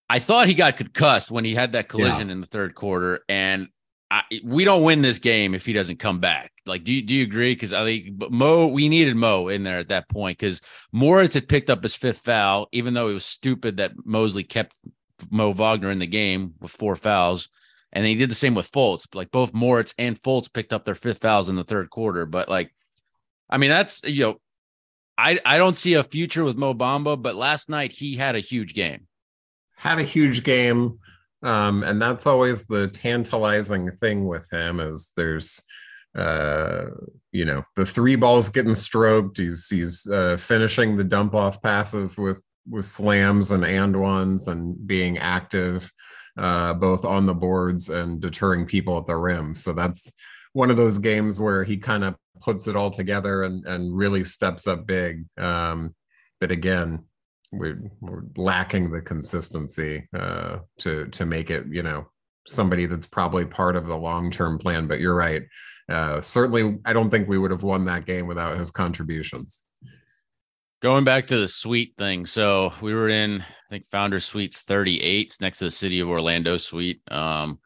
I 0.08 0.18
thought 0.18 0.48
he 0.48 0.54
got 0.54 0.76
concussed 0.76 1.30
when 1.30 1.44
he 1.44 1.54
had 1.54 1.72
that 1.72 1.88
collision 1.88 2.28
yeah. 2.28 2.32
in 2.32 2.40
the 2.40 2.46
third 2.46 2.74
quarter. 2.74 3.20
And 3.28 3.68
I, 4.10 4.22
we 4.44 4.64
don't 4.64 4.82
win 4.82 5.02
this 5.02 5.18
game 5.18 5.54
if 5.54 5.64
he 5.64 5.72
doesn't 5.72 5.98
come 5.98 6.20
back. 6.20 6.52
Like, 6.66 6.84
do 6.84 6.92
you, 6.92 7.02
do 7.02 7.14
you 7.14 7.24
agree? 7.24 7.54
Because 7.54 7.72
I 7.72 7.84
think 7.84 8.30
Mo, 8.30 8.66
we 8.66 8.88
needed 8.88 9.16
Mo 9.16 9.48
in 9.48 9.62
there 9.62 9.78
at 9.78 9.88
that 9.88 10.08
point 10.08 10.38
because 10.38 10.60
Moritz 10.92 11.34
had 11.34 11.48
picked 11.48 11.70
up 11.70 11.82
his 11.82 11.94
fifth 11.94 12.18
foul, 12.18 12.68
even 12.72 12.94
though 12.94 13.08
it 13.08 13.14
was 13.14 13.24
stupid 13.24 13.78
that 13.78 13.92
Mosley 14.04 14.44
kept 14.44 14.74
Mo 15.30 15.52
Wagner 15.52 15.90
in 15.90 15.98
the 15.98 16.06
game 16.06 16.54
with 16.60 16.70
four 16.70 16.96
fouls. 16.96 17.48
And 17.92 18.04
he 18.04 18.14
did 18.14 18.30
the 18.30 18.34
same 18.34 18.54
with 18.54 18.70
Fultz. 18.70 19.14
Like 19.14 19.30
both 19.30 19.54
Moritz 19.54 19.94
and 19.98 20.20
Fultz 20.20 20.52
picked 20.52 20.72
up 20.72 20.84
their 20.84 20.94
fifth 20.94 21.22
fouls 21.22 21.48
in 21.48 21.56
the 21.56 21.64
third 21.64 21.90
quarter. 21.90 22.26
But 22.26 22.48
like, 22.48 22.74
I 23.48 23.56
mean, 23.58 23.70
that's 23.70 24.02
you 24.04 24.24
know, 24.24 24.40
I 25.16 25.38
I 25.44 25.58
don't 25.58 25.76
see 25.76 25.94
a 25.94 26.02
future 26.02 26.44
with 26.44 26.56
Mo 26.56 26.74
Bamba, 26.74 27.20
but 27.20 27.36
last 27.36 27.68
night 27.68 27.92
he 27.92 28.16
had 28.16 28.34
a 28.34 28.40
huge 28.40 28.74
game. 28.74 29.06
Had 29.84 30.00
a 30.00 30.04
huge 30.04 30.42
game. 30.42 30.98
Um, 31.44 31.84
and 31.84 32.00
that's 32.00 32.26
always 32.26 32.64
the 32.64 32.88
tantalizing 32.88 33.92
thing 33.98 34.26
with 34.26 34.50
him 34.50 34.80
is 34.80 35.12
there's 35.14 35.62
uh, 36.16 36.86
you 37.32 37.44
know, 37.44 37.64
the 37.76 37.84
three 37.84 38.16
balls 38.16 38.48
getting 38.48 38.74
stroked. 38.74 39.38
He's 39.38 39.68
he's 39.68 40.06
uh, 40.06 40.36
finishing 40.38 40.96
the 40.96 41.04
dump 41.04 41.34
off 41.34 41.60
passes 41.60 42.16
with 42.16 42.42
with 42.70 42.84
slams 42.84 43.50
and 43.50 43.64
and 43.64 44.00
ones 44.00 44.48
and 44.48 44.86
being 44.86 45.18
active 45.18 45.92
uh, 46.36 46.74
both 46.74 47.04
on 47.04 47.26
the 47.26 47.34
boards 47.34 47.90
and 47.90 48.20
deterring 48.20 48.66
people 48.66 48.98
at 48.98 49.06
the 49.06 49.16
rim. 49.16 49.54
So 49.54 49.72
that's 49.72 50.12
one 50.52 50.70
of 50.70 50.76
those 50.76 50.98
games 50.98 51.38
where 51.38 51.64
he 51.64 51.76
kind 51.76 52.04
of 52.04 52.16
puts 52.40 52.66
it 52.68 52.76
all 52.76 52.90
together 52.90 53.44
and 53.44 53.64
and 53.66 53.96
really 53.96 54.24
steps 54.24 54.66
up 54.66 54.86
big. 54.86 55.24
Um, 55.38 55.94
but 56.40 56.50
again, 56.50 57.04
we're, 57.58 57.90
we're 58.00 58.22
lacking 58.36 58.90
the 58.90 59.00
consistency 59.00 60.08
uh, 60.14 60.58
to 60.78 61.06
to 61.08 61.26
make 61.26 61.50
it 61.50 61.66
you 61.68 61.82
know 61.82 62.06
somebody 62.46 62.86
that's 62.86 63.06
probably 63.06 63.44
part 63.44 63.76
of 63.76 63.86
the 63.86 63.96
long 63.96 64.30
term 64.30 64.58
plan. 64.58 64.86
But 64.86 65.00
you're 65.00 65.14
right. 65.14 65.42
Uh, 65.88 66.20
certainly, 66.20 66.78
I 66.84 66.92
don't 66.92 67.10
think 67.10 67.28
we 67.28 67.38
would 67.38 67.50
have 67.50 67.62
won 67.62 67.84
that 67.86 68.06
game 68.06 68.26
without 68.26 68.58
his 68.58 68.70
contributions. 68.70 69.62
Going 70.80 71.04
back 71.04 71.26
to 71.28 71.38
the 71.38 71.48
suite 71.48 71.94
thing, 71.96 72.26
so 72.26 72.72
we 72.80 72.94
were 72.94 73.08
in 73.08 73.40
I 73.40 73.68
think 73.70 73.86
Founder 73.86 74.20
Suites 74.20 74.62
38 74.62 75.36
next 75.40 75.58
to 75.58 75.64
the 75.64 75.70
City 75.70 76.00
of 76.00 76.08
Orlando 76.08 76.56
suite. 76.58 77.00
Um, 77.10 77.58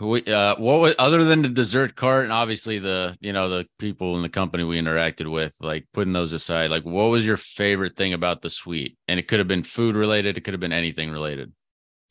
we, 0.00 0.24
uh, 0.24 0.56
what 0.56 0.80
was 0.80 0.94
other 0.98 1.24
than 1.24 1.42
the 1.42 1.48
dessert 1.48 1.96
cart 1.96 2.24
and 2.24 2.32
obviously 2.32 2.78
the 2.78 3.16
you 3.20 3.32
know 3.32 3.48
the 3.48 3.66
people 3.78 4.16
in 4.16 4.22
the 4.22 4.28
company 4.28 4.64
we 4.64 4.80
interacted 4.80 5.30
with, 5.30 5.54
like 5.60 5.86
putting 5.92 6.12
those 6.12 6.32
aside, 6.32 6.70
like 6.70 6.84
what 6.84 7.04
was 7.04 7.24
your 7.24 7.36
favorite 7.36 7.96
thing 7.96 8.12
about 8.12 8.42
the 8.42 8.50
suite? 8.50 8.96
And 9.08 9.18
it 9.18 9.28
could 9.28 9.38
have 9.38 9.48
been 9.48 9.62
food 9.62 9.96
related, 9.96 10.36
it 10.36 10.42
could 10.42 10.54
have 10.54 10.60
been 10.60 10.72
anything 10.72 11.10
related. 11.10 11.52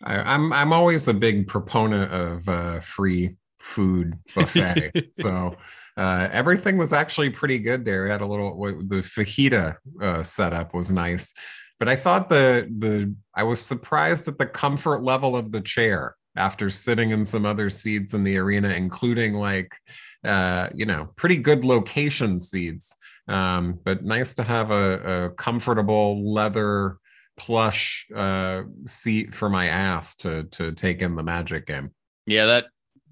I, 0.04 0.16
am 0.16 0.26
I'm, 0.28 0.54
I'm 0.54 0.74
always 0.74 1.08
a 1.08 1.14
big 1.14 1.48
proponent 1.48 2.12
of 2.12 2.50
uh, 2.50 2.80
free 2.80 3.36
food 3.60 4.18
buffet, 4.34 5.12
so 5.14 5.56
uh, 5.96 6.28
everything 6.32 6.78
was 6.78 6.92
actually 6.92 7.30
pretty 7.30 7.60
good 7.60 7.86
there. 7.86 8.04
We 8.04 8.10
had 8.10 8.22
a 8.22 8.26
little 8.26 8.58
the 8.60 9.02
fajita 9.02 9.76
uh, 10.02 10.24
setup 10.24 10.74
was 10.74 10.92
nice, 10.92 11.34
but 11.80 11.88
I 11.88 11.96
thought 11.96 12.30
the 12.30 12.68
the 12.80 13.14
I 13.36 13.44
was 13.44 13.62
surprised 13.62 14.28
at 14.28 14.40
the 14.40 14.48
comfort 14.48 15.04
level 15.04 15.36
of 15.36 15.52
the 15.52 15.62
chair 15.62 16.16
after 16.36 16.70
sitting 16.70 17.12
in 17.12 17.26
some 17.26 17.46
other 17.46 17.70
seats 17.70 18.14
in 18.14 18.24
the 18.24 18.38
arena, 18.38 18.70
including 18.70 19.34
like 19.34 19.76
uh, 20.24 20.70
you 20.74 20.86
know 20.86 21.10
pretty 21.16 21.38
good 21.38 21.66
location 21.66 22.40
seats. 22.40 22.96
Um, 23.28 23.80
but 23.84 24.04
nice 24.04 24.36
to 24.36 24.44
have 24.44 24.72
a, 24.72 25.26
a 25.26 25.30
comfortable 25.32 26.32
leather 26.32 26.98
plush 27.38 28.08
uh, 28.16 28.64
seat 28.86 29.34
for 29.34 29.50
my 29.50 29.68
ass 29.68 30.16
to 30.18 30.44
to 30.52 30.72
take 30.72 31.02
in 31.02 31.16
the 31.16 31.24
Magic 31.24 31.66
game. 31.66 31.92
Yeah, 32.26 32.46
that 32.48 32.66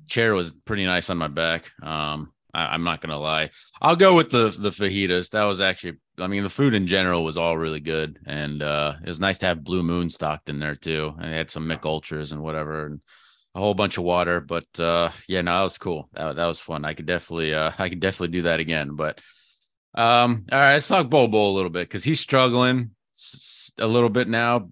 chair 0.07 0.33
was 0.33 0.51
pretty 0.65 0.85
nice 0.85 1.09
on 1.09 1.17
my 1.17 1.27
back. 1.27 1.71
Um, 1.81 2.31
I, 2.53 2.75
am 2.75 2.83
not 2.83 3.01
gonna 3.01 3.19
lie. 3.19 3.49
I'll 3.81 3.95
go 3.95 4.15
with 4.15 4.29
the 4.29 4.55
the 4.57 4.69
fajitas. 4.69 5.31
That 5.31 5.45
was 5.45 5.61
actually, 5.61 5.97
I 6.19 6.27
mean, 6.27 6.43
the 6.43 6.49
food 6.49 6.73
in 6.73 6.85
general 6.85 7.23
was 7.23 7.37
all 7.37 7.57
really 7.57 7.79
good, 7.79 8.19
and 8.25 8.61
uh, 8.61 8.95
it 9.01 9.07
was 9.07 9.19
nice 9.19 9.39
to 9.39 9.47
have 9.47 9.63
Blue 9.63 9.81
Moon 9.81 10.09
stocked 10.09 10.49
in 10.49 10.59
there 10.59 10.75
too. 10.75 11.13
And 11.17 11.31
they 11.31 11.37
had 11.37 11.49
some 11.49 11.67
Mick 11.67 11.85
Ultras 11.85 12.31
and 12.31 12.43
whatever, 12.43 12.85
and 12.85 13.01
a 13.55 13.59
whole 13.59 13.73
bunch 13.73 13.97
of 13.97 14.03
water. 14.03 14.39
But 14.39 14.67
uh, 14.79 15.09
yeah, 15.27 15.41
no, 15.41 15.57
that 15.57 15.63
was 15.63 15.77
cool. 15.77 16.09
That, 16.13 16.35
that 16.35 16.45
was 16.45 16.59
fun. 16.59 16.85
I 16.85 16.93
could 16.93 17.07
definitely, 17.07 17.53
uh, 17.53 17.71
I 17.79 17.89
could 17.89 17.99
definitely 17.99 18.37
do 18.37 18.43
that 18.43 18.59
again. 18.59 18.95
But 18.95 19.19
um, 19.95 20.45
all 20.51 20.59
right, 20.59 20.73
let's 20.73 20.87
talk 20.87 21.09
Bol 21.09 21.27
a 21.27 21.55
little 21.55 21.69
bit 21.69 21.87
because 21.87 22.03
he's 22.03 22.19
struggling 22.19 22.91
a 23.79 23.87
little 23.87 24.09
bit 24.09 24.27
now 24.27 24.69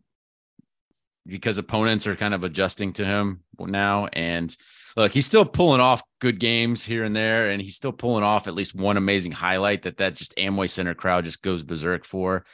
because 1.26 1.58
opponents 1.58 2.08
are 2.08 2.16
kind 2.16 2.34
of 2.34 2.44
adjusting 2.44 2.94
to 2.94 3.06
him 3.06 3.44
now 3.60 4.08
and 4.08 4.56
look, 4.96 5.12
he's 5.12 5.26
still 5.26 5.46
pulling 5.46 5.82
off 5.82 6.04
good 6.20 6.40
games 6.40 6.84
here 6.84 7.04
and 7.04 7.16
there, 7.16 7.50
and 7.50 7.62
he's 7.62 7.76
still 7.76 7.92
pulling 7.92 8.24
off 8.24 8.48
at 8.48 8.54
least 8.54 8.76
one 8.76 8.98
amazing 8.98 9.32
highlight 9.32 9.84
that 9.84 9.98
that 9.98 10.16
just 10.16 10.36
Amway 10.36 10.70
Center 10.70 10.94
crowd 10.94 11.26
just 11.26 11.42
goes 11.42 11.64
berserk 11.64 12.06
for. 12.06 12.46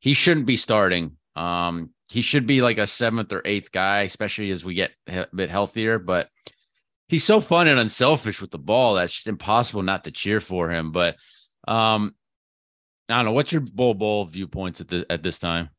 He 0.00 0.14
shouldn't 0.14 0.46
be 0.46 0.56
starting. 0.56 1.16
Um, 1.36 1.90
he 2.10 2.22
should 2.22 2.46
be 2.46 2.62
like 2.62 2.78
a 2.78 2.86
seventh 2.86 3.32
or 3.32 3.42
eighth 3.44 3.70
guy, 3.72 4.02
especially 4.02 4.50
as 4.50 4.64
we 4.64 4.74
get 4.74 4.92
a 5.06 5.26
bit 5.34 5.50
healthier. 5.50 5.98
But 5.98 6.28
he's 7.08 7.24
so 7.24 7.40
fun 7.40 7.68
and 7.68 7.80
unselfish 7.80 8.40
with 8.40 8.50
the 8.50 8.58
ball 8.58 8.94
that's 8.94 9.12
just 9.12 9.26
impossible 9.26 9.82
not 9.82 10.04
to 10.04 10.10
cheer 10.10 10.40
for 10.40 10.70
him. 10.70 10.92
But 10.92 11.16
um, 11.66 12.14
I 13.08 13.16
don't 13.16 13.26
know. 13.26 13.32
What's 13.32 13.52
your 13.52 13.60
Bol 13.60 13.94
Bol 13.94 14.24
viewpoints 14.26 14.80
at 14.80 14.88
the 14.88 15.06
at 15.10 15.22
this 15.22 15.38
time? 15.38 15.70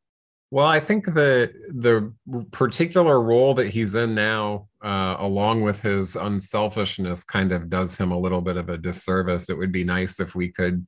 Well, 0.52 0.66
I 0.66 0.80
think 0.80 1.06
the 1.06 1.54
the 1.70 2.12
particular 2.52 3.22
role 3.22 3.54
that 3.54 3.68
he's 3.68 3.94
in 3.94 4.16
now, 4.16 4.68
uh, 4.84 5.16
along 5.20 5.62
with 5.62 5.82
his 5.82 6.16
unselfishness, 6.16 7.24
kind 7.24 7.52
of 7.52 7.70
does 7.70 7.96
him 7.96 8.12
a 8.12 8.18
little 8.18 8.42
bit 8.42 8.58
of 8.58 8.68
a 8.70 8.78
disservice. 8.78 9.50
It 9.50 9.58
would 9.58 9.72
be 9.72 9.84
nice 9.84 10.20
if 10.20 10.34
we 10.34 10.50
could 10.52 10.88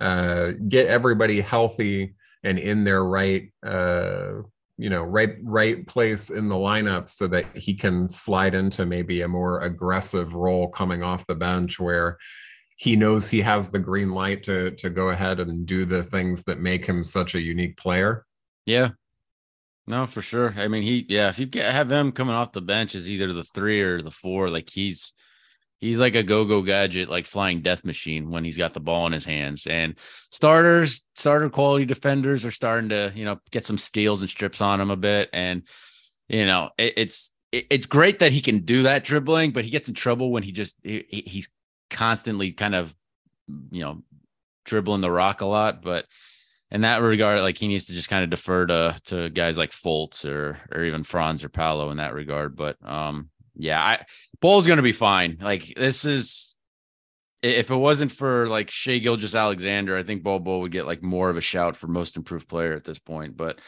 uh, 0.00 0.52
get 0.66 0.86
everybody 0.86 1.42
healthy 1.42 2.14
and 2.42 2.58
in 2.58 2.84
their 2.84 3.04
right, 3.04 3.52
uh, 3.64 4.42
you 4.78 4.88
know, 4.88 5.02
right 5.02 5.36
right 5.42 5.86
place 5.86 6.30
in 6.30 6.48
the 6.48 6.54
lineup, 6.54 7.10
so 7.10 7.26
that 7.28 7.54
he 7.54 7.74
can 7.74 8.08
slide 8.08 8.54
into 8.54 8.86
maybe 8.86 9.20
a 9.20 9.28
more 9.28 9.60
aggressive 9.60 10.32
role 10.32 10.68
coming 10.68 11.02
off 11.02 11.26
the 11.26 11.34
bench, 11.34 11.78
where 11.78 12.16
he 12.78 12.96
knows 12.96 13.28
he 13.28 13.42
has 13.42 13.68
the 13.68 13.78
green 13.78 14.12
light 14.12 14.42
to 14.44 14.70
to 14.72 14.88
go 14.88 15.10
ahead 15.10 15.38
and 15.38 15.66
do 15.66 15.84
the 15.84 16.02
things 16.02 16.44
that 16.44 16.60
make 16.60 16.86
him 16.86 17.04
such 17.04 17.34
a 17.34 17.40
unique 17.42 17.76
player. 17.76 18.24
Yeah, 18.64 18.92
no, 19.86 20.06
for 20.06 20.22
sure. 20.22 20.54
I 20.56 20.68
mean, 20.68 20.82
he 20.82 21.06
yeah, 21.08 21.28
if 21.28 21.38
you 21.38 21.46
get 21.46 21.72
have 21.72 21.90
him 21.90 22.12
coming 22.12 22.34
off 22.34 22.52
the 22.52 22.60
bench 22.60 22.94
as 22.94 23.10
either 23.10 23.32
the 23.32 23.42
three 23.42 23.80
or 23.80 24.00
the 24.00 24.10
four, 24.10 24.48
like 24.48 24.70
he's 24.70 25.12
he's 25.82 25.98
like 25.98 26.14
a 26.14 26.22
go-go 26.22 26.62
gadget, 26.62 27.10
like 27.10 27.26
flying 27.26 27.60
death 27.60 27.84
machine 27.84 28.30
when 28.30 28.44
he's 28.44 28.56
got 28.56 28.72
the 28.72 28.80
ball 28.80 29.06
in 29.08 29.12
his 29.12 29.24
hands. 29.24 29.66
And 29.66 29.96
starters, 30.30 31.04
starter 31.16 31.50
quality 31.50 31.84
defenders 31.84 32.44
are 32.44 32.52
starting 32.52 32.90
to, 32.90 33.10
you 33.16 33.24
know, 33.24 33.40
get 33.50 33.64
some 33.64 33.76
steals 33.76 34.20
and 34.20 34.30
strips 34.30 34.60
on 34.60 34.80
him 34.80 34.90
a 34.90 34.96
bit. 34.96 35.28
And 35.32 35.64
you 36.28 36.46
know, 36.46 36.70
it, 36.78 36.94
it's 36.96 37.32
it, 37.50 37.66
it's 37.68 37.86
great 37.86 38.20
that 38.20 38.32
he 38.32 38.40
can 38.40 38.60
do 38.60 38.84
that 38.84 39.02
dribbling, 39.02 39.50
but 39.50 39.64
he 39.64 39.70
gets 39.70 39.88
in 39.88 39.94
trouble 39.94 40.30
when 40.30 40.44
he 40.44 40.52
just 40.52 40.76
he, 40.84 41.04
he's 41.08 41.48
constantly 41.90 42.52
kind 42.52 42.76
of 42.76 42.94
you 43.72 43.82
know 43.82 44.02
dribbling 44.64 45.00
the 45.00 45.10
rock 45.10 45.40
a 45.40 45.46
lot. 45.46 45.82
But 45.82 46.06
in 46.72 46.80
that 46.80 47.02
regard, 47.02 47.42
like 47.42 47.58
he 47.58 47.68
needs 47.68 47.84
to 47.84 47.92
just 47.92 48.08
kind 48.08 48.24
of 48.24 48.30
defer 48.30 48.66
to 48.66 48.96
to 49.04 49.28
guys 49.28 49.58
like 49.58 49.70
Fultz 49.70 50.24
or 50.24 50.58
or 50.72 50.84
even 50.84 51.04
Franz 51.04 51.44
or 51.44 51.50
Paolo 51.50 51.90
in 51.90 51.98
that 51.98 52.14
regard. 52.14 52.56
But 52.56 52.76
um, 52.82 53.28
yeah, 53.54 53.80
I 53.80 54.06
Bol's 54.40 54.66
gonna 54.66 54.82
be 54.82 54.92
fine. 54.92 55.36
Like 55.40 55.74
this 55.76 56.06
is 56.06 56.56
if 57.42 57.70
it 57.70 57.76
wasn't 57.76 58.10
for 58.10 58.48
like 58.48 58.70
Shai 58.70 58.98
Gilgeous-Alexander, 58.98 59.98
I 59.98 60.02
think 60.02 60.22
Bol 60.22 60.38
Bol 60.38 60.62
would 60.62 60.72
get 60.72 60.86
like 60.86 61.02
more 61.02 61.28
of 61.28 61.36
a 61.36 61.42
shout 61.42 61.76
for 61.76 61.88
most 61.88 62.16
improved 62.16 62.48
player 62.48 62.72
at 62.72 62.84
this 62.84 62.98
point. 62.98 63.36
But 63.36 63.58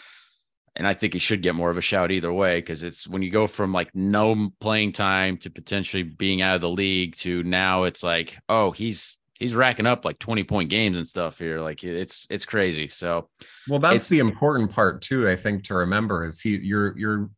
and 0.74 0.86
I 0.86 0.94
think 0.94 1.12
he 1.12 1.18
should 1.18 1.42
get 1.42 1.54
more 1.54 1.70
of 1.70 1.76
a 1.76 1.82
shout 1.82 2.10
either 2.10 2.32
way 2.32 2.58
because 2.58 2.82
it's 2.82 3.06
when 3.06 3.20
you 3.20 3.30
go 3.30 3.46
from 3.46 3.74
like 3.74 3.90
no 3.94 4.50
playing 4.60 4.92
time 4.92 5.36
to 5.38 5.50
potentially 5.50 6.04
being 6.04 6.40
out 6.40 6.54
of 6.54 6.62
the 6.62 6.70
league 6.70 7.16
to 7.16 7.42
now 7.42 7.82
it's 7.84 8.02
like, 8.02 8.38
oh, 8.48 8.70
he's 8.70 9.18
he's 9.44 9.54
racking 9.54 9.86
up 9.86 10.06
like 10.06 10.18
20 10.18 10.42
point 10.44 10.70
games 10.70 10.96
and 10.96 11.06
stuff 11.06 11.38
here. 11.38 11.60
Like 11.60 11.84
it's 11.84 12.26
it's 12.30 12.46
crazy. 12.46 12.88
So 12.88 13.28
well, 13.68 13.78
that's 13.78 14.08
the 14.08 14.20
important 14.20 14.72
part 14.72 15.02
too, 15.02 15.28
I 15.28 15.36
think, 15.36 15.64
to 15.64 15.74
remember 15.74 16.24
is 16.24 16.40
he 16.40 16.56
you're 16.56 16.96
you're 16.96 17.30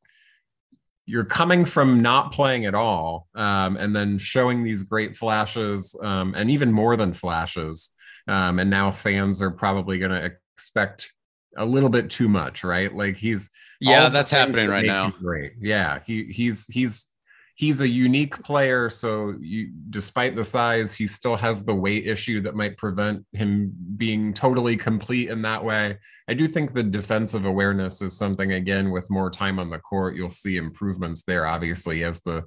you're 1.05 1.25
coming 1.25 1.65
from 1.65 2.01
not 2.03 2.33
playing 2.33 2.65
at 2.67 2.75
all 2.75 3.27
um, 3.35 3.77
and 3.77 3.95
then 3.95 4.19
showing 4.19 4.63
these 4.63 4.85
great 4.85 5.17
flashes 5.17 5.97
um, 6.01 6.35
and 6.37 6.51
even 6.51 6.73
more 6.73 6.97
than 6.97 7.13
flashes 7.13 7.91
um, 8.29 8.59
and 8.59 8.71
now 8.71 8.91
fans 8.91 9.41
are 9.41 9.53
probably 9.53 9.99
going 9.99 10.11
to 10.11 10.33
expect 10.55 11.13
a 11.57 11.65
little 11.65 11.89
bit 11.89 12.11
too 12.11 12.29
much 12.29 12.65
right 12.65 12.93
like 12.93 13.17
he's 13.17 13.51
yeah 13.81 14.09
that's 14.09 14.33
happening 14.33 14.69
right 14.69 14.85
now 14.85 15.11
great 15.11 15.53
yeah 15.61 16.01
he 16.05 16.25
he's 16.25 16.67
he's 16.67 17.09
he's 17.57 17.81
a 17.81 17.89
unique 17.89 18.43
player. 18.45 18.89
So 18.91 19.35
you, 19.41 19.73
despite 19.91 20.37
the 20.37 20.45
size, 20.45 20.95
he 20.95 21.07
still 21.07 21.37
has 21.37 21.65
the 21.65 21.75
weight 21.75 22.07
issue 22.07 22.41
that 22.43 22.55
might 22.55 22.77
prevent 22.77 23.25
him 23.33 23.73
being 23.97 24.35
totally 24.35 24.77
complete 24.77 25.31
in 25.31 25.43
that 25.43 25.65
way. 25.65 25.99
I 26.29 26.35
do 26.35 26.47
think 26.47 26.75
the 26.75 26.83
defensive 26.83 27.47
awareness 27.47 28.03
is 28.03 28.17
something 28.17 28.53
again 28.53 28.91
with 28.91 29.11
more 29.11 29.31
time 29.31 29.59
on 29.59 29.71
the 29.71 29.79
court, 29.79 30.17
you'll 30.17 30.31
see 30.31 30.59
improvements 30.59 31.25
there. 31.25 31.47
Obviously, 31.47 32.05
as 32.05 32.21
the 32.21 32.45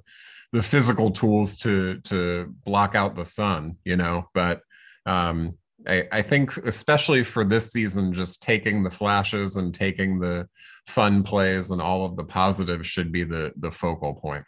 the 0.52 0.62
physical 0.62 1.10
tools 1.10 1.56
to 1.58 2.00
to 2.00 2.54
block 2.64 2.94
out 2.94 3.16
the 3.16 3.24
sun, 3.24 3.76
you 3.84 3.96
know. 3.96 4.28
But 4.32 4.62
um, 5.06 5.58
I, 5.88 6.06
I 6.12 6.22
think 6.22 6.56
especially 6.58 7.24
for 7.24 7.44
this 7.44 7.72
season, 7.72 8.12
just 8.12 8.42
taking 8.42 8.84
the 8.84 8.90
flashes 8.90 9.56
and 9.56 9.74
taking 9.74 10.20
the 10.20 10.48
fun 10.86 11.22
plays 11.22 11.70
and 11.70 11.80
all 11.80 12.04
of 12.04 12.16
the 12.16 12.24
positives 12.24 12.86
should 12.86 13.10
be 13.10 13.24
the 13.24 13.52
the 13.56 13.72
focal 13.72 14.14
point. 14.14 14.44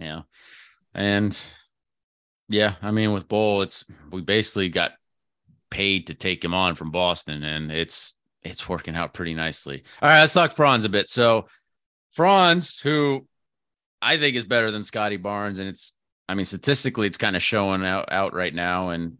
Yeah. 0.00 0.22
And 0.94 1.38
yeah, 2.48 2.74
I 2.82 2.90
mean, 2.90 3.12
with 3.12 3.28
Bol, 3.28 3.62
it's 3.62 3.84
we 4.10 4.22
basically 4.22 4.68
got 4.68 4.92
paid 5.70 6.08
to 6.08 6.14
take 6.14 6.44
him 6.44 6.54
on 6.54 6.74
from 6.74 6.90
Boston, 6.90 7.44
and 7.44 7.70
it's 7.70 8.14
it's 8.42 8.68
working 8.68 8.96
out 8.96 9.14
pretty 9.14 9.34
nicely. 9.34 9.84
All 10.02 10.08
right, 10.08 10.20
let's 10.20 10.32
talk 10.32 10.52
Franz 10.52 10.84
a 10.84 10.88
bit. 10.88 11.06
So 11.06 11.46
Franz, 12.12 12.80
who 12.80 13.26
I 14.02 14.16
think 14.16 14.36
is 14.36 14.44
better 14.44 14.70
than 14.70 14.82
Scottie 14.82 15.16
Barnes, 15.16 15.58
and 15.58 15.68
it's 15.68 15.92
I 16.28 16.34
mean, 16.34 16.44
statistically, 16.44 17.06
it's 17.06 17.16
kind 17.16 17.36
of 17.36 17.42
showing 17.42 17.84
out 17.84 18.10
out 18.10 18.34
right 18.34 18.54
now, 18.54 18.90
and 18.90 19.18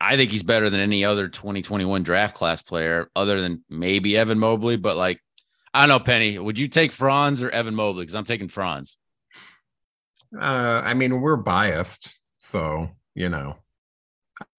I 0.00 0.16
think 0.16 0.30
he's 0.30 0.42
better 0.42 0.70
than 0.70 0.80
any 0.80 1.04
other 1.04 1.28
2021 1.28 2.02
draft 2.02 2.34
class 2.34 2.62
player, 2.62 3.08
other 3.16 3.40
than 3.40 3.64
maybe 3.68 4.16
Evan 4.16 4.38
Mobley. 4.38 4.76
But 4.76 4.96
like, 4.96 5.20
I 5.74 5.80
don't 5.80 5.88
know, 5.88 6.04
Penny, 6.04 6.38
would 6.38 6.58
you 6.58 6.68
take 6.68 6.92
Franz 6.92 7.42
or 7.42 7.50
Evan 7.50 7.74
Mobley? 7.74 8.02
Because 8.02 8.14
I'm 8.14 8.24
taking 8.24 8.48
Franz. 8.48 8.96
Uh, 10.38 10.82
I 10.84 10.94
mean, 10.94 11.20
we're 11.20 11.36
biased, 11.36 12.18
so 12.38 12.88
you 13.14 13.28
know, 13.28 13.56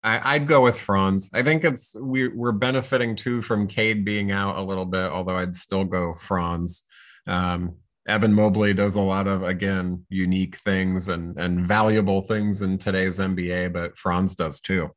I, 0.04 0.38
would 0.38 0.48
go 0.48 0.62
with 0.62 0.80
Franz. 0.80 1.30
I 1.34 1.42
think 1.44 1.64
it's 1.64 1.96
we, 2.00 2.28
we're 2.28 2.52
benefiting 2.52 3.16
too 3.16 3.42
from 3.42 3.68
Cade 3.68 4.06
being 4.06 4.32
out 4.32 4.58
a 4.58 4.62
little 4.62 4.86
bit, 4.86 5.12
although 5.12 5.38
I'd 5.38 5.56
still 5.56 5.84
go 5.84 6.14
Franz. 6.14 6.84
Um, 7.26 7.78
Evan 8.08 8.34
Mobley 8.34 8.74
does 8.74 8.96
a 8.96 9.02
lot 9.02 9.28
of 9.28 9.44
again 9.44 10.06
unique 10.10 10.58
things 10.58 11.08
and 11.08 11.38
and 11.38 11.66
valuable 11.66 12.22
things 12.22 12.62
in 12.62 12.78
today's 12.78 13.20
NBA, 13.20 13.72
but 13.74 13.98
Franz 13.98 14.36
does 14.36 14.60
too. 14.60 14.90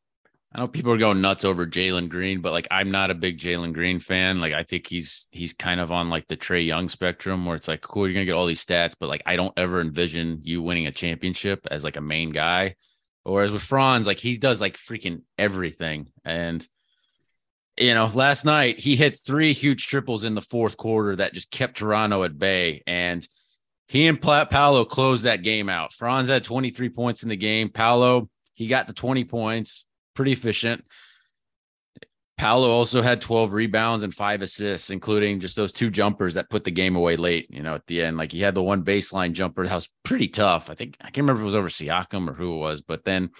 I 0.52 0.60
know 0.60 0.68
people 0.68 0.92
are 0.92 0.98
going 0.98 1.20
nuts 1.20 1.44
over 1.44 1.66
Jalen 1.66 2.08
Green, 2.08 2.40
but 2.40 2.52
like 2.52 2.68
I'm 2.70 2.90
not 2.90 3.10
a 3.10 3.14
big 3.14 3.38
Jalen 3.38 3.74
Green 3.74 3.98
fan. 4.00 4.40
Like 4.40 4.52
I 4.52 4.62
think 4.62 4.86
he's 4.86 5.28
he's 5.30 5.52
kind 5.52 5.80
of 5.80 5.90
on 5.92 6.08
like 6.08 6.26
the 6.28 6.36
Trae 6.36 6.66
Young 6.66 6.88
spectrum 6.88 7.44
where 7.44 7.56
it's 7.56 7.68
like, 7.68 7.82
cool, 7.82 8.06
you're 8.06 8.14
gonna 8.14 8.24
get 8.24 8.36
all 8.36 8.46
these 8.46 8.64
stats, 8.64 8.94
but 8.98 9.08
like 9.08 9.22
I 9.26 9.36
don't 9.36 9.52
ever 9.56 9.80
envision 9.80 10.40
you 10.42 10.62
winning 10.62 10.86
a 10.86 10.92
championship 10.92 11.66
as 11.70 11.84
like 11.84 11.96
a 11.96 12.00
main 12.00 12.30
guy. 12.30 12.76
Whereas 13.24 13.50
with 13.50 13.62
Franz, 13.62 14.06
like 14.06 14.18
he 14.18 14.38
does 14.38 14.60
like 14.60 14.76
freaking 14.76 15.22
everything. 15.36 16.12
And 16.24 16.66
you 17.76 17.92
know, 17.92 18.10
last 18.14 18.44
night 18.44 18.78
he 18.78 18.96
hit 18.96 19.18
three 19.18 19.52
huge 19.52 19.86
triples 19.88 20.24
in 20.24 20.34
the 20.34 20.42
fourth 20.42 20.76
quarter 20.76 21.16
that 21.16 21.34
just 21.34 21.50
kept 21.50 21.76
Toronto 21.76 22.22
at 22.22 22.38
bay. 22.38 22.82
And 22.86 23.26
he 23.88 24.06
and 24.06 24.20
Paolo 24.20 24.84
closed 24.84 25.24
that 25.24 25.42
game 25.42 25.68
out. 25.68 25.92
Franz 25.92 26.28
had 26.28 26.44
23 26.44 26.88
points 26.90 27.22
in 27.22 27.28
the 27.28 27.36
game. 27.36 27.68
Paolo 27.68 28.30
he 28.54 28.68
got 28.68 28.86
the 28.86 28.94
20 28.94 29.24
points, 29.24 29.84
pretty 30.16 30.32
efficient. 30.32 30.84
Paolo 32.38 32.68
also 32.68 33.00
had 33.00 33.22
12 33.22 33.52
rebounds 33.52 34.04
and 34.04 34.14
five 34.14 34.42
assists, 34.42 34.90
including 34.90 35.40
just 35.40 35.56
those 35.56 35.72
two 35.72 35.90
jumpers 35.90 36.34
that 36.34 36.50
put 36.50 36.64
the 36.64 36.70
game 36.70 36.94
away 36.94 37.16
late, 37.16 37.46
you 37.50 37.62
know, 37.62 37.74
at 37.74 37.86
the 37.86 38.02
end. 38.02 38.18
Like 38.18 38.30
he 38.30 38.40
had 38.40 38.54
the 38.54 38.62
one 38.62 38.84
baseline 38.84 39.32
jumper 39.32 39.66
that 39.66 39.74
was 39.74 39.88
pretty 40.04 40.28
tough. 40.28 40.68
I 40.68 40.74
think 40.74 40.96
I 41.00 41.04
can't 41.04 41.18
remember 41.18 41.40
if 41.40 41.44
it 41.44 41.46
was 41.46 41.54
over 41.54 41.68
Siakam 41.68 42.28
or 42.28 42.34
who 42.34 42.54
it 42.54 42.58
was, 42.58 42.82
but 42.82 43.04
then 43.04 43.30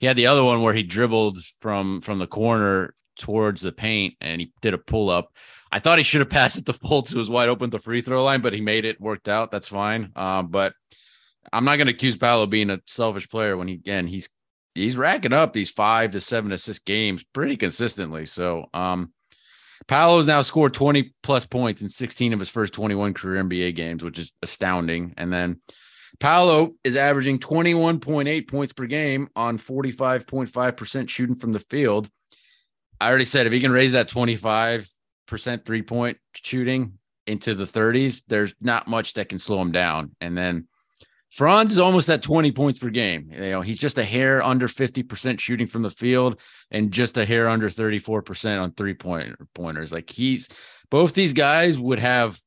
he 0.00 0.06
had 0.06 0.16
the 0.16 0.26
other 0.26 0.42
one 0.42 0.62
where 0.62 0.74
he 0.74 0.82
dribbled 0.82 1.38
from 1.60 2.00
from 2.00 2.18
the 2.18 2.26
corner 2.26 2.94
towards 3.18 3.60
the 3.60 3.70
paint 3.70 4.14
and 4.20 4.40
he 4.40 4.52
did 4.62 4.74
a 4.74 4.78
pull 4.78 5.10
up. 5.10 5.32
I 5.70 5.78
thought 5.78 5.98
he 5.98 6.04
should 6.04 6.20
have 6.20 6.30
passed 6.30 6.58
it 6.58 6.66
to 6.66 6.72
Fultz, 6.72 7.12
who 7.12 7.18
was 7.18 7.30
wide 7.30 7.48
open 7.48 7.66
at 7.66 7.70
the 7.70 7.78
free 7.78 8.00
throw 8.00 8.24
line, 8.24 8.40
but 8.40 8.52
he 8.52 8.60
made 8.60 8.84
it, 8.84 9.00
worked 9.00 9.28
out. 9.28 9.52
That's 9.52 9.68
fine. 9.68 10.10
Um, 10.16 10.48
but 10.48 10.74
I'm 11.52 11.64
not 11.64 11.76
going 11.76 11.86
to 11.86 11.94
accuse 11.94 12.16
Paolo 12.16 12.46
being 12.46 12.70
a 12.70 12.80
selfish 12.86 13.28
player 13.28 13.56
when 13.56 13.68
he 13.68 13.74
again 13.74 14.08
he's 14.08 14.28
he's 14.74 14.96
racking 14.96 15.32
up 15.32 15.52
these 15.52 15.70
five 15.70 16.12
to 16.12 16.20
seven 16.20 16.52
assist 16.52 16.84
games 16.84 17.24
pretty 17.32 17.56
consistently. 17.56 18.26
So 18.26 18.66
um 18.74 19.12
Paolo's 19.88 20.26
now 20.26 20.42
scored 20.42 20.74
20 20.74 21.14
plus 21.22 21.46
points 21.46 21.82
in 21.82 21.88
16 21.88 22.32
of 22.32 22.38
his 22.38 22.50
first 22.50 22.74
21 22.74 23.14
career 23.14 23.42
NBA 23.42 23.74
games, 23.74 24.02
which 24.02 24.18
is 24.18 24.32
astounding. 24.42 25.14
And 25.16 25.32
then 25.32 25.60
Paolo 26.18 26.72
is 26.84 26.96
averaging 26.96 27.38
21.8 27.38 28.48
points 28.48 28.72
per 28.72 28.86
game 28.86 29.28
on 29.36 29.58
45.5% 29.58 31.08
shooting 31.08 31.34
from 31.34 31.52
the 31.52 31.60
field. 31.60 32.10
I 33.00 33.08
already 33.08 33.24
said 33.24 33.46
if 33.46 33.52
he 33.52 33.60
can 33.60 33.72
raise 33.72 33.92
that 33.92 34.08
25% 34.08 34.86
three 35.64 35.82
point 35.82 36.18
shooting 36.34 36.98
into 37.26 37.54
the 37.54 37.64
30s, 37.64 38.22
there's 38.28 38.54
not 38.60 38.88
much 38.88 39.14
that 39.14 39.28
can 39.28 39.38
slow 39.38 39.62
him 39.62 39.72
down. 39.72 40.14
And 40.20 40.36
then 40.36 40.68
Franz 41.30 41.72
is 41.72 41.78
almost 41.78 42.08
at 42.10 42.22
20 42.22 42.50
points 42.52 42.78
per 42.78 42.90
game. 42.90 43.30
You 43.32 43.50
know, 43.50 43.60
he's 43.60 43.78
just 43.78 43.98
a 43.98 44.04
hair 44.04 44.42
under 44.42 44.66
50% 44.66 45.38
shooting 45.38 45.68
from 45.68 45.82
the 45.82 45.90
field 45.90 46.40
and 46.70 46.90
just 46.90 47.16
a 47.16 47.24
hair 47.24 47.48
under 47.48 47.68
34% 47.70 48.60
on 48.60 48.72
three 48.72 48.94
point 48.94 49.36
pointers. 49.54 49.92
Like 49.92 50.10
he's 50.10 50.48
both 50.90 51.14
these 51.14 51.32
guys 51.32 51.78
would 51.78 52.00
have 52.00 52.38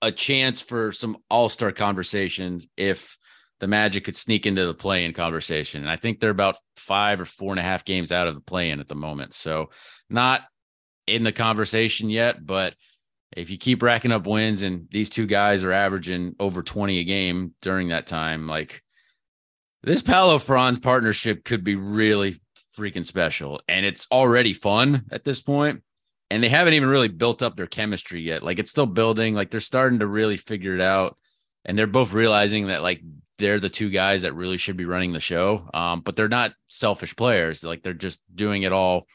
a 0.00 0.10
chance 0.10 0.60
for 0.60 0.92
some 0.92 1.18
all-star 1.30 1.70
conversations 1.70 2.66
if 2.76 3.16
the 3.60 3.68
Magic 3.68 4.04
could 4.04 4.16
sneak 4.16 4.46
into 4.46 4.66
the 4.66 4.74
play-in 4.74 5.12
conversation. 5.12 5.82
And 5.82 5.90
I 5.90 5.96
think 5.96 6.18
they're 6.18 6.30
about 6.30 6.56
five 6.76 7.20
or 7.20 7.24
four 7.24 7.52
and 7.52 7.60
a 7.60 7.62
half 7.62 7.84
games 7.84 8.10
out 8.10 8.26
of 8.26 8.34
the 8.34 8.40
play-in 8.40 8.80
at 8.80 8.88
the 8.88 8.96
moment. 8.96 9.34
So 9.34 9.70
not 10.10 10.42
in 11.06 11.22
the 11.22 11.30
conversation 11.30 12.10
yet, 12.10 12.44
but 12.44 12.74
if 13.36 13.50
you 13.50 13.58
keep 13.58 13.82
racking 13.82 14.12
up 14.12 14.26
wins 14.26 14.62
and 14.62 14.88
these 14.90 15.10
two 15.10 15.26
guys 15.26 15.64
are 15.64 15.72
averaging 15.72 16.34
over 16.38 16.62
20 16.62 16.98
a 16.98 17.04
game 17.04 17.54
during 17.62 17.88
that 17.88 18.06
time, 18.06 18.46
like 18.46 18.82
this 19.82 20.02
Paolo 20.02 20.38
Franz 20.38 20.78
partnership 20.78 21.44
could 21.44 21.64
be 21.64 21.74
really 21.76 22.40
freaking 22.76 23.06
special. 23.06 23.60
And 23.68 23.84
it's 23.86 24.06
already 24.10 24.52
fun 24.52 25.06
at 25.10 25.24
this 25.24 25.40
point. 25.40 25.82
And 26.30 26.42
they 26.42 26.48
haven't 26.48 26.74
even 26.74 26.88
really 26.88 27.08
built 27.08 27.42
up 27.42 27.56
their 27.56 27.66
chemistry 27.66 28.20
yet. 28.22 28.42
Like 28.42 28.58
it's 28.58 28.70
still 28.70 28.86
building, 28.86 29.34
like 29.34 29.50
they're 29.50 29.60
starting 29.60 29.98
to 29.98 30.06
really 30.06 30.36
figure 30.36 30.74
it 30.74 30.80
out. 30.80 31.16
And 31.64 31.78
they're 31.78 31.86
both 31.86 32.12
realizing 32.12 32.68
that 32.68 32.82
like 32.82 33.02
they're 33.38 33.60
the 33.60 33.68
two 33.68 33.90
guys 33.90 34.22
that 34.22 34.34
really 34.34 34.56
should 34.56 34.76
be 34.76 34.84
running 34.84 35.12
the 35.12 35.20
show. 35.20 35.68
Um, 35.74 36.00
but 36.00 36.16
they're 36.16 36.28
not 36.28 36.54
selfish 36.68 37.14
players. 37.16 37.62
Like 37.62 37.82
they're 37.82 37.92
just 37.92 38.22
doing 38.34 38.62
it 38.62 38.72
all 38.72 39.06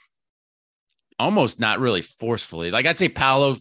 almost 1.20 1.60
not 1.60 1.80
really 1.80 2.02
forcefully. 2.02 2.72
Like 2.72 2.86
I'd 2.86 2.98
say 2.98 3.10
Paolo 3.10 3.58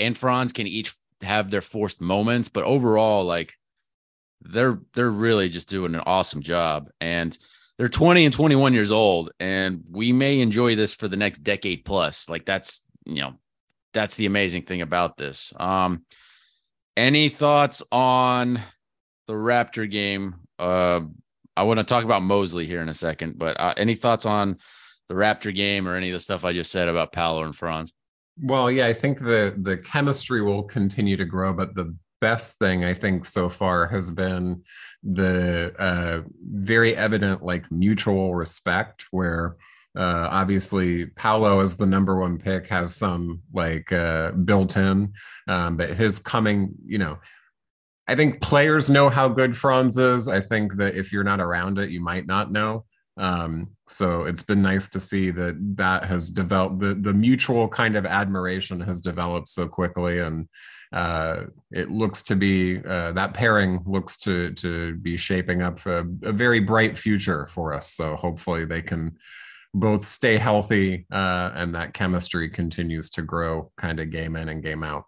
and 0.00 0.16
Franz 0.16 0.52
can 0.52 0.66
each 0.66 0.94
have 1.22 1.50
their 1.50 1.60
forced 1.60 2.00
moments, 2.00 2.48
but 2.48 2.64
overall, 2.64 3.24
like 3.24 3.54
they're 4.40 4.80
they're 4.94 5.10
really 5.10 5.48
just 5.48 5.68
doing 5.68 5.94
an 5.94 6.02
awesome 6.06 6.42
job. 6.42 6.90
And 7.00 7.36
they're 7.78 7.88
20 7.88 8.26
and 8.26 8.34
21 8.34 8.74
years 8.74 8.90
old, 8.90 9.30
and 9.40 9.84
we 9.90 10.12
may 10.12 10.40
enjoy 10.40 10.76
this 10.76 10.94
for 10.94 11.08
the 11.08 11.16
next 11.16 11.38
decade 11.38 11.84
plus. 11.84 12.28
Like 12.28 12.44
that's 12.44 12.82
you 13.06 13.20
know, 13.20 13.34
that's 13.92 14.16
the 14.16 14.26
amazing 14.26 14.62
thing 14.62 14.82
about 14.82 15.16
this. 15.16 15.52
Um, 15.58 16.04
any 16.96 17.28
thoughts 17.28 17.82
on 17.90 18.60
the 19.26 19.32
Raptor 19.32 19.90
game? 19.90 20.36
Uh, 20.58 21.02
I 21.56 21.62
want 21.62 21.78
to 21.78 21.84
talk 21.84 22.04
about 22.04 22.22
Mosley 22.22 22.66
here 22.66 22.82
in 22.82 22.88
a 22.88 22.94
second, 22.94 23.38
but 23.38 23.58
uh, 23.58 23.74
any 23.76 23.94
thoughts 23.94 24.26
on 24.26 24.58
the 25.08 25.14
Raptor 25.14 25.54
game 25.54 25.88
or 25.88 25.96
any 25.96 26.10
of 26.10 26.14
the 26.14 26.20
stuff 26.20 26.44
I 26.44 26.52
just 26.52 26.70
said 26.70 26.88
about 26.88 27.12
Paolo 27.12 27.44
and 27.44 27.56
Franz? 27.56 27.92
Well, 28.42 28.70
yeah, 28.70 28.86
I 28.86 28.92
think 28.94 29.18
the 29.18 29.54
the 29.60 29.76
chemistry 29.76 30.40
will 30.40 30.62
continue 30.62 31.16
to 31.16 31.24
grow, 31.24 31.52
but 31.52 31.74
the 31.74 31.94
best 32.20 32.58
thing 32.58 32.84
I 32.84 32.94
think 32.94 33.24
so 33.24 33.48
far 33.48 33.86
has 33.88 34.10
been 34.10 34.62
the 35.02 35.74
uh, 35.78 36.22
very 36.42 36.96
evident 36.96 37.42
like 37.42 37.70
mutual 37.70 38.34
respect 38.34 39.06
where 39.10 39.56
uh, 39.96 40.28
obviously 40.30 41.06
Paolo 41.06 41.60
as 41.60 41.76
the 41.76 41.86
number 41.86 42.18
one 42.18 42.38
pick 42.38 42.66
has 42.68 42.94
some 42.94 43.42
like 43.52 43.90
uh, 43.92 44.32
built 44.32 44.76
in, 44.76 45.12
um, 45.48 45.76
but 45.76 45.90
his 45.90 46.20
coming, 46.20 46.72
you 46.84 46.98
know, 46.98 47.18
I 48.06 48.16
think 48.16 48.40
players 48.40 48.90
know 48.90 49.08
how 49.08 49.28
good 49.28 49.56
Franz 49.56 49.96
is. 49.96 50.28
I 50.28 50.40
think 50.40 50.76
that 50.76 50.94
if 50.94 51.12
you're 51.12 51.24
not 51.24 51.40
around 51.40 51.78
it, 51.78 51.90
you 51.90 52.00
might 52.00 52.26
not 52.26 52.52
know. 52.52 52.84
Um, 53.20 53.68
so 53.86 54.22
it's 54.22 54.42
been 54.42 54.62
nice 54.62 54.88
to 54.88 54.98
see 54.98 55.30
that 55.30 55.56
that 55.76 56.04
has 56.04 56.30
developed 56.30 56.80
the 56.80 56.94
the 56.94 57.12
mutual 57.12 57.68
kind 57.68 57.94
of 57.94 58.06
admiration 58.06 58.80
has 58.80 59.02
developed 59.02 59.50
so 59.50 59.68
quickly 59.68 60.20
and 60.20 60.48
uh, 60.92 61.44
it 61.70 61.90
looks 61.90 62.22
to 62.24 62.34
be 62.34 62.78
uh, 62.78 63.12
that 63.12 63.34
pairing 63.34 63.80
looks 63.86 64.16
to 64.18 64.52
to 64.54 64.96
be 64.96 65.16
shaping 65.16 65.62
up 65.62 65.84
a, 65.86 66.00
a, 66.22 66.32
very 66.32 66.58
bright 66.58 66.98
future 66.98 67.46
for 67.46 67.72
us. 67.72 67.92
So 67.92 68.16
hopefully 68.16 68.64
they 68.64 68.82
can 68.82 69.16
both 69.72 70.04
stay 70.04 70.36
healthy 70.36 71.06
uh, 71.12 71.52
and 71.54 71.74
that 71.76 71.94
chemistry 71.94 72.48
continues 72.48 73.10
to 73.10 73.22
grow 73.22 73.70
kind 73.76 74.00
of 74.00 74.10
game 74.10 74.34
in 74.34 74.48
and 74.48 74.62
game 74.62 74.82
out. 74.82 75.04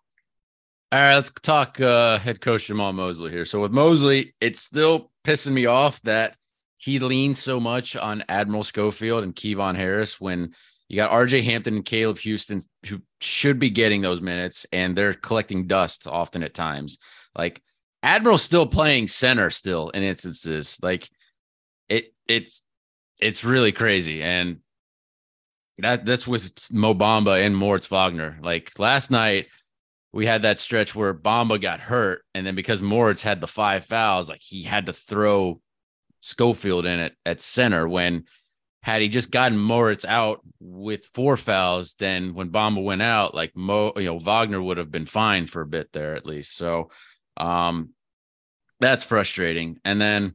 All 0.93 1.01
right 1.01 1.15
let's 1.15 1.31
talk 1.31 1.81
uh, 1.81 2.19
head 2.19 2.41
coach 2.41 2.69
jamahl 2.69 2.95
mosley 2.95 3.33
here. 3.33 3.45
So 3.45 3.61
with 3.61 3.73
mosley 3.73 4.35
it's 4.41 4.61
still 4.61 5.11
pissing 5.25 5.53
me 5.53 5.67
off 5.67 6.01
that 6.03 6.37
he 6.83 6.99
leans 6.99 7.41
so 7.41 7.61
much 7.61 7.95
on 7.95 8.25
Admiral 8.29 8.65
Schofield 8.65 9.23
and 9.23 9.37
Kevon 9.37 9.77
Harris 9.77 10.21
when 10.21 10.53
you 10.89 10.97
got 10.97 11.13
RJ 11.13 11.45
Hampton 11.45 11.77
and 11.77 11.85
Caleb 11.85 12.19
Houstan 12.19 12.67
who 12.89 13.01
should 13.21 13.61
be 13.61 13.71
getting 13.71 14.01
those 14.01 14.21
minutes 14.21 14.67
and 14.73 14.97
they're 14.97 15.15
collecting 15.15 15.69
dust 15.69 16.09
often 16.09 16.43
at 16.43 16.55
times. 16.55 16.99
Like 17.37 17.63
Admiral's 18.03 18.43
still 18.43 18.67
playing 18.67 19.07
center 19.07 19.49
still 19.51 19.91
in 19.91 20.03
instances. 20.03 20.81
Like 20.83 21.09
it 21.89 22.13
it's 22.27 22.65
it's 23.21 23.45
really 23.45 23.71
crazy. 23.71 24.21
And 24.21 24.59
that 25.79 26.05
that's 26.05 26.27
with 26.27 26.51
Mo 26.73 26.95
Bamba 26.95 27.47
and 27.47 27.57
Moritz 27.57 27.87
Wagner. 27.87 28.41
Like 28.43 28.77
last 28.81 29.09
night 29.09 29.47
we 30.13 30.27
had 30.27 30.43
that 30.43 30.59
stretch 30.59 30.97
where 30.97 31.15
Bamba 31.15 31.63
got 31.63 31.79
hurt, 31.79 32.25
and 32.35 32.45
then 32.45 32.57
because 32.57 32.83
Moritz 32.83 33.23
had 33.23 33.41
the 33.41 33.47
five 33.47 33.87
fouls, 33.87 34.29
like 34.29 34.43
he 34.43 34.65
had 34.65 34.87
to 34.87 34.93
throw 34.93 35.61
Schofield 36.23 36.87
in 36.87 37.01
it 37.01 37.15
at 37.27 37.43
center 37.43 37.87
when 37.87 38.25
had 38.83 39.03
he 39.03 39.09
just 39.09 39.31
gotten 39.31 39.59
Moritz 39.59 40.05
out 40.05 40.41
with 40.61 41.11
four 41.15 41.37
fouls, 41.37 41.95
then 41.99 42.35
when 42.35 42.51
Bamba 42.51 42.83
went 42.83 43.03
out, 43.03 43.35
like 43.35 43.55
Mo, 43.55 43.93
you 43.97 44.05
know, 44.05 44.19
Wagner 44.19 44.63
would 44.63 44.79
have 44.79 44.91
been 44.91 45.07
fine 45.07 45.47
for 45.47 45.63
a 45.63 45.67
bit 45.67 45.93
there 45.93 46.15
at 46.15 46.27
least. 46.27 46.57
So 46.57 46.91
um 47.37 47.91
that's 48.81 49.05
frustrating. 49.05 49.79
And 49.85 50.01
then 50.01 50.35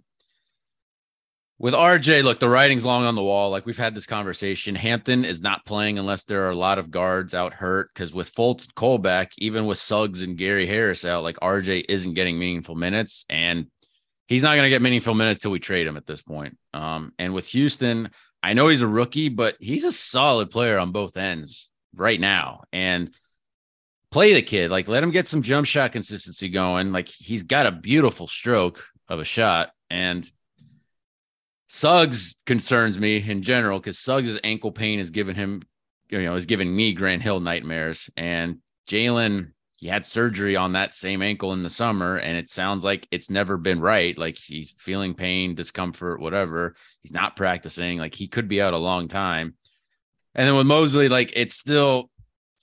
with 1.59 1.73
RJ, 1.73 2.23
look, 2.23 2.39
the 2.39 2.49
writing's 2.49 2.85
long 2.85 3.05
on 3.05 3.15
the 3.15 3.23
wall. 3.23 3.49
Like 3.49 3.65
we've 3.65 3.77
had 3.77 3.95
this 3.95 4.05
conversation. 4.05 4.75
Hampton 4.75 5.25
is 5.25 5.41
not 5.41 5.65
playing 5.65 5.97
unless 5.97 6.23
there 6.23 6.45
are 6.45 6.51
a 6.51 6.57
lot 6.57 6.77
of 6.77 6.91
guards 6.91 7.33
out 7.33 7.53
hurt. 7.53 7.89
Because 7.93 8.13
with 8.13 8.33
Fultz 8.33 8.65
and 8.65 8.75
Cole 8.75 8.99
back, 8.99 9.31
even 9.38 9.65
with 9.65 9.79
Suggs 9.79 10.21
and 10.21 10.38
Gary 10.38 10.67
Harris 10.67 11.03
out, 11.03 11.23
like 11.23 11.38
RJ 11.38 11.85
isn't 11.89 12.13
getting 12.13 12.38
meaningful 12.38 12.75
minutes. 12.75 13.25
And 13.27 13.67
he's 14.28 14.43
not 14.43 14.55
going 14.55 14.63
to 14.63 14.69
get 14.69 14.82
meaningful 14.82 15.15
minutes 15.15 15.39
till 15.39 15.51
we 15.51 15.59
trade 15.59 15.88
him 15.88 15.97
at 15.97 16.05
this 16.05 16.21
point. 16.21 16.57
Um, 16.73 17.13
and 17.17 17.34
with 17.34 17.47
Houstan, 17.47 18.11
I 18.43 18.53
know 18.53 18.67
he's 18.67 18.82
a 18.82 18.88
rookie, 18.88 19.30
but 19.30 19.55
he's 19.59 19.86
a 19.86 19.91
solid 19.91 20.51
player 20.51 20.78
on 20.78 20.91
both 20.91 21.17
ends 21.17 21.69
right 21.95 22.19
now. 22.19 22.63
And 22.71 23.11
play 24.11 24.34
the 24.34 24.41
kid, 24.41 24.71
like 24.71 24.88
let 24.88 25.03
him 25.03 25.11
get 25.11 25.28
some 25.28 25.41
jump 25.41 25.65
shot 25.65 25.91
consistency 25.91 26.49
going. 26.49 26.91
Like 26.91 27.09
he's 27.09 27.43
got 27.43 27.65
a 27.65 27.71
beautiful 27.71 28.28
stroke 28.28 28.86
of 29.07 29.19
a 29.19 29.25
shot. 29.25 29.71
And 29.89 30.30
Suggs 31.67 32.38
concerns 32.45 32.99
me 32.99 33.17
in 33.17 33.41
general 33.41 33.80
because 33.80 33.99
Suggs' 33.99 34.39
ankle 34.43 34.71
pain 34.71 34.99
has 34.99 35.09
given 35.09 35.36
him, 35.36 35.61
you 36.09 36.21
know, 36.21 36.36
is 36.36 36.45
giving 36.45 36.73
me 36.73 36.93
Grant 36.93 37.21
Hill 37.21 37.39
nightmares. 37.39 38.09
And 38.15 38.59
Jalen, 38.89 39.51
he 39.78 39.88
had 39.88 40.03
surgery 40.03 40.55
on 40.55 40.73
that 40.73 40.91
same 40.91 41.21
ankle 41.21 41.53
in 41.53 41.63
the 41.63 41.69
summer 41.69 42.17
and 42.17 42.38
it 42.38 42.49
sounds 42.49 42.84
like 42.84 43.07
it's 43.11 43.30
never 43.30 43.57
been 43.57 43.80
right 43.80 44.17
like 44.17 44.38
he's 44.38 44.73
feeling 44.78 45.13
pain 45.13 45.55
discomfort 45.55 46.19
whatever 46.19 46.75
he's 47.01 47.13
not 47.13 47.36
practicing 47.36 47.97
like 47.97 48.13
he 48.13 48.28
could 48.28 48.47
be 48.47 48.61
out 48.61 48.73
a 48.73 48.78
long 48.78 49.07
time 49.07 49.55
and 50.36 50.47
then 50.47 50.55
with 50.55 50.67
mosley 50.67 51.09
like 51.09 51.32
it's 51.36 51.55
still 51.55 52.09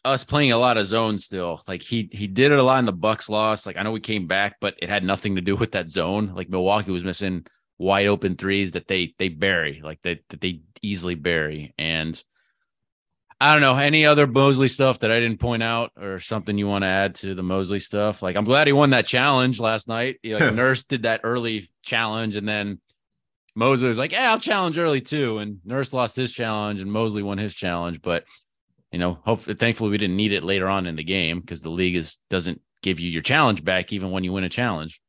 us 0.04 0.22
playing 0.22 0.52
a 0.52 0.58
lot 0.58 0.76
of 0.76 0.86
zone 0.86 1.18
still 1.18 1.62
like 1.66 1.82
he 1.82 2.08
he 2.12 2.26
did 2.26 2.52
it 2.52 2.58
a 2.58 2.62
lot 2.62 2.78
in 2.78 2.84
the 2.84 2.92
bucks 2.92 3.30
loss 3.30 3.64
like 3.64 3.76
i 3.76 3.82
know 3.82 3.92
we 3.92 4.00
came 4.00 4.26
back 4.26 4.56
but 4.60 4.74
it 4.82 4.90
had 4.90 5.02
nothing 5.02 5.36
to 5.36 5.40
do 5.40 5.56
with 5.56 5.72
that 5.72 5.88
zone 5.88 6.32
like 6.34 6.50
milwaukee 6.50 6.90
was 6.90 7.04
missing 7.04 7.46
wide 7.78 8.06
open 8.06 8.36
threes 8.36 8.72
that 8.72 8.88
they 8.88 9.14
they 9.18 9.28
bury, 9.28 9.80
like 9.82 10.00
that 10.02 10.20
that 10.28 10.40
they 10.40 10.62
easily 10.82 11.14
bury. 11.14 11.74
And 11.78 12.20
I 13.44 13.52
don't 13.52 13.60
know 13.60 13.76
any 13.76 14.06
other 14.06 14.26
Mosley 14.26 14.68
stuff 14.68 15.00
that 15.00 15.12
I 15.12 15.20
didn't 15.20 15.38
point 15.38 15.62
out 15.62 15.92
or 16.00 16.18
something 16.18 16.56
you 16.56 16.66
want 16.66 16.82
to 16.82 16.88
add 16.88 17.16
to 17.16 17.34
the 17.34 17.42
Mosley 17.42 17.78
stuff. 17.78 18.22
Like 18.22 18.36
I'm 18.36 18.44
glad 18.44 18.66
he 18.66 18.72
won 18.72 18.88
that 18.90 19.06
challenge 19.06 19.60
last 19.60 19.86
night. 19.86 20.16
Like 20.24 20.54
Nurse 20.54 20.84
did 20.84 21.02
that 21.02 21.20
early 21.24 21.68
challenge, 21.82 22.36
and 22.36 22.48
then 22.48 22.80
Mosley 23.54 23.88
was 23.88 23.98
like, 23.98 24.12
"Yeah, 24.12 24.30
I'll 24.30 24.40
challenge 24.40 24.78
early 24.78 25.02
too." 25.02 25.36
And 25.40 25.58
Nurse 25.62 25.92
lost 25.92 26.16
his 26.16 26.32
challenge, 26.32 26.80
and 26.80 26.90
Mosley 26.90 27.22
won 27.22 27.36
his 27.36 27.54
challenge. 27.54 28.00
But 28.00 28.24
you 28.90 28.98
know, 28.98 29.18
hopefully, 29.26 29.56
thankfully, 29.56 29.90
we 29.90 29.98
didn't 29.98 30.16
need 30.16 30.32
it 30.32 30.42
later 30.42 30.66
on 30.66 30.86
in 30.86 30.96
the 30.96 31.04
game 31.04 31.40
because 31.40 31.60
the 31.60 31.68
league 31.68 31.96
is 31.96 32.16
doesn't 32.30 32.62
give 32.82 32.98
you 32.98 33.10
your 33.10 33.20
challenge 33.20 33.62
back 33.62 33.92
even 33.92 34.10
when 34.10 34.24
you 34.24 34.32
win 34.32 34.44
a 34.44 34.48
challenge. 34.48 35.02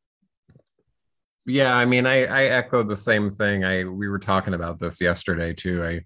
Yeah, 1.45 1.73
I 1.73 1.85
mean, 1.85 2.05
I 2.05 2.25
I 2.25 2.43
echo 2.47 2.83
the 2.83 2.97
same 2.97 3.33
thing. 3.33 3.63
I 3.63 3.85
we 3.85 4.09
were 4.09 4.19
talking 4.19 4.55
about 4.55 4.77
this 4.77 4.99
yesterday 4.99 5.53
too. 5.53 5.85
I 5.85 6.01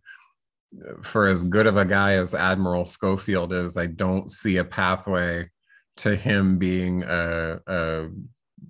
for 1.01 1.27
as 1.27 1.43
good 1.43 1.67
of 1.67 1.77
a 1.77 1.85
guy 1.85 2.13
as 2.13 2.33
Admiral 2.33 2.85
Schofield 2.85 3.53
is, 3.53 3.77
I 3.77 3.87
don't 3.87 4.29
see 4.31 4.57
a 4.57 4.63
pathway 4.63 5.49
to 5.97 6.15
him 6.15 6.57
being 6.57 7.03
a, 7.03 7.59
a 7.67 8.07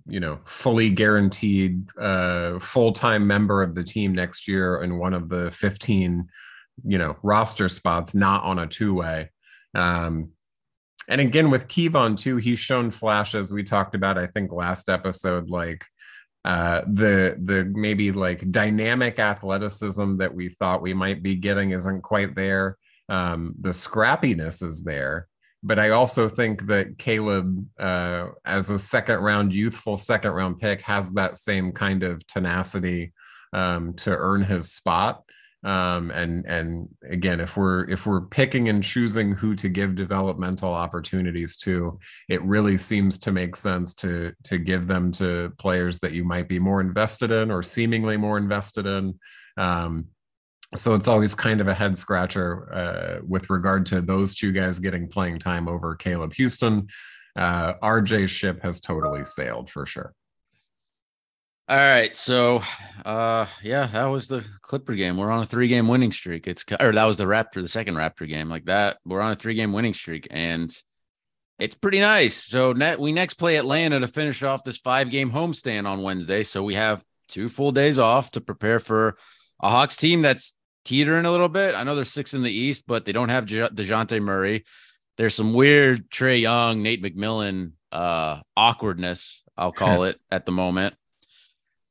you 0.08 0.20
know 0.20 0.40
fully 0.46 0.90
guaranteed 0.90 1.88
uh, 2.00 2.60
full 2.60 2.92
time 2.92 3.28
member 3.28 3.62
of 3.62 3.76
the 3.76 3.84
team 3.84 4.14
next 4.14 4.48
year 4.48 4.82
in 4.82 4.98
one 4.98 5.14
of 5.14 5.30
the 5.30 5.52
15 5.52 6.28
you 6.86 6.98
know 6.98 7.18
roster 7.24 7.70
spots, 7.70 8.16
not 8.16 8.44
on 8.44 8.60
a 8.60 8.68
two 8.68 8.94
way. 8.94 9.30
Um, 9.76 10.32
and 11.08 11.22
again 11.22 11.50
with 11.50 11.68
Kevon 11.68 12.18
too, 12.18 12.38
he's 12.38 12.60
shown 12.60 12.92
flashes. 12.92 13.52
We 13.52 13.64
talked 13.64 13.96
about, 13.96 14.18
I 14.18 14.28
think, 14.28 14.52
last 14.52 14.90
episode, 14.90 15.50
like 15.50 15.84
uh, 16.50 16.82
the 16.88 17.38
the 17.46 17.64
maybe 17.76 18.12
like 18.12 18.52
dynamic 18.52 19.20
athleticism 19.20 20.18
that 20.18 20.34
we 20.34 20.50
thought 20.50 20.82
we 20.82 20.96
might 20.96 21.22
be 21.22 21.36
getting 21.36 21.72
isn't 21.72 22.02
quite 22.02 22.34
there. 22.34 22.76
Um, 23.08 23.54
the 23.62 23.70
scrappiness 23.70 24.64
is 24.64 24.84
there, 24.84 25.28
but 25.62 25.78
I 25.78 25.92
also 25.92 26.28
think 26.28 26.66
that 26.66 26.98
Caleb, 26.98 27.68
uh, 27.80 28.30
as 28.46 28.72
a 28.72 28.80
second 28.80 29.20
round 29.20 29.54
youthful 29.54 29.96
second 29.96 30.32
round 30.32 30.58
pick, 30.58 30.82
has 30.82 31.12
that 31.12 31.38
same 31.38 31.72
kind 31.72 32.02
of 32.02 32.26
tenacity 32.26 33.14
um, 33.54 33.94
to 33.98 34.10
earn 34.10 34.42
his 34.42 34.72
spot 34.72 35.22
um, 35.64 36.10
and 36.12 36.46
and 36.46 36.88
again 37.10 37.42
if 37.42 37.58
we're 37.58 37.84
if 37.90 38.06
we're 38.06 38.22
picking 38.22 38.70
and 38.70 38.84
choosing 38.84 39.34
who 39.34 39.56
to 39.56 39.68
give 39.68 39.96
developmental 39.96 40.74
opportunities 40.74 41.58
to 41.58 42.00
it 42.30 42.42
really 42.44 42.78
seems 42.78 43.18
to 43.18 43.32
make 43.32 43.56
sense 43.56 43.94
to 43.94 44.32
to 44.44 44.58
give 44.58 44.88
them 44.88 45.12
to 45.12 45.52
players 45.58 46.00
that 46.00 46.14
you 46.14 46.24
might 46.24 46.48
be 46.48 46.60
more 46.60 46.80
invested 46.80 47.32
in 47.32 47.52
or 47.52 47.62
seemingly 47.62 48.16
more 48.16 48.38
invested 48.38 48.86
in. 48.86 49.20
Um, 49.58 50.06
so 50.76 50.94
it's 50.94 51.08
always 51.08 51.34
kind 51.34 51.62
of 51.62 51.68
a 51.68 51.74
head 51.74 51.98
scratcher 51.98 52.72
uh, 52.74 53.26
with 53.28 53.50
regard 53.50 53.86
to 53.88 54.02
those 54.02 54.36
two 54.36 54.52
guys 54.52 54.80
getting 54.80 55.10
playing 55.10 55.40
time 55.40 55.68
over 55.68 55.96
caleb 55.96 56.34
houstan. 56.34 56.88
Uh, 57.36 57.74
rj's 57.84 58.32
ship 58.32 58.62
has 58.62 58.80
totally 58.80 59.26
sailed 59.26 59.70
for 59.70 59.86
sure 59.86 60.14
all 61.70 61.78
right, 61.78 62.16
so 62.16 62.62
uh 63.06 63.46
yeah, 63.62 63.86
that 63.86 64.06
was 64.06 64.28
the 64.28 64.44
Clipper 64.64 64.96
game. 64.96 65.18
We're 65.18 65.32
on 65.32 65.44
a 65.44 65.46
three-game 65.46 65.88
winning 65.88 66.12
streak. 66.12 66.48
It's 66.48 66.66
or 66.80 66.92
that 66.92 67.06
was 67.06 67.18
the 67.18 67.26
Raptor, 67.26 67.62
the 67.62 67.68
second 67.68 67.94
Raptor 67.94 68.28
game. 68.28 68.50
Like 68.50 68.66
that, 68.66 68.98
we're 69.06 69.22
on 69.22 69.32
a 69.32 69.36
three-game 69.36 69.72
winning 69.72 69.94
streak 69.94 70.28
and 70.32 70.76
it's 71.60 71.76
pretty 71.76 72.00
nice. 72.00 72.44
So 72.44 72.74
net 72.74 73.00
we 73.00 73.12
next 73.12 73.36
play 73.36 73.58
Atlanta 73.58 74.00
to 74.00 74.08
finish 74.08 74.42
off 74.42 74.64
this 74.64 74.78
five-game 74.78 75.32
homestand 75.32 75.86
on 75.86 76.02
Wednesday. 76.02 76.42
So 76.42 76.64
we 76.64 76.74
have 76.74 77.04
two 77.28 77.50
full 77.50 77.72
days 77.72 78.00
off 78.00 78.32
to 78.32 78.42
prepare 78.42 78.80
for 78.80 79.18
a 79.62 79.70
Hawks 79.70 79.96
team 79.96 80.24
that's 80.24 80.58
teetering 80.86 81.26
a 81.26 81.32
little 81.32 81.50
bit. 81.50 81.76
I 81.76 81.84
know 81.84 81.94
they're 81.94 82.04
six 82.04 82.34
in 82.34 82.42
the 82.42 82.52
East, 82.52 82.86
but 82.88 83.06
they 83.06 83.12
don't 83.12 83.30
have 83.30 83.46
Dejounte 83.46 84.20
Murray. 84.22 84.66
There's 85.18 85.36
some 85.36 85.54
weird 85.54 86.10
Trae 86.10 86.42
Young, 86.42 86.82
Nate 86.82 87.04
McMillan 87.04 87.74
uh 87.92 88.40
awkwardness, 88.58 89.44
I'll 89.56 89.72
call 89.72 90.04
it 90.06 90.20
at 90.32 90.48
the 90.48 90.52
moment. 90.52 90.96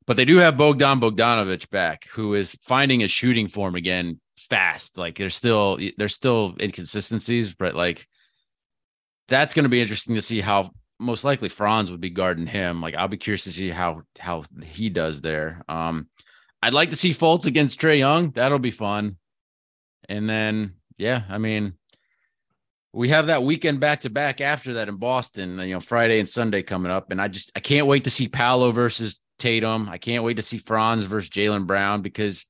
But 0.09 0.17
they 0.17 0.25
do 0.25 0.37
have 0.37 0.57
Bogdan 0.57 0.99
Bogdanovic 0.99 1.69
back, 1.69 2.07
who 2.07 2.33
is 2.33 2.57
finding 2.63 3.01
his 3.01 3.11
shooting 3.11 3.47
form 3.47 3.75
again 3.75 4.19
fast. 4.37 4.97
Like 4.97 5.19
there's 5.19 5.35
still 5.35 5.77
there's 5.97 6.15
still 6.15 6.55
inconsistencies, 6.59 7.53
but 7.53 7.75
like 7.75 8.07
that's 9.27 9.53
going 9.53 9.65
to 9.65 9.69
be 9.69 9.81
interesting 9.81 10.15
to 10.15 10.21
see 10.23 10.41
how 10.41 10.71
most 10.97 11.23
likely 11.23 11.47
Franz 11.47 11.91
would 11.91 12.01
be 12.01 12.09
guarding 12.09 12.47
him. 12.47 12.81
Like 12.81 12.95
I'll 12.95 13.07
be 13.07 13.17
curious 13.17 13.43
to 13.43 13.51
see 13.51 13.69
how 13.69 14.01
how 14.17 14.45
he 14.63 14.89
does 14.89 15.21
there. 15.21 15.61
Um, 15.69 16.07
I'd 16.63 16.73
like 16.73 16.89
to 16.89 16.95
see 16.95 17.11
Fultz 17.11 17.45
against 17.45 17.79
Trae 17.79 17.99
Young. 17.99 18.31
That'll 18.31 18.57
be 18.57 18.71
fun. 18.71 19.17
And 20.09 20.27
then 20.27 20.77
yeah, 20.97 21.21
I 21.29 21.37
mean, 21.37 21.73
we 22.93 23.09
have 23.09 23.27
that 23.27 23.43
weekend 23.43 23.79
back 23.79 24.01
to 24.01 24.09
back 24.09 24.41
after 24.41 24.73
that 24.73 24.89
in 24.89 24.95
Boston. 24.95 25.59
You 25.59 25.75
know, 25.75 25.79
Friday 25.79 26.17
and 26.17 26.27
Sunday 26.27 26.63
coming 26.63 26.91
up, 26.91 27.11
and 27.11 27.21
I 27.21 27.27
just 27.27 27.51
I 27.55 27.59
can't 27.59 27.85
wait 27.85 28.05
to 28.05 28.09
see 28.09 28.27
Paolo 28.27 28.71
versus 28.71 29.21
Tatum. 29.39 29.89
I 29.89 29.97
can't 29.97 30.23
wait 30.23 30.35
to 30.35 30.41
see 30.41 30.57
Franz 30.57 31.05
versus 31.05 31.29
Jaylen 31.29 31.65
Brown 31.65 32.01
because 32.01 32.45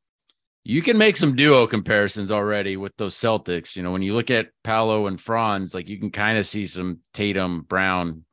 you 0.66 0.82
can 0.82 0.98
make 0.98 1.16
some 1.16 1.36
duo 1.36 1.66
comparisons 1.68 2.32
already 2.32 2.76
with 2.78 2.96
those 2.98 3.16
Celtics. 3.16 3.76
You 3.76 3.84
know, 3.84 3.92
when 3.92 4.02
you 4.02 4.14
look 4.14 4.30
at 4.30 4.50
Paolo 4.64 5.08
and 5.08 5.20
Franz, 5.20 5.74
like 5.74 5.88
you 5.88 5.98
can 5.98 6.12
kind 6.12 6.38
of 6.38 6.46
see 6.46 6.66
some 6.66 7.00
Tatum 7.14 7.62
Brown 7.62 8.26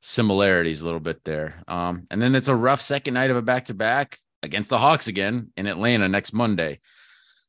similarities 0.00 0.80
a 0.80 0.84
little 0.84 1.00
bit 1.00 1.24
there. 1.24 1.62
Um, 1.68 2.06
and 2.10 2.22
then 2.22 2.34
it's 2.34 2.48
a 2.48 2.56
rough 2.56 2.80
second 2.80 3.14
night 3.14 3.30
of 3.30 3.36
a 3.36 3.42
back 3.42 3.66
to 3.66 3.74
back 3.74 4.18
against 4.42 4.70
the 4.70 4.78
Hawks 4.78 5.08
again 5.08 5.52
in 5.56 5.66
Atlanta 5.66 6.08
next 6.08 6.32
Monday. 6.32 6.80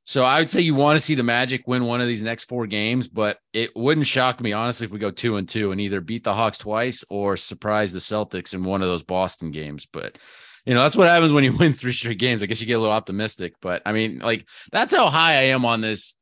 So 0.10 0.24
I 0.24 0.39
would 0.39 0.49
say 0.49 0.62
you 0.62 0.74
want 0.74 0.95
to 0.95 1.05
see 1.05 1.14
the 1.14 1.22
Magic 1.22 1.68
win 1.68 1.86
one 1.86 2.01
of 2.01 2.07
these 2.07 2.24
next 2.24 2.45
four 2.45 2.66
games, 2.66 3.07
but 3.07 3.38
it 3.53 3.70
wouldn't 3.76 4.07
shock 4.07 4.41
me 4.41 4.53
honestly 4.53 4.86
if 4.86 4.91
we 4.91 4.97
go 4.97 5.12
two 5.12 5.36
and 5.36 5.47
two 5.47 5.72
and 5.72 5.80
either 5.80 6.01
beat 6.01 6.24
the 6.24 6.34
Hawks 6.34 6.57
twice 6.57 7.03
or 7.12 7.38
surprise 7.38 7.93
the 7.93 7.99
Celtics 7.99 8.55
in 8.55 8.64
one 8.64 8.82
of 8.82 8.88
those 8.88 9.03
Boston 9.03 9.51
games. 9.51 9.86
But 9.86 10.18
you 10.66 10.74
know 10.74 10.82
that's 10.82 10.95
what 10.95 11.07
happens 11.07 11.32
when 11.32 11.43
you 11.43 11.55
win 11.60 11.74
three 11.74 11.93
straight 11.93 12.18
games. 12.18 12.41
I 12.41 12.47
guess 12.47 12.60
you 12.60 12.66
get 12.66 12.74
a 12.74 12.80
little 12.80 12.91
optimistic, 12.91 13.53
but 13.62 13.84
I 13.86 13.91
mean, 13.91 14.18
like 14.18 14.47
that's 14.72 14.95
how 14.95 15.12
high 15.12 15.34
I 15.34 15.43
am 15.43 15.64
on 15.64 15.82
this 15.82 16.16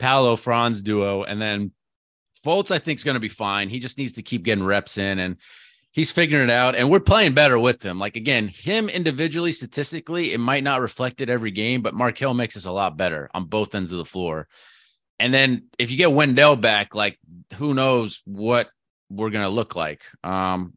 Paolo 0.00 0.34
Franz 0.34 0.82
duo, 0.82 1.22
and 1.22 1.40
then 1.40 1.70
Fultz 2.44 2.72
I 2.72 2.80
think 2.80 2.98
is 2.98 3.04
going 3.04 3.14
to 3.14 3.20
be 3.20 3.28
fine. 3.28 3.68
He 3.68 3.78
just 3.78 3.98
needs 3.98 4.14
to 4.14 4.22
keep 4.22 4.42
getting 4.42 4.64
reps 4.64 4.98
in 4.98 5.20
and 5.20 5.36
he's 5.92 6.10
figuring 6.10 6.44
it 6.44 6.50
out 6.50 6.74
and 6.74 6.90
we're 6.90 7.00
playing 7.00 7.34
better 7.34 7.58
with 7.58 7.84
him. 7.84 7.98
Like 7.98 8.16
again, 8.16 8.48
him 8.48 8.88
individually, 8.88 9.52
statistically, 9.52 10.32
it 10.32 10.38
might 10.38 10.64
not 10.64 10.80
reflect 10.80 11.20
it 11.20 11.30
every 11.30 11.50
game, 11.50 11.82
but 11.82 11.94
Markelle 11.94 12.34
makes 12.34 12.56
us 12.56 12.64
a 12.64 12.72
lot 12.72 12.96
better 12.96 13.30
on 13.34 13.44
both 13.44 13.74
ends 13.74 13.92
of 13.92 13.98
the 13.98 14.04
floor. 14.04 14.48
And 15.20 15.32
then 15.32 15.66
if 15.78 15.90
you 15.90 15.96
get 15.96 16.12
Wendell 16.12 16.56
back, 16.56 16.94
like 16.94 17.18
who 17.56 17.74
knows 17.74 18.22
what 18.24 18.70
we're 19.10 19.30
gonna 19.30 19.48
look 19.48 19.76
like. 19.76 20.02
Um 20.24 20.72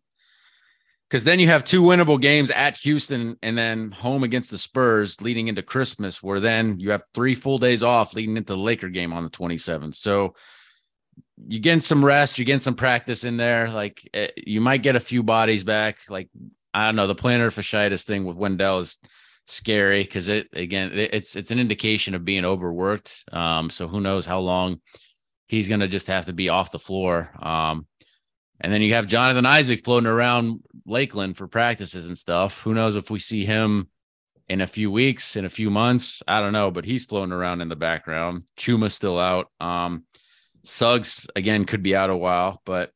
because 1.09 1.23
then 1.23 1.39
you 1.39 1.47
have 1.47 1.63
two 1.63 1.83
winnable 1.83 2.19
games 2.19 2.49
at 2.49 2.77
Houston 2.77 3.37
and 3.43 3.55
then 3.55 3.91
home 3.91 4.23
against 4.23 4.49
the 4.49 4.57
Spurs 4.57 5.21
leading 5.21 5.47
into 5.47 5.61
Christmas, 5.61 6.21
where 6.21 6.39
then 6.39 6.79
you 6.79 6.91
have 6.91 7.03
three 7.13 7.35
full 7.35 7.59
days 7.59 7.83
off 7.83 8.15
leading 8.15 8.35
into 8.35 8.53
the 8.53 8.57
Laker 8.57 8.89
game 8.89 9.13
on 9.13 9.23
the 9.23 9.29
27th. 9.29 9.95
So 9.95 10.33
you 11.37 11.59
get 11.59 11.83
some 11.83 12.03
rest, 12.03 12.39
you 12.39 12.45
get 12.45 12.61
some 12.61 12.75
practice 12.75 13.23
in 13.23 13.37
there. 13.37 13.69
Like 13.69 14.07
eh, 14.13 14.29
you 14.37 14.61
might 14.61 14.83
get 14.83 14.95
a 14.95 15.01
few 15.01 15.23
bodies 15.23 15.63
back. 15.63 15.99
Like 16.09 16.29
I 16.73 16.85
don't 16.85 16.95
know, 16.95 17.07
the 17.07 17.15
plantar 17.15 17.51
fasciitis 17.51 18.03
thing 18.03 18.25
with 18.25 18.37
Wendell 18.37 18.79
is 18.79 18.99
scary 19.47 20.03
because 20.03 20.27
it 20.27 20.47
again 20.53 20.91
it's 20.93 21.35
it's 21.35 21.51
an 21.51 21.59
indication 21.59 22.15
of 22.15 22.25
being 22.25 22.45
overworked. 22.45 23.25
Um, 23.31 23.69
so 23.69 23.87
who 23.87 24.01
knows 24.01 24.25
how 24.25 24.39
long 24.39 24.81
he's 25.47 25.67
gonna 25.67 25.87
just 25.87 26.07
have 26.07 26.25
to 26.25 26.33
be 26.33 26.49
off 26.49 26.71
the 26.71 26.79
floor. 26.79 27.31
Um, 27.39 27.87
and 28.61 28.71
then 28.71 28.81
you 28.81 28.93
have 28.93 29.07
Jonathan 29.07 29.45
Isaac 29.45 29.83
floating 29.83 30.07
around 30.07 30.61
Lakeland 30.85 31.37
for 31.37 31.47
practices 31.47 32.07
and 32.07 32.17
stuff. 32.17 32.61
Who 32.61 32.73
knows 32.73 32.95
if 32.95 33.09
we 33.09 33.19
see 33.19 33.45
him 33.45 33.89
in 34.47 34.61
a 34.61 34.67
few 34.67 34.89
weeks, 34.89 35.35
in 35.35 35.43
a 35.43 35.49
few 35.49 35.69
months? 35.69 36.23
I 36.27 36.39
don't 36.39 36.53
know, 36.53 36.71
but 36.71 36.85
he's 36.85 37.03
floating 37.03 37.33
around 37.33 37.61
in 37.61 37.67
the 37.67 37.75
background. 37.75 38.43
Chuma's 38.55 38.93
still 38.93 39.19
out. 39.19 39.51
Um, 39.59 40.05
Suggs 40.65 41.27
again 41.35 41.65
could 41.65 41.83
be 41.83 41.95
out 41.95 42.09
a 42.09 42.17
while, 42.17 42.61
but 42.65 42.91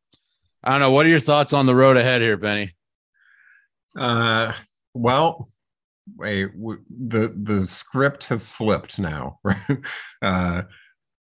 I 0.64 0.72
don't 0.72 0.82
know. 0.82 0.92
What 0.92 1.06
are 1.06 1.10
your 1.10 1.20
thoughts 1.20 1.54
on 1.54 1.66
the 1.66 1.76
road 1.76 1.98
ahead 1.98 2.22
here, 2.22 2.38
Penny? 2.38 2.74
Uh, 3.98 4.54
well, 4.94 5.50
wait, 6.18 6.50
the 6.56 7.34
the 7.36 7.66
script 7.66 8.26
has 8.26 8.50
flipped 8.50 9.00
now. 9.00 9.40
Right? 9.44 9.58
Uh, 10.22 10.64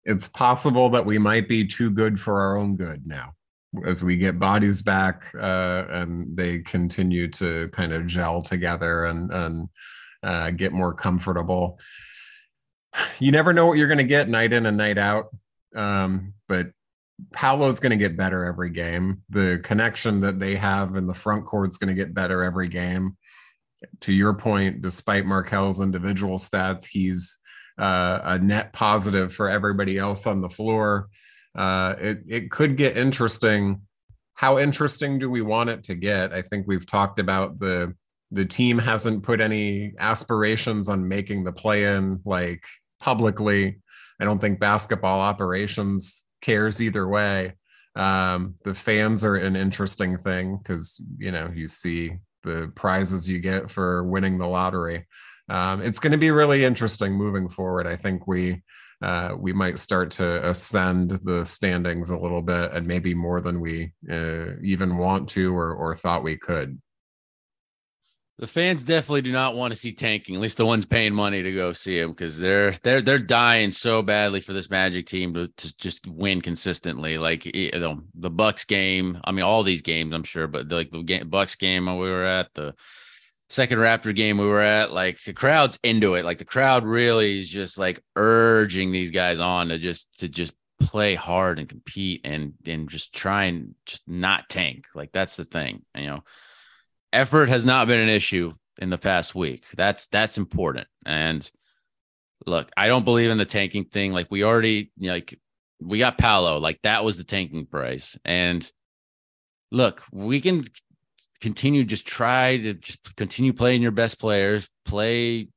it's 0.03 0.27
possible 0.27 0.89
that 0.89 1.05
we 1.05 1.17
might 1.17 1.47
be 1.47 1.65
too 1.65 1.89
good 1.89 2.19
for 2.19 2.41
our 2.41 2.57
own 2.57 2.75
good 2.75 3.07
now, 3.07 3.33
as 3.85 4.03
we 4.03 4.17
get 4.17 4.39
bodies 4.39 4.81
back 4.81 5.33
uh, 5.35 5.85
and 5.89 6.35
they 6.35 6.59
continue 6.59 7.29
to 7.29 7.69
kind 7.69 7.93
of 7.93 8.07
gel 8.07 8.41
together 8.41 9.05
and 9.05 9.31
and 9.31 9.69
uh, 10.23 10.49
get 10.51 10.73
more 10.73 10.93
comfortable. 10.93 11.79
You 13.19 13.31
never 13.31 13.53
know 13.53 13.67
what 13.67 13.77
you're 13.77 13.87
going 13.87 13.99
to 13.99 14.03
get 14.03 14.29
night 14.29 14.51
in 14.51 14.65
and 14.65 14.75
night 14.75 14.97
out. 14.97 15.27
Um, 15.75 16.33
but 16.49 16.71
Paolo's 17.31 17.79
going 17.79 17.91
to 17.91 17.97
get 17.97 18.17
better 18.17 18.43
every 18.43 18.69
game. 18.69 19.21
The 19.29 19.61
connection 19.63 20.19
that 20.21 20.39
they 20.39 20.55
have 20.55 20.95
in 20.95 21.07
the 21.07 21.13
front 21.13 21.45
court 21.45 21.69
is 21.69 21.77
going 21.77 21.95
to 21.95 22.01
get 22.01 22.13
better 22.13 22.43
every 22.43 22.67
game. 22.67 23.15
to 24.01 24.11
your 24.11 24.33
point, 24.33 24.81
despite 24.81 25.25
Markelle's 25.25 25.79
individual 25.79 26.37
stats, 26.37 26.85
he's 26.85 27.37
uh, 27.77 28.19
a 28.23 28.39
net 28.39 28.73
positive 28.73 29.33
for 29.33 29.49
everybody 29.49 29.97
else 29.97 30.27
on 30.27 30.41
the 30.41 30.49
floor. 30.49 31.07
Uh, 31.55 31.95
it 31.99 32.19
it 32.27 32.51
could 32.51 32.75
get 32.75 32.97
interesting. 32.97 33.81
How 34.33 34.59
interesting 34.59 35.17
do 35.17 35.29
we 35.29 35.41
want 35.41 35.69
it 35.69 35.83
to 35.85 35.95
get? 35.95 36.33
I 36.33 36.41
think 36.41 36.67
we've 36.67 36.85
talked 36.85 37.19
about 37.19 37.59
the 37.59 37.93
the 38.31 38.45
team 38.45 38.77
hasn't 38.77 39.23
put 39.23 39.41
any 39.41 39.93
aspirations 39.97 40.89
on 40.89 41.07
making 41.07 41.43
the 41.43 41.51
play 41.53 41.85
in 41.85 42.19
like 42.25 42.63
publicly. 42.99 43.81
I 44.19 44.25
don't 44.25 44.39
think 44.39 44.59
basketball 44.59 45.21
operations 45.21 46.25
cares 46.41 46.81
either 46.81 47.07
way. 47.07 47.53
Um, 47.95 48.55
the 48.63 48.73
fans 48.73 49.23
are 49.23 49.35
an 49.35 49.55
interesting 49.55 50.17
thing 50.17 50.57
because 50.57 51.01
you 51.17 51.31
know 51.31 51.51
you 51.53 51.67
see 51.67 52.13
the 52.43 52.71
prizes 52.75 53.27
you 53.27 53.39
get 53.39 53.69
for 53.69 54.03
winning 54.03 54.37
the 54.37 54.47
lottery. 54.47 55.05
Um, 55.49 55.81
it's 55.81 55.99
going 55.99 56.11
to 56.11 56.17
be 56.17 56.31
really 56.31 56.63
interesting 56.63 57.13
moving 57.13 57.49
forward. 57.49 57.87
I 57.87 57.95
think 57.95 58.27
we 58.27 58.61
uh, 59.01 59.35
we 59.37 59.53
might 59.53 59.79
start 59.79 60.11
to 60.11 60.49
ascend 60.49 61.19
the 61.23 61.45
standings 61.45 62.09
a 62.09 62.17
little 62.17 62.41
bit, 62.41 62.73
and 62.73 62.85
maybe 62.85 63.13
more 63.13 63.41
than 63.41 63.59
we 63.59 63.93
uh, 64.11 64.57
even 64.61 64.97
want 64.97 65.29
to 65.29 65.55
or 65.55 65.73
or 65.73 65.95
thought 65.95 66.23
we 66.23 66.37
could. 66.37 66.79
The 68.39 68.47
fans 68.47 68.85
definitely 68.85 69.23
do 69.23 69.33
not 69.33 69.57
want 69.57 69.73
to 69.73 69.79
see 69.79 69.91
tanking. 69.91 70.33
At 70.33 70.39
least 70.39 70.55
the 70.55 70.65
ones 70.65 70.85
paying 70.85 71.13
money 71.13 71.43
to 71.43 71.51
go 71.51 71.73
see 71.73 71.99
him 71.99 72.11
because 72.11 72.39
they're 72.39 72.71
they're 72.71 73.01
they're 73.01 73.19
dying 73.19 73.69
so 73.69 74.01
badly 74.01 74.39
for 74.39 74.53
this 74.53 74.69
Magic 74.69 75.07
team 75.07 75.33
to, 75.33 75.49
to 75.49 75.77
just 75.77 76.07
win 76.07 76.39
consistently. 76.39 77.17
Like 77.17 77.45
you 77.45 77.77
know, 77.77 78.01
the 78.15 78.29
Bucks 78.29 78.63
game. 78.63 79.19
I 79.25 79.33
mean, 79.33 79.43
all 79.43 79.63
these 79.63 79.81
games, 79.81 80.13
I'm 80.13 80.23
sure, 80.23 80.47
but 80.47 80.71
like 80.71 80.89
the 80.89 81.03
game, 81.03 81.27
Bucks 81.27 81.55
game 81.55 81.85
we 81.87 82.09
were 82.09 82.23
at, 82.23 82.53
the 82.53 82.75
second 83.49 83.77
Raptor 83.79 84.15
game 84.15 84.37
we 84.37 84.45
were 84.45 84.61
at, 84.61 84.93
like 84.93 85.21
the 85.21 85.33
crowd's 85.33 85.77
into 85.83 86.13
it. 86.13 86.23
Like 86.23 86.37
the 86.37 86.45
crowd 86.45 86.85
really 86.85 87.39
is 87.39 87.49
just 87.49 87.77
like 87.77 88.01
urging 88.15 88.93
these 88.93 89.11
guys 89.11 89.41
on 89.41 89.67
to 89.67 89.77
just 89.77 90.07
to 90.19 90.29
just 90.29 90.53
play 90.79 91.13
hard 91.13 91.59
and 91.59 91.67
compete 91.67 92.21
and 92.23 92.53
and 92.65 92.87
just 92.87 93.11
try 93.11 93.43
and 93.45 93.75
just 93.85 94.07
not 94.07 94.47
tank. 94.47 94.85
Like 94.95 95.11
that's 95.11 95.35
the 95.35 95.43
thing, 95.43 95.83
you 95.93 96.07
know 96.07 96.23
effort 97.13 97.49
has 97.49 97.65
not 97.65 97.87
been 97.87 97.99
an 97.99 98.09
issue 98.09 98.53
in 98.79 98.89
the 98.89 98.97
past 98.97 99.35
week. 99.35 99.65
That's 99.75 100.07
that's 100.07 100.37
important. 100.37 100.87
And 101.05 101.49
look, 102.45 102.71
I 102.75 102.87
don't 102.87 103.05
believe 103.05 103.29
in 103.29 103.37
the 103.37 103.45
tanking 103.45 103.85
thing. 103.85 104.13
Like 104.13 104.27
we 104.29 104.43
already 104.43 104.91
like 104.99 105.39
we 105.81 105.99
got 105.99 106.17
Paolo, 106.17 106.57
like 106.57 106.81
that 106.83 107.03
was 107.03 107.17
the 107.17 107.23
tanking 107.23 107.65
price. 107.65 108.17
And 108.25 108.69
look, 109.71 110.03
we 110.11 110.41
can 110.41 110.65
continue 111.41 111.83
just 111.83 112.05
try 112.05 112.57
to 112.57 112.73
just 112.73 113.15
continue 113.15 113.53
playing 113.53 113.81
your 113.81 113.91
best 113.91 114.19
players, 114.19 114.69
play 114.85 115.47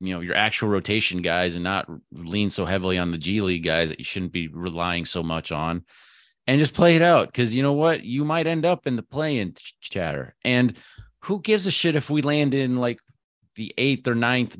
you 0.00 0.12
know 0.12 0.20
your 0.20 0.34
actual 0.34 0.68
rotation 0.68 1.22
guys 1.22 1.54
and 1.54 1.62
not 1.62 1.88
lean 2.10 2.50
so 2.50 2.64
heavily 2.66 2.98
on 2.98 3.12
the 3.12 3.18
G 3.18 3.40
League 3.40 3.64
guys 3.64 3.88
that 3.88 3.98
you 3.98 4.04
shouldn't 4.04 4.32
be 4.32 4.48
relying 4.48 5.04
so 5.04 5.22
much 5.22 5.52
on 5.52 5.84
and 6.46 6.58
just 6.58 6.74
play 6.74 6.96
it 6.96 7.02
out 7.02 7.28
because 7.28 7.54
you 7.54 7.62
know 7.62 7.72
what? 7.72 8.04
You 8.04 8.24
might 8.24 8.46
end 8.46 8.66
up 8.66 8.86
in 8.86 8.96
the 8.96 9.02
play-in 9.02 9.54
chatter. 9.80 10.34
And 10.44 10.76
who 11.20 11.40
gives 11.40 11.66
a 11.66 11.70
shit 11.70 11.96
if 11.96 12.10
we 12.10 12.22
land 12.22 12.54
in 12.54 12.76
like 12.76 13.00
the 13.54 13.72
eighth 13.78 14.08
or 14.08 14.14
ninth 14.14 14.56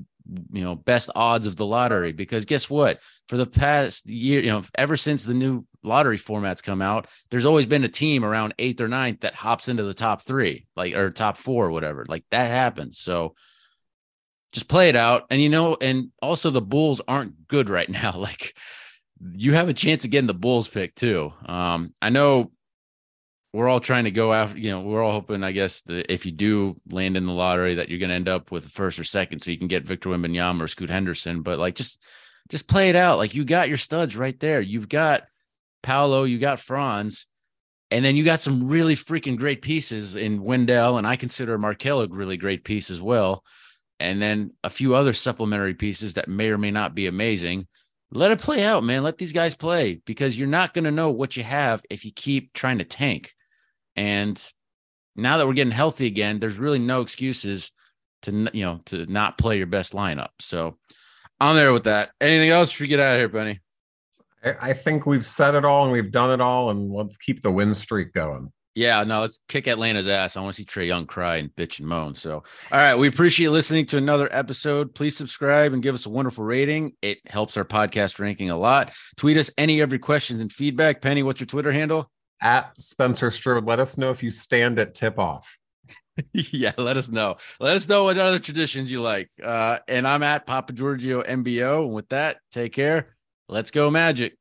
you 0.53 0.62
know 0.62 0.76
best 0.76 1.11
odds 1.14 1.47
of 1.47 1.57
the 1.57 1.66
lottery? 1.66 2.12
Because 2.12 2.45
guess 2.45 2.70
what? 2.70 3.01
For 3.28 3.37
the 3.37 3.47
past 3.47 4.07
year 4.07 4.41
you 4.41 4.51
know 4.51 4.62
ever 4.76 4.97
since 4.97 5.24
the 5.24 5.35
new 5.35 5.66
lottery 5.85 6.18
formats 6.18 6.62
come 6.62 6.80
out 6.80 7.09
there's 7.30 7.45
always 7.45 7.66
been 7.66 7.83
a 7.83 7.89
team 7.89 8.24
around 8.24 8.55
eighth 8.61 8.80
or 8.80 8.87
ninth 8.87 9.22
that 9.22 9.35
hops 9.35 9.66
into 9.66 9.83
the 9.83 9.93
top 9.93 10.22
three 10.22 10.64
like 10.76 10.95
or 10.95 11.11
top 11.11 11.37
four 11.37 11.66
or 11.66 11.70
whatever. 11.72 12.05
Like 12.09 12.24
that 12.30 12.49
happens. 12.49 12.99
So 12.99 13.35
just 14.53 14.68
play 14.68 14.89
it 14.89 14.97
out. 14.97 15.24
And 15.30 15.43
you 15.43 15.49
know 15.49 15.76
and 15.80 16.12
also 16.20 16.51
the 16.51 16.62
bulls 16.62 17.01
aren't 17.09 17.49
good 17.49 17.68
right 17.68 17.89
now. 18.03 18.16
Like 18.16 18.55
you 19.35 19.55
have 19.55 19.68
a 19.68 19.75
chance 19.75 20.05
of 20.05 20.11
getting 20.11 20.27
the 20.27 20.35
Bulls 20.35 20.68
pick 20.68 20.95
too. 20.95 21.33
Um, 21.47 21.95
I 22.03 22.11
know 22.11 22.53
we're 23.53 23.68
all 23.68 23.81
trying 23.81 24.05
to 24.05 24.11
go 24.11 24.33
after, 24.33 24.59
you 24.59 24.70
know, 24.70 24.81
we're 24.81 25.03
all 25.03 25.12
hoping, 25.12 25.45
I 25.45 25.53
guess, 25.53 25.83
that 25.83 26.12
if 26.12 26.25
you 26.25 26.33
do 26.33 26.81
land 26.91 27.16
in 27.16 27.27
the 27.27 27.33
lottery, 27.33 27.75
that 27.77 27.89
you're 27.89 27.99
going 27.99 28.09
to 28.09 28.14
end 28.14 28.29
up 28.29 28.51
with 28.51 28.70
first 28.73 28.99
or 28.99 29.05
second, 29.05 29.41
so 29.41 29.51
you 29.51 29.59
can 29.59 29.68
get 29.68 29.85
Victor 29.85 30.09
Wembanyama 30.09 30.62
or 30.62 30.68
Scoot 30.68 30.91
Henderson. 30.91 31.43
But 31.43 31.59
like, 31.59 31.75
just, 31.75 32.01
just 32.49 32.66
play 32.66 32.89
it 32.89 32.97
out. 32.97 33.18
Like 33.18 33.35
you 33.35 33.45
got 33.45 33.68
your 33.68 33.79
studs 33.79 34.16
right 34.16 34.39
there. 34.41 34.61
You've 34.61 34.89
got 34.89 35.25
Paolo, 35.83 36.25
you 36.25 36.39
got 36.39 36.61
Franz, 36.61 37.27
and 37.91 38.05
then 38.05 38.16
you 38.16 38.25
got 38.25 38.41
some 38.41 38.68
really 38.68 38.97
freaking 38.97 39.37
great 39.37 39.61
pieces 39.61 40.16
in 40.16 40.43
Wendell, 40.43 40.97
and 40.97 41.07
I 41.07 41.16
consider 41.16 41.59
Markelle 41.59 42.01
a 42.01 42.09
really 42.09 42.39
great 42.39 42.64
piece 42.64 42.91
as 42.91 43.03
well. 43.03 43.45
And 44.01 44.20
then 44.20 44.53
a 44.64 44.70
few 44.70 44.95
other 44.95 45.12
supplementary 45.12 45.75
pieces 45.75 46.14
that 46.14 46.27
may 46.29 46.49
or 46.49 46.59
may 46.59 46.70
not 46.70 46.95
be 46.95 47.07
amazing 47.07 47.68
let 48.15 48.31
it 48.31 48.41
play 48.41 48.63
out, 48.63 48.85
man. 48.85 49.03
Let 49.03 49.17
these 49.17 49.33
guys 49.33 49.55
play 49.55 50.01
because 50.05 50.39
you're 50.39 50.47
not 50.47 50.75
going 50.75 50.85
to 50.85 50.91
know 50.91 51.11
what 51.11 51.37
you 51.37 51.43
have 51.43 51.83
if 51.89 52.05
you 52.05 52.13
keep 52.13 52.53
trying 52.53 52.79
to 52.79 52.85
tank. 52.85 53.33
And 53.97 54.43
now 55.17 55.39
that 55.39 55.47
we're 55.47 55.55
getting 55.55 55.73
healthy 55.73 56.07
again, 56.07 56.39
there's 56.39 56.59
really 56.59 56.79
no 56.79 57.01
excuses 57.01 57.73
to 58.23 58.49
you 58.53 58.65
know 58.65 58.81
to 58.87 59.07
not 59.07 59.39
play 59.39 59.57
your 59.57 59.67
best 59.67 59.95
lineup. 59.95 60.29
So 60.41 60.79
I'm 61.41 61.57
there 61.57 61.73
with 61.73 61.85
that. 61.85 62.11
Anything 62.21 62.51
else 62.51 62.71
before 62.71 62.85
we 62.85 62.89
get 62.89 63.01
out 63.01 63.15
of 63.15 63.21
here, 63.21 63.29
Penny? 63.29 63.61
I 64.61 64.73
think 64.73 65.07
we've 65.07 65.27
said 65.27 65.55
it 65.55 65.65
all 65.65 65.85
and 65.85 65.93
we've 65.93 66.11
done 66.11 66.31
it 66.31 66.41
all, 66.41 66.71
and 66.71 66.93
let's 66.93 67.17
keep 67.17 67.43
the 67.43 67.51
win 67.51 67.75
streak 67.75 68.13
going. 68.13 68.53
Yeah, 68.75 69.05
no, 69.05 69.20
let's 69.20 69.41
kick 69.49 69.66
Atlanta's 69.66 70.09
ass. 70.09 70.37
I 70.37 70.41
want 70.41 70.55
to 70.55 70.62
see 70.62 70.64
Trae 70.64 70.87
Young 70.87 71.07
cry 71.07 71.37
and 71.37 71.55
bitch 71.55 71.79
and 71.79 71.89
moan. 71.89 72.14
So, 72.14 72.37
all 72.37 72.43
right, 72.73 72.95
we 72.95 73.07
appreciate 73.07 73.49
listening 73.49 73.85
to 73.87 73.99
another 73.99 74.29
episode. 74.33 74.95
Please 74.95 75.14
subscribe 75.14 75.75
and 75.75 75.83
give 75.83 75.95
us 75.95 76.07
a 76.07 76.11
wonderful 76.11 76.45
rating. 76.45 76.95
It 77.03 77.18
helps 77.27 77.59
our 77.59 77.64
podcast 77.64 78.18
ranking 78.18 78.49
a 78.49 78.57
lot. 78.57 78.93
Tweet 79.18 79.37
us 79.37 79.51
any 79.59 79.83
every 79.83 79.99
questions 79.99 80.41
and 80.41 80.51
feedback. 80.51 81.03
Penny, 81.03 81.23
what's 81.23 81.39
your 81.39 81.47
Twitter 81.47 81.70
handle? 81.70 82.11
At 82.41 82.73
Spencer 82.81 83.31
Strode. 83.31 83.66
Let 83.66 83.79
us 83.79 83.99
know 83.99 84.11
if 84.11 84.23
you 84.23 84.31
stand 84.31 84.79
at 84.79 84.95
tip 84.95 85.18
off. 85.18 85.59
yeah, 86.33 86.73
let 86.79 86.97
us 86.97 87.11
know. 87.11 87.37
Let 87.61 87.77
us 87.77 87.89
know 87.89 88.05
what 88.05 88.18
other 88.18 88.39
traditions 88.39 88.91
you 88.91 89.03
like. 89.03 89.29
Uh, 89.43 89.79
and 89.87 90.09
I'm 90.09 90.23
at 90.23 90.47
Papa 90.47 90.73
Giorgio 90.73 91.23
MBO. 91.23 91.85
And 91.85 91.93
with 91.93 92.09
that, 92.09 92.39
take 92.51 92.73
care. 92.73 93.16
Let's 93.49 93.70
go, 93.70 93.91
Magic. 93.91 94.37